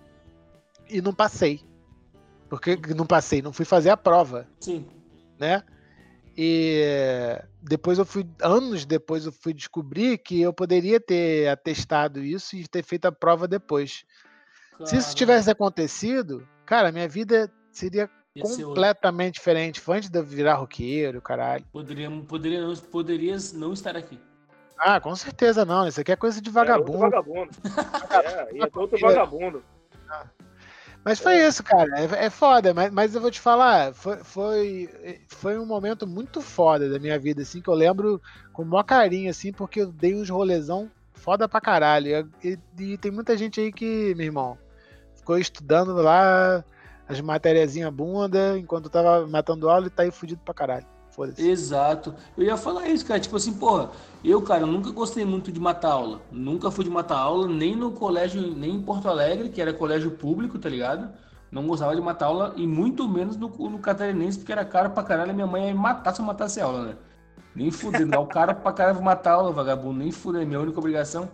[0.90, 1.62] e não passei.
[2.50, 4.46] Porque não passei, não fui fazer a prova.
[4.60, 4.86] Sim.
[5.38, 5.62] Né?
[6.36, 12.56] E depois eu fui, anos depois eu fui descobrir que eu poderia ter atestado isso
[12.56, 14.04] e ter feito a prova depois.
[14.72, 14.86] Claro.
[14.86, 18.10] Se isso tivesse acontecido, cara, minha vida seria
[18.40, 19.80] completamente diferente.
[19.80, 21.64] Foi antes de eu virar roqueiro, caralho.
[21.72, 24.18] Poderia, poderia, não, poderias não estar aqui.
[24.78, 25.86] Ah, com certeza não.
[25.86, 26.96] Isso aqui é coisa de vagabundo.
[26.96, 27.50] É, vagabundo.
[28.52, 29.62] é, e é outro vagabundo.
[31.04, 31.48] Mas foi é.
[31.48, 31.90] isso, cara.
[31.98, 34.88] É, é foda, mas, mas eu vou te falar, foi, foi,
[35.28, 38.20] foi um momento muito foda da minha vida, assim, que eu lembro
[38.52, 42.30] com o maior carinho, assim, porque eu dei uns rolezão foda pra caralho.
[42.42, 44.58] E, e tem muita gente aí que, meu irmão,
[45.14, 46.64] ficou estudando lá,
[47.12, 50.86] as matériazinhas bunda, enquanto tava matando aula e tá aí fudido pra caralho.
[51.38, 52.14] Exato.
[52.36, 53.20] Eu ia falar isso, cara.
[53.20, 53.90] Tipo assim, porra,
[54.24, 56.22] eu, cara, nunca gostei muito de matar aula.
[56.30, 60.10] Nunca fui de matar aula, nem no colégio, nem em Porto Alegre, que era colégio
[60.12, 61.12] público, tá ligado?
[61.50, 65.02] Não gostava de matar aula, e muito menos no, no catarinense, porque era caro pra
[65.02, 65.34] caralho.
[65.34, 66.96] Minha mãe ia matar se eu matasse aula, né?
[67.54, 68.22] Nem fuder, não.
[68.22, 69.98] O cara pra caralho matar aula, vagabundo.
[69.98, 71.28] Nem fuder, é minha única obrigação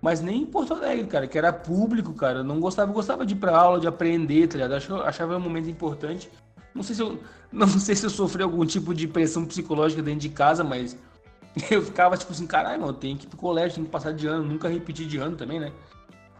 [0.00, 2.38] mas nem em Porto Alegre, cara, que era público, cara.
[2.38, 4.74] Eu não gostava, eu gostava de ir pra aula, de aprender, tá ligado?
[4.88, 6.30] Eu achava um momento importante.
[6.74, 7.20] Não sei se eu,
[7.50, 10.96] não sei se eu sofri algum tipo de pressão psicológica dentro de casa, mas
[11.70, 14.26] eu ficava tipo assim, caralho, mano, tem que ir pro colégio, tem que passar de
[14.26, 15.72] ano, nunca repetir de ano também, né?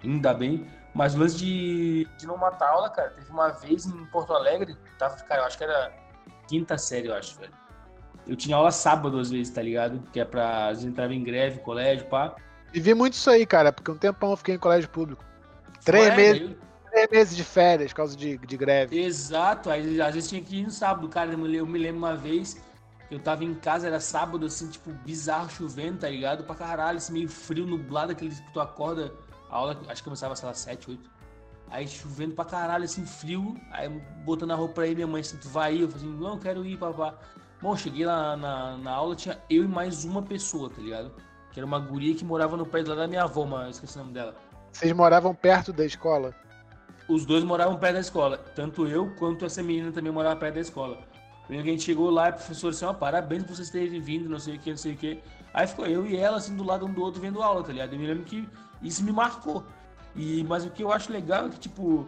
[0.05, 0.65] Ainda bem.
[0.95, 4.77] Mas o lance de, de não matar aula, cara, teve uma vez em Porto Alegre,
[4.99, 5.93] tava, cara, eu acho que era
[6.47, 7.53] quinta série, eu acho, velho.
[8.27, 10.03] Eu tinha aula sábado às vezes, tá ligado?
[10.13, 10.67] Que é pra.
[10.67, 12.37] Às vezes entrava em greve, colégio, pá.
[12.73, 15.25] Vivi muito isso aí, cara, porque um tempão eu fiquei em colégio público.
[15.85, 16.57] Três, meses,
[16.91, 18.99] três meses de férias por causa de, de greve.
[18.99, 21.33] Exato, aí às vezes tinha que ir no sábado, cara.
[21.33, 22.61] Eu me lembro uma vez,
[23.11, 26.45] eu tava em casa, era sábado, assim, tipo, bizarro, chovendo, tá ligado?
[26.45, 29.13] Pra caralho, assim, meio frio, nublado, aquele que tu acorda,
[29.51, 31.11] a aula, acho que começava, sei lá, 7, 8.
[31.71, 33.89] Aí chovendo pra caralho, assim, frio, aí
[34.25, 35.83] botando a roupa aí, minha mãe assim, tu vai ir?
[35.83, 37.19] Eu falei assim, não, eu quero ir, papá.
[37.61, 41.13] Bom, cheguei lá na, na aula, tinha eu e mais uma pessoa, tá ligado?
[41.53, 44.01] Que era uma guria que morava no prédio lá da minha avó, mas esqueci o
[44.01, 44.35] nome dela.
[44.73, 46.35] Vocês moravam perto da escola?
[47.09, 48.39] Os dois moravam perto da escola.
[48.55, 50.99] Tanto eu quanto essa menina também morava perto da escola.
[51.47, 54.39] Quando a gente chegou lá, o professor disse, ó, parabéns por vocês terem vindo, não
[54.39, 55.23] sei o que, não sei o que.
[55.55, 57.95] Aí ficou eu e ela, assim, do lado um do outro, vendo aula, tá ligado?
[57.95, 58.47] Eu me lembro que
[58.83, 59.65] isso me marcou.
[60.15, 62.07] E, mas o que eu acho legal é que, tipo,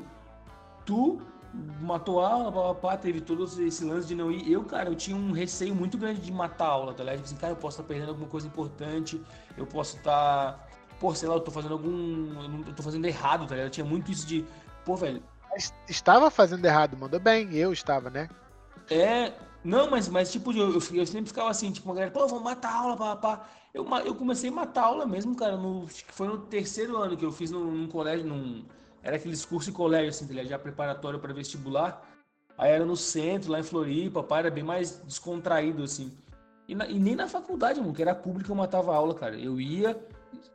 [0.84, 1.22] tu
[1.53, 4.51] matou a aula, papapá, teve todo esse lance de não ir.
[4.51, 7.16] Eu, cara, eu tinha um receio muito grande de matar a aula, tá ligado?
[7.16, 9.20] Tipo assim, cara, eu posso estar perdendo alguma coisa importante,
[9.57, 10.68] eu posso estar.
[10.98, 12.64] Pô, sei lá, eu tô fazendo algum.
[12.66, 13.66] Eu tô fazendo errado, tá ligado?
[13.66, 14.44] Eu tinha muito isso de.
[14.84, 15.22] Pô, velho.
[15.51, 18.28] Mas estava fazendo errado, mandou bem, eu estava, né?
[18.88, 19.32] É.
[19.62, 22.44] Não, mas, mas tipo, eu, eu, eu sempre ficava assim, tipo, uma galera, pô, vamos
[22.44, 23.46] matar a aula, papá.
[23.74, 25.57] Eu, eu comecei a matar a aula mesmo, cara.
[25.57, 28.64] No, foi no terceiro ano que eu fiz num, num colégio, num
[29.03, 32.07] era aqueles cursos de colégio, assim, tá já preparatório para vestibular.
[32.57, 36.12] Aí era no centro, lá em Floripa, pai, era bem mais descontraído, assim.
[36.68, 39.38] E, na, e, nem na faculdade, mano, que era pública, eu matava aula, cara.
[39.38, 39.98] Eu ia,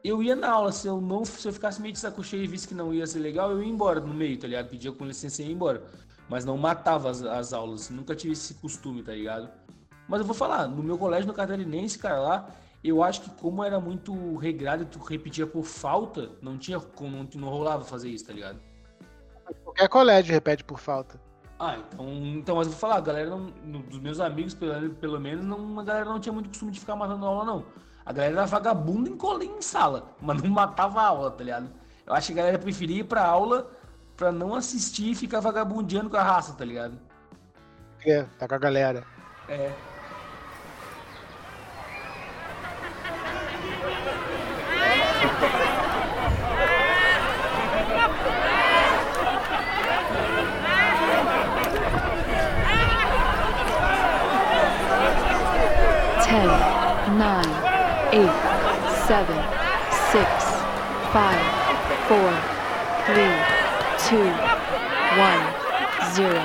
[0.03, 2.47] eu ia na aula, se eu não, se eu ficasse meio de saco cheio e
[2.47, 4.69] visse que não ia ser legal, eu ia embora no meio, tá ligado?
[4.69, 5.83] Pedia com licença e ia embora.
[6.29, 9.49] Mas não matava as, as aulas, assim, nunca tive esse costume, tá ligado?
[10.07, 12.49] Mas eu vou falar, no meu colégio no Catarinense, cara, lá,
[12.87, 17.17] eu acho que como era muito regrado e tu repetia por falta, não tinha como,
[17.17, 18.59] não, não rolava fazer isso, tá ligado?
[19.63, 21.19] Qualquer colégio repete por falta.
[21.57, 25.19] Ah, então, então mas eu vou falar, a galera não, dos meus amigos, pelo, pelo
[25.19, 27.65] menos, não, a galera não tinha muito costume de ficar matando aula, não.
[28.05, 31.69] A galera era vagabunda em colinha em sala, mas não matava a aula, tá ligado?
[32.05, 33.71] Eu acho que a galera preferia ir pra aula
[34.15, 36.99] pra não assistir e ficar vagabundeando com a raça, tá ligado?
[38.05, 39.03] É, tá com a galera.
[39.49, 39.94] É.
[56.23, 56.47] Ten,
[57.17, 57.53] nine,
[58.11, 58.35] eight,
[59.07, 59.37] seven,
[60.11, 60.27] six,
[61.13, 61.41] five,
[62.07, 62.31] four,
[63.05, 63.35] three,
[64.07, 64.29] two,
[65.17, 65.65] one,
[66.13, 66.41] zero.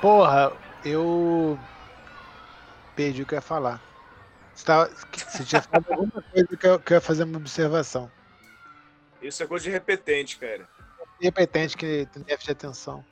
[0.00, 0.52] Porra,
[0.84, 1.58] eu
[2.94, 3.80] perdi o que é ia falar.
[4.54, 4.90] Você, tava...
[5.12, 8.10] Você tinha falado alguma coisa que eu, que eu ia fazer uma observação.
[9.20, 10.68] Isso é coisa de repetente, cara.
[11.20, 13.04] Repetente que tem déficit de atenção.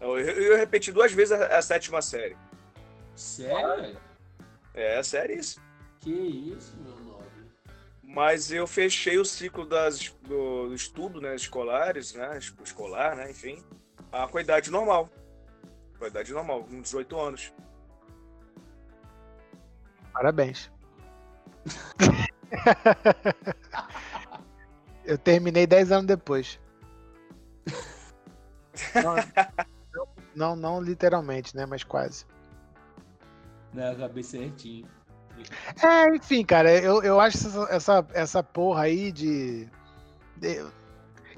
[0.00, 2.36] Eu, eu, eu repeti duas vezes a, a sétima série.
[3.14, 3.98] Sério, velho?
[4.74, 5.60] É, sério isso.
[6.00, 7.26] Que isso, meu nobre.
[8.02, 13.64] Mas eu fechei o ciclo das, do, do estudo, né, escolares, né, escolar, né, enfim,
[14.12, 15.10] a, com a idade normal.
[15.98, 17.52] Com a idade normal, com 18 anos.
[20.16, 20.70] Parabéns.
[25.04, 26.58] eu terminei 10 anos depois.
[28.94, 29.16] Não,
[30.34, 31.66] não, não literalmente, né?
[31.66, 32.24] Mas quase.
[33.74, 34.88] Não, acabei certinho.
[35.82, 39.68] É, enfim, cara, eu, eu acho essa, essa, essa porra aí de.
[40.36, 40.64] de-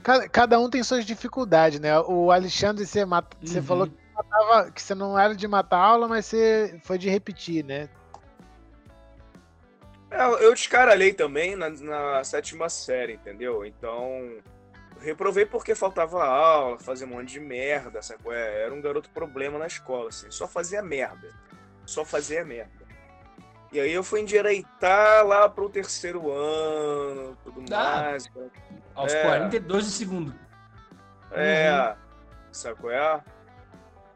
[0.04, 1.98] cada, cada um tem suas dificuldades, né?
[2.02, 3.64] O Alexandre, você, mata, você Uhum.
[3.64, 7.64] falou que, matava- que você não era de matar aula, mas você foi de repetir,
[7.64, 7.88] né?
[10.18, 13.64] É, eu descaralhei também na, na sétima série, entendeu?
[13.64, 14.38] Então,
[15.00, 18.00] reprovei porque faltava aula, fazia um monte de merda,
[18.32, 18.62] é?
[18.64, 21.28] Era um garoto problema na escola, assim, só fazia merda.
[21.86, 22.86] Só fazia merda.
[23.70, 28.02] E aí eu fui endireitar lá pro terceiro ano, tudo Ah.
[28.02, 28.30] mais.
[28.94, 29.22] Aos É.
[29.22, 30.34] 42 de segundo.
[31.30, 31.94] É,
[32.50, 33.22] sabe qual é?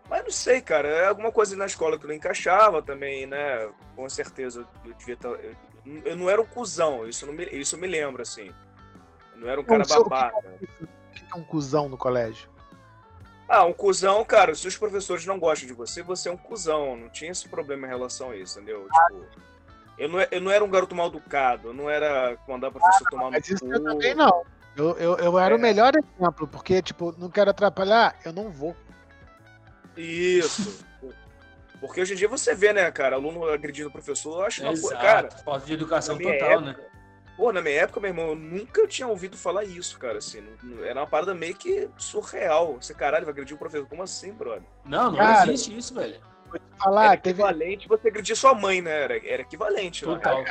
[0.08, 3.70] Mas não sei, cara, é alguma coisa na escola que não encaixava também, né?
[3.94, 5.28] Com certeza eu devia estar.
[5.28, 5.54] Eu,
[6.04, 8.50] eu não era um cuzão, isso, não me, isso eu me lembro, assim.
[9.34, 10.36] Eu não era um cara Não, babaca.
[10.60, 12.50] O que é um cuzão no colégio?
[13.48, 16.96] Ah, um cuzão, cara, se os professores não gostam de você, você é um cuzão.
[16.96, 18.88] Não tinha esse problema em relação a isso, entendeu?
[18.90, 19.26] Tipo,
[19.98, 23.04] eu não, eu não era um garoto mal educado, eu não era mandar o professor
[23.10, 23.84] tomar no Mas isso eu cu.
[23.84, 24.42] também não.
[24.74, 25.60] Eu, eu, eu era o É.
[25.60, 28.74] melhor exemplo, porque, tipo, não quero atrapalhar, eu não vou.
[29.96, 30.82] Isso.
[31.82, 34.70] Porque hoje em dia você vê, né, cara, aluno agredindo o professor, eu acho uma
[34.70, 34.86] coisa.
[34.86, 35.02] Exato.
[35.04, 36.70] Cara, Falta de educação total, né?
[36.70, 36.92] época,
[37.36, 40.42] Pô, na minha época, meu irmão, eu nunca tinha ouvido falar isso, cara, assim.
[40.62, 42.74] não- não- Era uma parada meio que surreal.
[42.80, 43.84] Você, caralho, vai agredir o professor.
[43.88, 44.62] Como assim, brother?
[44.84, 46.20] Não, não Cara, existe isso, velho.
[46.48, 47.42] Vou te falar, era teve.
[47.42, 49.02] equivalente você agredir sua mãe, né?
[49.02, 50.04] Era, era equivalente.
[50.04, 50.44] Total.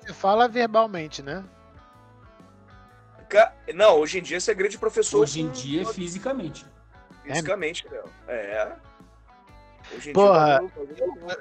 [0.00, 1.44] Você fala verbalmente, né?
[3.74, 6.64] Não, hoje em dia você agride o professor Hoje em dia, é fisicamente.
[7.24, 8.00] fisicamente, né?
[8.28, 8.72] É.
[9.92, 10.60] Hoje Porra.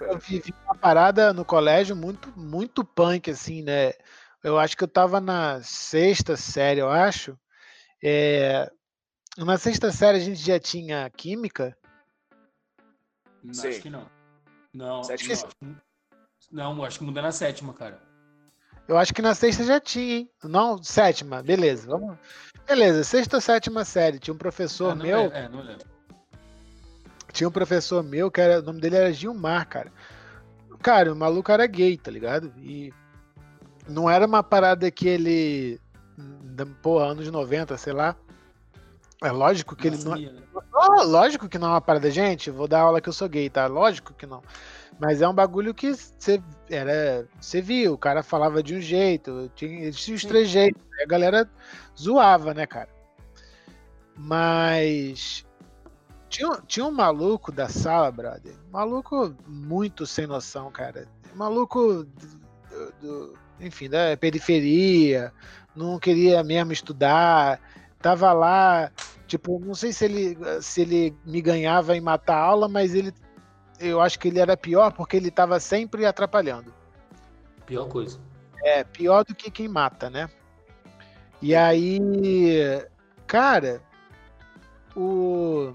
[0.01, 3.93] Eu vivi uma parada no colégio muito, muito punk, assim, né?
[4.43, 7.37] Eu acho que eu tava na sexta série, eu acho.
[8.03, 8.69] É,
[9.37, 11.75] Na sexta série a gente já tinha química.
[13.43, 13.51] Não.
[13.69, 14.05] Acho que não.
[14.73, 15.33] Não, Sétima.
[15.33, 15.75] não, acho que-
[16.51, 17.99] não, acho que muda na sétima, cara.
[18.87, 20.31] Eu acho que na sexta já tinha, hein?
[20.43, 21.87] Não, sétima, beleza.
[21.87, 22.17] Vamos.
[22.67, 24.19] Beleza, sexta ou sétima série.
[24.19, 25.19] Tinha um professor É, não meu.
[25.31, 25.85] É, é, não lembro.
[27.33, 29.91] Tinha um professor meu que era, o nome dele era Gilmar, cara.
[30.81, 32.53] Cara, o maluco era gay, tá ligado?
[32.59, 32.93] E
[33.89, 35.81] não era uma parada que ele.
[36.81, 38.15] Pô, anos 90, sei lá.
[39.21, 40.13] É lógico que ele não.
[40.73, 42.51] Oh, lógico que não é uma parada, gente.
[42.51, 43.65] Vou dar aula que eu sou gay, tá?
[43.65, 44.43] Lógico que não.
[44.99, 47.27] Mas é um bagulho que você era.
[47.39, 50.81] Você viu, o cara falava de um jeito, tinha, tinha os três jeitos.
[51.01, 51.49] A galera
[51.99, 52.89] zoava, né, cara?
[54.15, 55.45] Mas.
[56.33, 58.55] Tinha, tinha um maluco da sala, brother.
[58.71, 61.07] Maluco muito sem noção, cara.
[61.35, 65.31] Maluco do, do- enfim, da periferia,
[65.75, 67.59] não queria mesmo estudar,
[68.01, 68.91] tava lá,
[69.27, 73.13] tipo, não sei se ele se ele me ganhava em matar aula, mas ele
[73.79, 76.73] eu acho que ele era pior porque ele tava sempre atrapalhando.
[77.67, 78.19] Pior coisa.
[78.63, 80.27] É, pior do que quem mata, né?
[81.39, 81.99] E aí,
[83.27, 83.81] cara,
[84.95, 85.73] o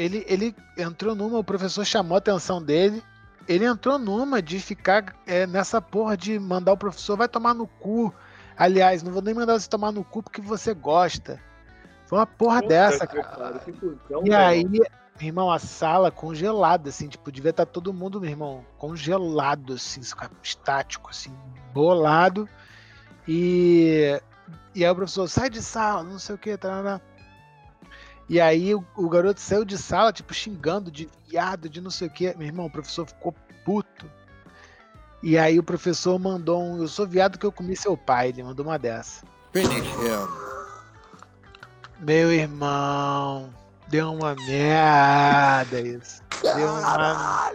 [0.00, 3.02] ele, ele entrou numa, o professor chamou a atenção dele.
[3.46, 7.66] Ele entrou numa de ficar é, nessa porra de mandar o professor vai tomar no
[7.66, 8.14] cu.
[8.56, 11.40] Aliás, não vou nem mandar você tomar no cu porque você gosta.
[12.06, 13.60] Foi uma porra Puta dessa, cara.
[13.60, 14.84] cuzão, E aí, meu
[15.20, 20.00] irmão, a sala congelada, assim, tipo, devia estar todo mundo, meu irmão, congelado, assim,
[20.42, 21.32] estático, assim,
[21.74, 22.48] bolado.
[23.28, 24.20] E,
[24.74, 27.00] e aí o professor, sai de sala, não sei o que, tá,
[28.30, 32.06] E aí o, o garoto saiu de sala, tipo, xingando de viado, de não sei
[32.06, 32.32] o que.
[32.38, 33.34] Meu irmão, o professor ficou
[33.64, 34.08] puto.
[35.20, 38.44] E aí o professor mandou um, eu sou viado que eu comi seu pai, ele
[38.44, 39.26] mandou uma dessa.
[39.52, 39.84] Finish.
[41.98, 43.52] Meu irmão,
[43.88, 46.22] deu uma merda isso.
[46.40, 47.52] Deu uma...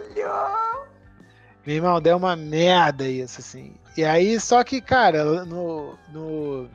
[1.66, 3.74] Meu irmão, deu uma merda isso, assim.
[3.96, 6.68] E aí, só que, cara, no, no,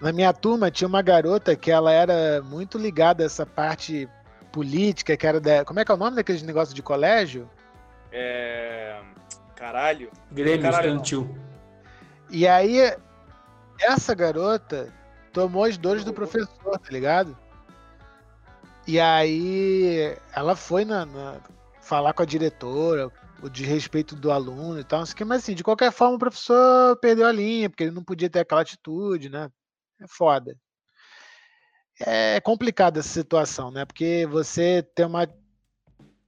[0.00, 4.08] na minha turma tinha uma garota que ela era muito ligada a essa parte
[4.52, 5.64] política, que era da.
[5.64, 7.48] Como é que é o nome daqueles negócios de colégio?
[8.12, 9.00] É.
[9.54, 10.10] Caralho.
[10.32, 11.36] Grêmio estudantil.
[12.30, 12.96] E aí,
[13.80, 14.92] essa garota
[15.32, 17.36] tomou as dores do professor, tá ligado?
[18.86, 21.36] E aí, ela foi na, na-
[21.82, 23.10] falar com a diretora,
[23.42, 26.16] o desrespeito do aluno e tal, não sei o que, mas assim, de qualquer forma,
[26.16, 29.50] o professor perdeu a linha, porque ele não podia ter aquela atitude, né?
[30.00, 30.56] É foda.
[32.00, 33.84] É complicada essa situação, né?
[33.84, 35.28] Porque você tem uma.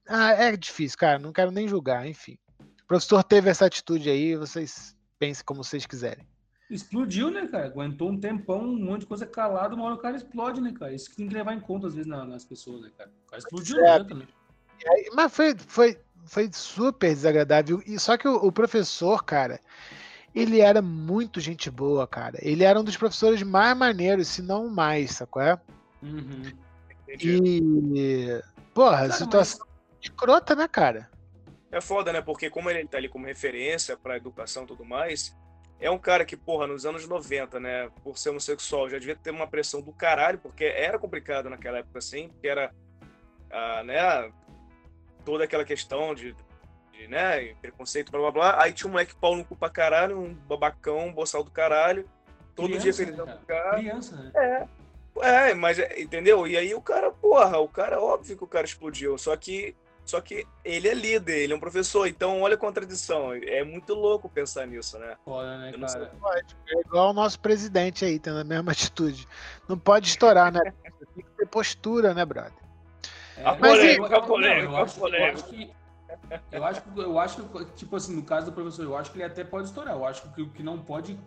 [0.06, 2.38] Ah, é difícil, cara, não quero nem julgar, enfim.
[2.60, 6.26] O professor teve essa atitude aí, vocês pensem como vocês quiserem.
[6.68, 7.66] Explodiu, né, cara?
[7.66, 10.92] Aguentou um tempão, um monte de coisa calada, uma hora o cara explode, né, cara?
[10.92, 13.10] Isso que tem que levar em conta, às vezes, na- nas pessoas, né, cara?
[13.26, 14.04] O cara explodiu, é.
[14.04, 14.26] né?
[14.86, 17.82] Aí- Mas foi, foi, foi super desagradável.
[17.86, 19.60] E só que o, o professor, cara,
[20.34, 22.38] ele era muito gente boa, cara.
[22.40, 25.42] Ele era um dos professores mais maneiros, se não o mais, sacou?
[25.42, 25.58] É?
[26.02, 26.52] Uhum.
[27.08, 28.42] E.
[28.74, 29.66] Porra, Cara, situação
[30.00, 31.10] escrota, né, cara?
[31.70, 32.20] É foda, né?
[32.20, 35.36] Porque como ele tá ali como referência pra educação e tudo mais,
[35.80, 39.30] é um cara que, porra, nos anos 90, né, por ser homossexual, já devia ter
[39.30, 42.72] uma pressão do caralho, porque era complicado naquela época, assim, porque era,
[43.50, 44.32] ah, né,
[45.24, 46.36] toda aquela questão de,
[47.08, 48.62] né, preconceito, blá blá blá.
[48.62, 52.08] Aí tinha um moleque pau no cu pra caralho, um babacão, um boçal do caralho,
[52.54, 53.78] todo dia Criança, feliz né, cara?
[53.78, 54.68] Criança, né?
[55.20, 56.46] É, mas é, entendeu?
[56.46, 60.20] E aí o cara, porra, o cara, óbvio que o cara explodiu, só que só
[60.20, 63.32] que ele é líder, ele é um professor, então olha a contradição.
[63.34, 65.16] É muito louco pensar nisso, né?
[65.24, 66.10] Foda, né, cara?
[66.68, 69.28] É igual o nosso presidente aí, tendo a mesma atitude.
[69.68, 70.60] Não pode estourar, né?
[71.14, 72.52] Tem que ter postura, né, brother?
[73.36, 75.81] É, mas polêmica, a polêmica, polêmica.
[76.50, 79.18] Eu acho, que- eu acho que, tipo assim, no caso do professor, eu acho que
[79.18, 79.94] ele até pode estourar.
[79.94, 81.18] Eu acho que o que não pode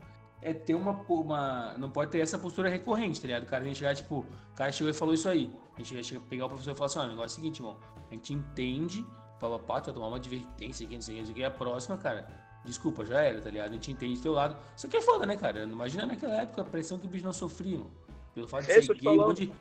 [0.42, 1.74] é ter uma, uma.
[1.78, 3.44] Não pode ter essa postura recorrente, tá ligado?
[3.44, 5.54] O cara nem chegar, tipo, o cara chegou e falou isso aí.
[5.76, 7.60] A gente chega, pegar o professor e falar assim: ó, o negócio é o seguinte,
[7.60, 7.78] irmão.
[8.10, 9.06] A gente entende,
[9.40, 11.36] fala, pá, tu vai tomar uma advertência aqui, não sei o que, não sei o
[11.36, 11.44] que.
[11.44, 12.28] A próxima, cara,
[12.64, 13.70] desculpa, já era, tá ligado?
[13.70, 14.56] A gente entende do teu lado.
[14.76, 15.64] Isso aqui é foda, né, cara?
[15.64, 17.92] Imagina naquela época a pressão que o bicho não sofria, mano.
[18.34, 19.54] Pelo fato de É ser gay, um monte de.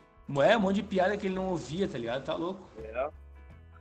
[0.42, 2.24] É, um monte de piada que ele não ouvia, tá ligado?
[2.24, 2.68] Tá louco.
[2.78, 3.10] É.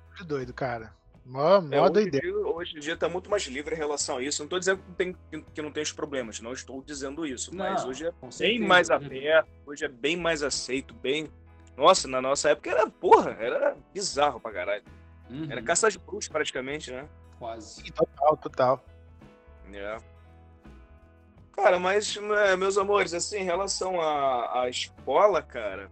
[0.10, 0.94] Muito doido, cara.
[1.26, 4.42] Mó, É, hoje, dia, hoje em dia tá muito mais livre em relação a isso.
[4.44, 5.16] Não tô dizendo que, tem,
[5.54, 8.66] que não tem os problemas, não estou dizendo isso, mas Não, hoje é bem certeza,
[8.68, 11.30] mais é- aberto, hoje é bem mais aceito, bem.
[11.78, 14.84] Nossa, na nossa época era, porra, era bizarro pra caralho.
[15.30, 17.08] Uhum, Era caça de bruxos praticamente, né?
[17.40, 17.82] Quase.
[17.94, 18.86] Total, total.
[19.72, 19.98] É.
[21.54, 25.90] Cara, mas, né, meus amores, assim, em relação à, à escola, cara,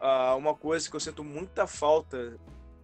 [0.00, 2.38] ah, uma coisa que eu sinto muita falta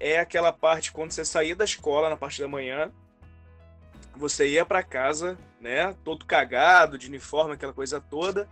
[0.05, 2.93] é aquela parte quando você saía da escola na parte da manhã,
[4.14, 8.47] você ia pra casa, né, todo cagado, de uniforme, aquela coisa toda.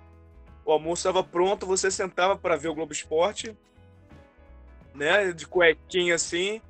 [0.64, 3.56] O almoço estava pronto, você sentava para ver o Globo Esporte,
[4.94, 6.62] né, de cuequinha assim.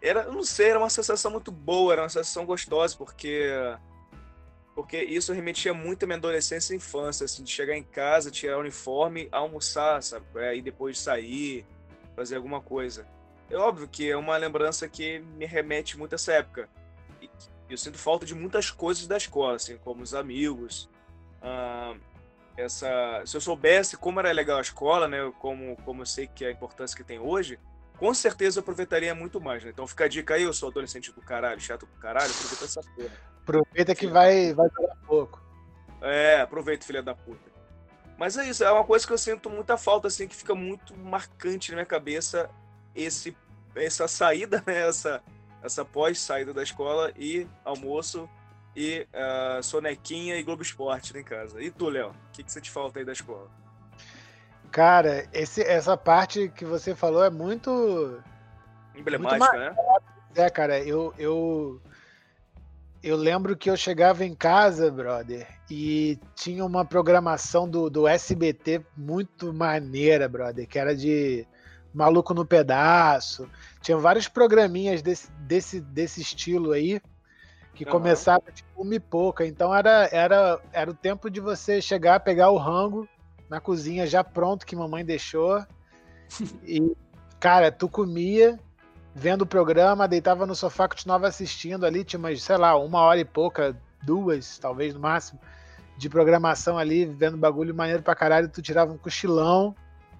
[0.00, 3.50] Era, não sei, era uma sensação muito boa, era uma sensação gostosa, porque
[4.74, 8.56] porque isso remetia muito à minha adolescência e infância, assim, de chegar em casa, tirar
[8.56, 10.24] o uniforme, almoçar, sabe?
[10.36, 11.66] É, E depois sair,
[12.16, 13.06] fazer alguma coisa.
[13.52, 16.70] É óbvio que é uma lembrança que me remete muito a essa época.
[17.20, 17.28] E
[17.68, 20.88] eu sinto falta de muitas coisas da escola, assim, como os amigos.
[21.42, 21.94] ah,
[22.56, 25.18] essa, se eu soubesse como era legal a escola, né?
[25.38, 27.58] Como, como eu sei que é a importância que tem hoje,
[27.98, 29.70] com certeza eu aproveitaria muito mais, né?
[29.70, 32.80] Então fica a dica aí, eu sou adolescente do caralho, chato do caralho, aproveita essa
[32.80, 33.32] porra.
[33.42, 35.42] Aproveita que vai, vai durar pouco.
[36.00, 37.52] É, aproveita, filha da puta.
[38.18, 40.96] Mas é isso, é uma coisa que eu sinto muita falta, assim, que fica muito
[40.96, 42.48] marcante na minha cabeça
[42.94, 43.36] esse,
[43.74, 44.88] essa saída, né?
[44.88, 45.22] Essa,
[45.62, 48.28] essa pós-saída da escola e almoço
[48.74, 51.62] e ah, sonequinha e Globo Esporte em casa.
[51.62, 52.10] E tu, Léo?
[52.10, 53.48] O que, que você te falta aí da escola?
[54.70, 58.22] Cara, esse, essa parte que você falou é muito.
[58.94, 59.76] Emblemática, né?
[60.34, 61.80] É, cara, eu, eu.
[63.02, 68.80] Eu lembro que eu chegava em casa, brother, e tinha uma programação do, do SBT
[68.96, 71.44] muito maneira, brother, que era de
[71.94, 73.48] Maluco no Pedaço.
[73.80, 77.00] Tinha vários programinhas desse, desse, desse estilo aí,
[77.74, 77.92] que Aham.
[77.92, 79.46] começava tipo uma e pouca.
[79.46, 83.08] Então era, era, era o tempo de você chegar, pegar o rango
[83.48, 85.64] na cozinha já pronto que mamãe deixou.
[86.64, 86.80] E,
[87.40, 88.58] cara, tu comia,
[89.14, 93.18] vendo o programa, deitava no sofá, continuava assistindo ali, tinha umas, sei lá, uma hora
[93.18, 95.40] e pouca, duas, talvez no máximo,
[95.98, 99.74] de programação ali, vendo bagulho maneiro pra caralho, tu tirava um cochilão,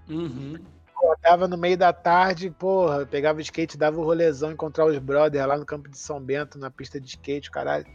[0.08, 0.54] Uhum.
[1.02, 5.46] Acordava no meio da tarde, porra, pegava o skate, dava o rolezão, encontrar os brothers
[5.46, 7.86] lá no campo de São Bento, na pista de skate, caralho.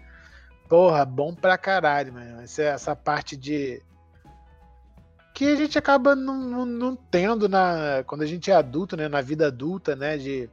[0.67, 2.41] Porra, bom pra caralho, mano.
[2.41, 3.81] Essa, essa parte de.
[5.33, 9.07] Que a gente acaba não, não, não tendo na, quando a gente é adulto, né?
[9.07, 10.17] Na vida adulta, né?
[10.17, 10.49] De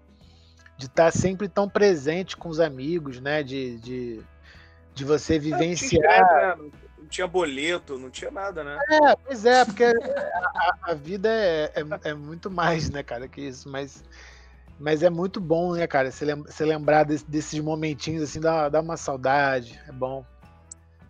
[0.77, 3.43] de estar tá sempre tão presente com os amigos, né?
[3.43, 4.23] De, de,
[4.95, 6.57] de você vivenciar.
[6.57, 6.71] Tinha,
[7.05, 8.79] não tinha boleto, não tinha nada, né?
[8.91, 13.43] É, pois é, porque a, a vida é, é, é, muito mais, né, cara, que
[13.43, 14.03] isso, mas.
[14.77, 16.11] Mas é muito bom, né, cara?
[16.11, 19.81] Você lembra, lembrar desse, desses momentinhos assim, dá, dá uma saudade.
[19.87, 20.27] É bom.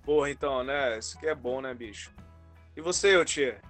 [0.05, 0.99] Porra, então, né?
[0.99, 2.13] Isso que é bom, né, bicho?
[2.77, 3.63] E você, ô tia?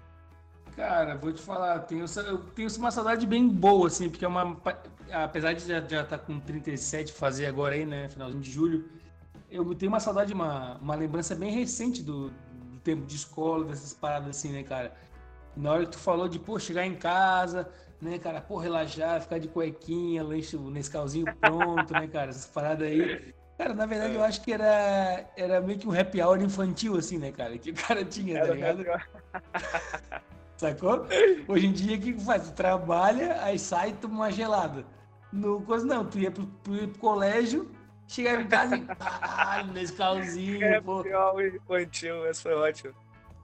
[0.75, 4.61] Cara, vou te falar, tenho, eu tenho uma saudade bem boa, assim, porque é uma.
[5.13, 8.09] Apesar de já estar tá com 37, fazer agora aí, né?
[8.09, 8.91] Finalzinho de julho,
[9.55, 13.95] eu tenho uma saudade, uma, uma lembrança bem recente do, do tempo de escola, dessas
[13.95, 14.93] paradas assim, né, cara?
[15.57, 17.69] Na hora que tu falou de, pô, chegar em casa,
[18.01, 22.31] né, cara, pô, relaxar, ficar de cuequinha, lanche, nesse calzinho pronto, né, cara?
[22.31, 23.33] Essas paradas aí.
[23.57, 27.19] Cara, na verdade, eu acho que era, era meio que um happy hour infantil, assim,
[27.19, 27.57] né, cara?
[27.57, 28.85] Que o cara tinha, tá ligado?
[30.57, 31.07] Sacou?
[31.47, 32.49] Hoje em dia, o que faz?
[32.49, 34.85] Tu trabalha, aí sai e toma uma gelada.
[35.33, 37.71] No coisa, não, tu ia pro, pro, pro colégio,
[38.09, 40.65] chegava em casa e caralho, nesse calzinho.
[40.65, 41.03] É, pô.
[41.41, 42.95] infantil, essa foi ótima.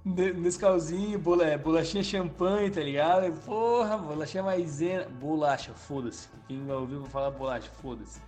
[0.04, 3.32] Nesse calzinho, bola, é, bolachinha champanhe, tá ligado?
[3.44, 5.06] Porra, bolachinha maisena.
[5.20, 6.28] Bolacha, foda-se.
[6.48, 8.20] Quem vou falar bolacha, foda-se.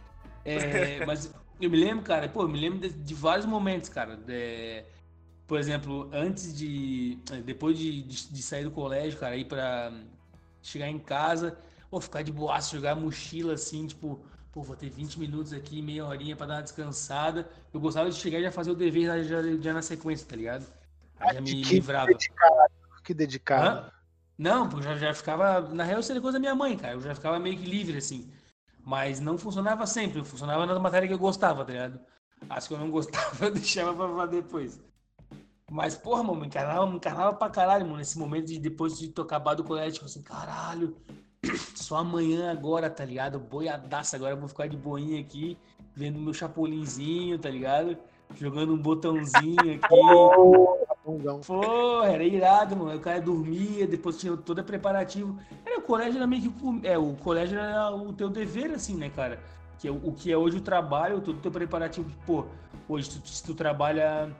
[0.44, 4.16] É, mas eu me lembro, cara, pô, eu me lembro de, de vários momentos, cara.
[4.16, 4.84] De,
[5.46, 7.18] por exemplo, antes de.
[7.44, 9.92] Depois de, de, de sair do colégio, cara, ir pra
[10.60, 11.58] chegar em casa,
[11.90, 16.04] ou ficar de boaço, jogar mochila assim, tipo, pô, vou ter 20 minutos aqui, meia
[16.06, 17.48] horinha pra dar uma descansada.
[17.72, 20.36] Eu gostava de chegar e já fazer o dever já, já, já na sequência, tá
[20.36, 20.66] ligado?
[21.18, 22.06] Aí já me que livrava.
[22.06, 22.72] Dedicado,
[23.02, 23.78] que dedicado.
[23.80, 23.92] Hã?
[24.38, 25.60] Não, porque eu já, já ficava.
[25.72, 26.94] Na real, seria coisa da minha mãe, cara.
[26.94, 28.30] Eu já ficava meio que livre, assim.
[28.84, 32.00] Mas não funcionava sempre, funcionava na matéria que eu gostava, tá ligado?
[32.50, 34.80] As que eu não gostava, eu deixava pra depois.
[35.70, 39.08] Mas, porra, mano, me encarnava, me encarnava pra caralho, mano, nesse momento de depois de
[39.08, 40.96] tocar acabar do colégio, tipo assim, caralho,
[41.74, 43.38] só amanhã agora, tá ligado?
[43.38, 45.56] Boiadaça, agora eu vou ficar de boinha aqui,
[45.94, 47.96] vendo meu chapolinzinho, tá ligado?
[48.34, 49.88] Jogando um botãozinho aqui.
[51.46, 52.96] Porra, era irado, mano.
[52.96, 55.38] O cara dormia, depois tinha todo preparativo.
[55.66, 56.86] Era, o colégio era meio que.
[56.86, 59.40] É, o colégio era o teu dever, assim, né, cara?
[59.78, 62.10] Que é, o que é hoje o trabalho, todo o teu preparativo.
[62.24, 62.46] Pô,
[62.88, 64.30] hoje tu, se tu trabalha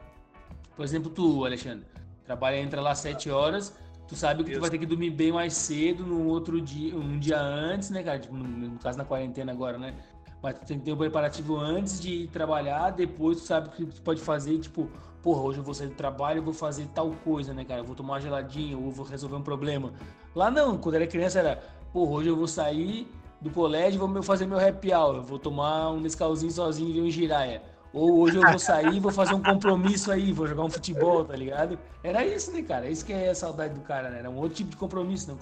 [0.76, 1.86] por exemplo, tu, Alexandre,
[2.24, 3.76] trabalha, entra lá às 7 horas,
[4.12, 4.58] tu sabe que Isso.
[4.58, 8.02] tu vai ter que dormir bem mais cedo no outro dia, um dia antes, né,
[8.02, 8.18] cara?
[8.18, 9.94] Tipo, no, no caso na quarentena agora, né?
[10.42, 14.02] Mas tu tem que ter um preparativo antes de trabalhar, depois tu sabe que tu
[14.02, 14.90] pode fazer, tipo,
[15.22, 17.80] porra, hoje eu vou sair do trabalho, eu vou fazer tal coisa, né, cara?
[17.80, 19.92] Eu vou tomar uma geladinha, ou vou resolver um problema.
[20.34, 23.08] Lá não, quando era criança era, porra, hoje eu vou sair
[23.40, 27.10] do colégio, vou fazer meu happy hour, vou tomar um Nescauzinho sozinho e ver um
[27.10, 27.62] giraia.
[27.92, 31.36] Ou hoje eu vou sair, vou fazer um compromisso aí, vou jogar um futebol, tá
[31.36, 31.78] ligado?
[32.02, 32.88] Era isso, né, cara?
[32.88, 34.20] Isso que é a saudade do cara, né?
[34.20, 35.36] Era um outro tipo de compromisso, né?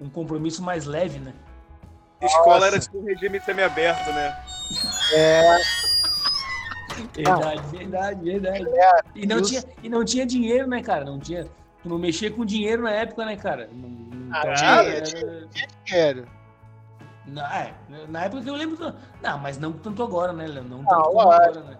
[0.00, 1.32] Um compromisso mais leve, né?
[2.20, 2.66] Escola Nossa.
[2.66, 4.44] era tipo um regime semi-aberto, né?
[5.14, 5.58] É.
[7.14, 8.68] Verdade, verdade, verdade.
[8.68, 11.04] É, e, não tinha, e não tinha dinheiro, né, cara?
[11.04, 11.44] Não tinha.
[11.82, 13.70] Tu não mexia com dinheiro na época, né, cara?
[13.72, 15.02] Não, não ah, tinha, era...
[15.02, 16.39] tinha dinheiro.
[17.30, 17.74] Na, é,
[18.08, 18.92] na época que eu lembro.
[19.22, 20.64] Não, mas não tanto agora, né, Léo?
[20.64, 21.78] Não tanto não, agora, né?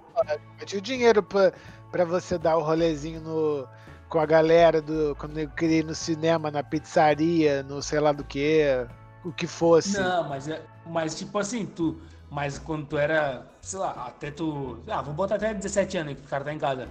[0.64, 1.52] Tinha dinheiro pra,
[1.90, 3.68] pra você dar o rolezinho no,
[4.08, 5.16] com a galera do.
[5.18, 8.86] Quando eu queria ir no cinema, na pizzaria, no sei lá do que,
[9.24, 9.98] o que fosse.
[9.98, 12.00] Não, mas, é, mas tipo assim, tu.
[12.30, 14.78] Mas quando tu era, sei lá, até tu.
[14.88, 16.88] Ah, vou botar até 17 anos que o cara tá em casa.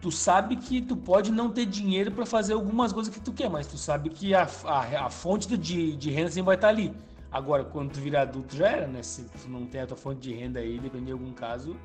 [0.00, 3.50] Tu sabe que tu pode não ter dinheiro para fazer algumas coisas que tu quer,
[3.50, 6.72] mas tu sabe que a, a, a fonte de, de renda sempre vai estar tá
[6.72, 6.94] ali.
[7.30, 9.02] Agora, quando tu virar adulto, já era, né?
[9.02, 11.76] Se tu não tem a tua fonte de renda aí, dependendo de algum caso,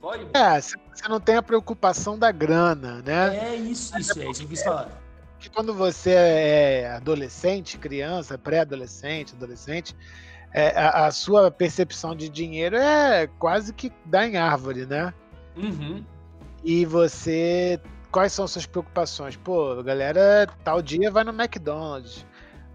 [0.00, 0.26] pode.
[0.34, 3.52] É, você não tem a preocupação da grana, né?
[3.52, 4.90] É isso, isso, é isso que eu quis falar.
[5.38, 9.96] Que quando você é adolescente, criança, pré-adolescente, adolescente,
[10.52, 15.14] é, a, a, sua percepção de dinheiro é quase que dá em árvore, né?
[15.56, 16.04] Uhum.
[16.62, 17.80] E você.
[18.10, 19.36] Quais são suas preocupações?
[19.36, 22.26] Pô, galera, tal dia vai no McDonald's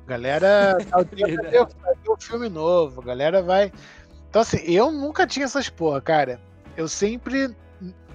[0.07, 0.95] Galera, vai
[2.07, 3.71] o filme novo, galera vai.
[4.29, 6.39] Então, assim, eu nunca tinha essas porra, cara.
[6.77, 7.53] Eu sempre,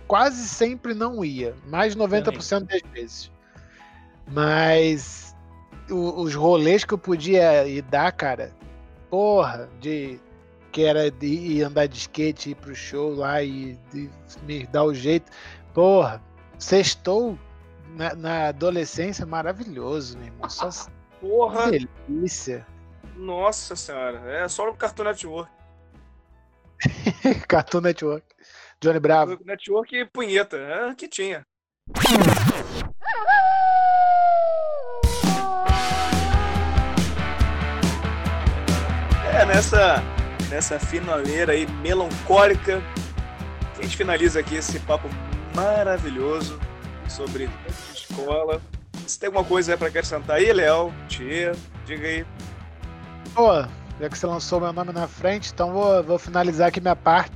[0.06, 3.30] quase sempre não ia, mais de 90% das vezes.
[4.26, 5.36] Mas
[5.90, 8.54] o, os rolês que eu podia ir dar, cara,
[9.10, 10.18] porra, de
[10.70, 14.08] que era de ir andar de skate, ir pro show lá e, de
[14.46, 15.30] me dar o jeito.
[15.74, 16.22] Porra,
[16.58, 17.38] sextou
[17.94, 20.48] na, na adolescência maravilhoso, meu irmão.
[20.48, 20.70] Só
[21.22, 21.70] Porra!
[21.70, 22.66] Que delícia.
[23.14, 25.52] Nossa senhora, é só no Cartoon Network.
[27.46, 28.26] Cartoon Network.
[28.80, 29.38] Johnny Bravo.
[29.44, 31.46] Network e punheta, é que tinha.
[39.32, 40.02] É, nessa,
[40.50, 42.82] nessa finaleira aí melancólica,
[43.76, 45.08] que a gente finaliza aqui esse papo
[45.54, 46.58] maravilhoso
[47.08, 48.60] sobre escola.
[49.12, 50.90] Você tem alguma coisa aí pra acrescentar aí, Léo?
[51.06, 51.52] Tia,
[51.84, 52.24] diga aí.
[53.34, 53.60] Pô,
[54.00, 57.30] já que você lançou meu nome na frente, então vou, vou finalizar aqui minha parte.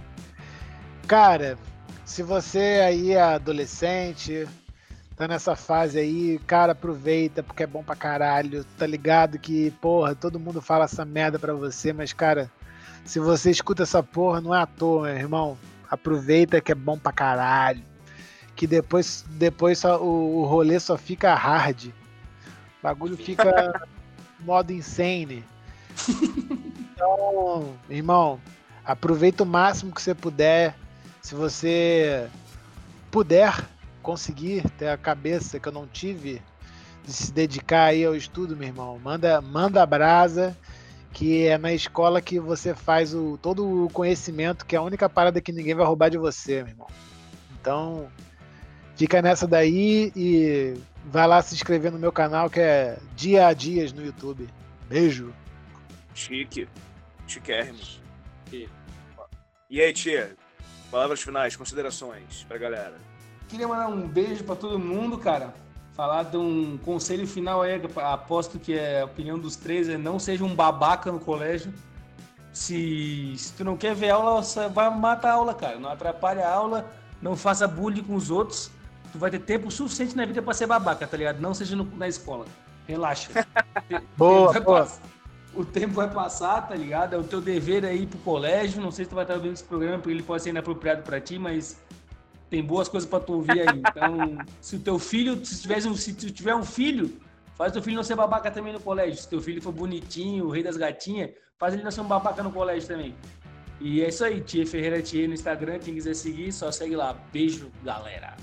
[1.07, 1.59] Cara,
[2.03, 4.49] se você aí é adolescente,
[5.17, 8.65] tá nessa fase aí, cara, aproveita porque é bom pra caralho.
[8.79, 12.51] Tá ligado que, porra, todo mundo fala essa merda pra você, mas, cara,
[13.05, 15.59] se você escuta essa porra, não é à toa, meu irmão.
[15.91, 17.83] Aproveita que é bom pra caralho.
[18.57, 21.87] Que depois, depois só, o, o rolê só fica hard.
[21.87, 21.93] O
[22.83, 23.89] bagulho fica
[24.41, 25.45] modo insane.
[26.95, 28.41] Então, irmão,
[28.85, 30.75] aproveita o máximo que você puder.
[31.21, 32.29] Se você
[33.11, 33.55] puder
[34.03, 36.41] conseguir ter a cabeça que eu não tive
[37.05, 40.57] de se dedicar aí ao estudo, meu irmão, manda, manda a brasa,
[41.13, 45.09] que é na escola que você faz o, todo o conhecimento, que é a única
[45.09, 46.87] parada que ninguém vai roubar de você, meu irmão.
[47.61, 48.07] Então,
[48.97, 50.75] fica nessa daí e
[51.05, 54.49] vai lá se inscrever no meu canal, que é Dia a Dias no YouTube.
[54.89, 55.33] Beijo.
[56.15, 56.69] Chique.
[57.27, 57.79] Chiquérrimo.
[59.69, 60.37] E aí, tia?
[60.91, 62.95] Palavras finais, considerações pra galera.
[63.49, 65.53] Queria mandar um beijo pra todo mundo, cara.
[65.95, 70.19] Falar de um conselho final aí, aposto que é a opinião dos três, é não
[70.19, 71.73] seja um babaca no colégio.
[72.53, 75.79] Se, se tu não quer ver aula, você vai matar a aula, cara.
[75.79, 76.89] Não atrapalhe a aula,
[77.21, 78.71] não faça bullying com os outros.
[79.13, 81.41] Tu vai ter tempo suficiente na vida pra ser babaca, tá ligado?
[81.41, 82.45] Não seja no- na escola.
[82.87, 83.31] Relaxa.
[84.17, 84.81] Boa, Vai boa.
[84.81, 85.03] passar.
[85.55, 87.15] O tempo vai passar, tá ligado?
[87.15, 88.81] É o teu dever aí ir pro colégio.
[88.83, 91.19] Não sei se tu vai estar ouvindo esse programa, porque ele pode ser inapropriado pra
[91.19, 91.81] ti, mas
[92.51, 93.79] tem boas coisas pra tu ouvir aí.
[93.79, 97.11] Então, se o teu filho, se, tivesse um, se tu tiver um filho,
[97.57, 99.17] faz teu filho não ser babaca também no colégio.
[99.21, 102.43] Se teu filho for bonitinho, o rei das gatinhas, faz ele não ser um babaca
[102.43, 103.15] no colégio também.
[103.81, 105.79] E é isso aí, Tia Ferreira Tia no Instagram.
[105.79, 107.17] Quem quiser seguir, só segue lá.
[107.33, 108.37] Beijo, galera.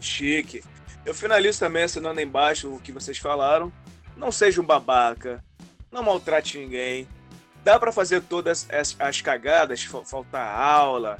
[0.00, 0.62] Chique.
[1.04, 3.72] Eu finalizo também assinando aí embaixo o que vocês falaram.
[4.16, 5.42] Não seja um babaca.
[5.90, 7.06] Não maltrate ninguém.
[7.64, 11.18] Dá pra fazer todas as, as cagadas, fa- faltar aula.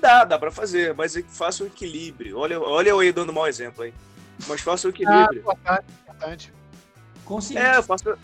[0.00, 2.38] Dá, dá pra fazer, mas faça o equilíbrio.
[2.38, 3.92] Olha, olha eu aí dando mau exemplo, hein?
[4.46, 5.40] Mas faça o Ah, equilíbrio.
[5.40, 6.52] importante, importante.
[7.24, 7.62] Consciente.
[7.66, 8.18] É, faça.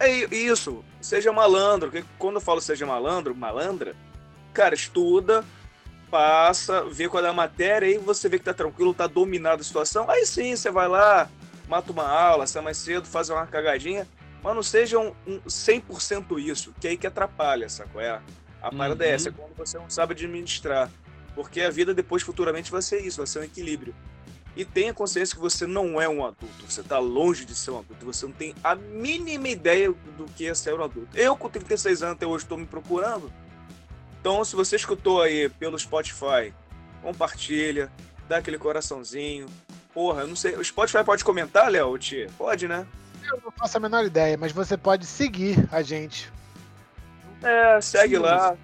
[0.00, 0.84] É isso.
[1.00, 1.92] Seja malandro.
[2.18, 3.94] Quando eu falo seja malandro, malandra,
[4.54, 5.44] cara, estuda,
[6.16, 9.64] passa, vê qual é a matéria, aí você vê que tá tranquilo, tá dominada a
[9.64, 10.08] situação.
[10.08, 11.28] Aí sim, você vai lá,
[11.68, 14.08] mata uma aula, sai mais cedo, faz uma cagadinha.
[14.42, 18.00] Mas não seja um, um 100% isso, que é aí que atrapalha, sacou?
[18.00, 18.18] É,
[18.62, 19.14] a parada é Uhum.
[19.14, 20.90] essa, é quando você não sabe administrar.
[21.34, 23.94] Porque a vida depois, futuramente, vai ser isso, vai ser um equilíbrio.
[24.56, 27.80] E tenha consciência que você não é um adulto, você está longe de ser um
[27.80, 31.10] adulto, você não tem a mínima ideia do que é ser um adulto.
[31.14, 33.30] Eu, com 36 anos até hoje, estou me procurando.
[34.20, 36.52] Então, se você escutou aí pelo Spotify,
[37.02, 37.90] compartilha,
[38.28, 39.46] dá aquele coraçãozinho.
[39.94, 40.54] Porra, eu não sei.
[40.56, 41.96] O Spotify pode comentar, Léo?
[41.98, 42.28] Tia?
[42.36, 42.86] Pode, né?
[43.24, 46.30] Eu não faço a menor ideia, mas você pode seguir a gente.
[47.42, 48.56] É, segue Sim, lá.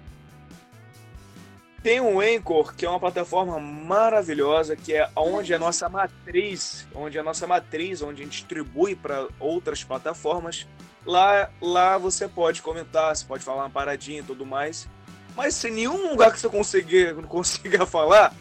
[1.81, 7.19] Tem o Anchor, que é uma plataforma maravilhosa, que é onde a nossa matriz, onde
[7.19, 10.65] a nossa matriz, onde a gente distribui para outras plataformas.
[11.05, 14.87] Lá, lá você pode comentar, você pode falar uma paradinha e tudo mais.
[15.35, 18.33] Mas se nenhum lugar que você conseguir, não consiga falar,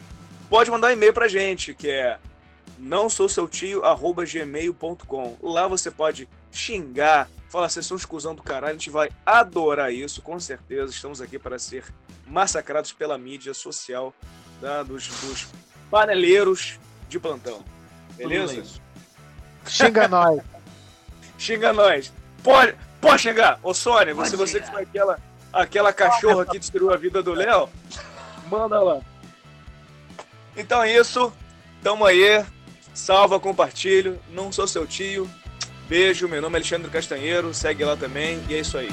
[0.48, 2.18] pode mandar e-mail pra gente, que é
[2.78, 5.36] não sou seu tio, arroba gmail.com.
[5.40, 10.20] Lá você pode xingar, falar vocês são exclusão do caralho, a gente vai adorar isso,
[10.20, 10.90] com certeza.
[10.90, 11.84] Estamos aqui para ser
[12.26, 14.12] massacrados pela mídia social
[14.60, 14.82] tá?
[14.82, 15.46] dos, dos
[15.90, 16.78] paneleiros
[17.08, 17.64] de plantão.
[18.16, 18.64] Beleza?
[19.66, 20.42] Xinga nós.
[21.38, 22.12] Xinga nós.
[22.42, 23.60] Pode, pode xingar.
[23.62, 25.18] Ô Sônia, Pode você, você que foi aquela,
[25.52, 27.68] aquela cachorra que destruiu a vida do Léo,
[28.48, 29.00] manda lá.
[30.56, 31.32] Então é isso.
[31.82, 32.44] Tamo aí.
[32.94, 34.18] Salva, compartilho.
[34.30, 35.28] Não sou seu tio.
[35.88, 36.28] Beijo.
[36.28, 37.52] Meu nome é Alexandre Castanheiro.
[37.54, 38.42] Segue lá também.
[38.48, 38.90] E é isso aí.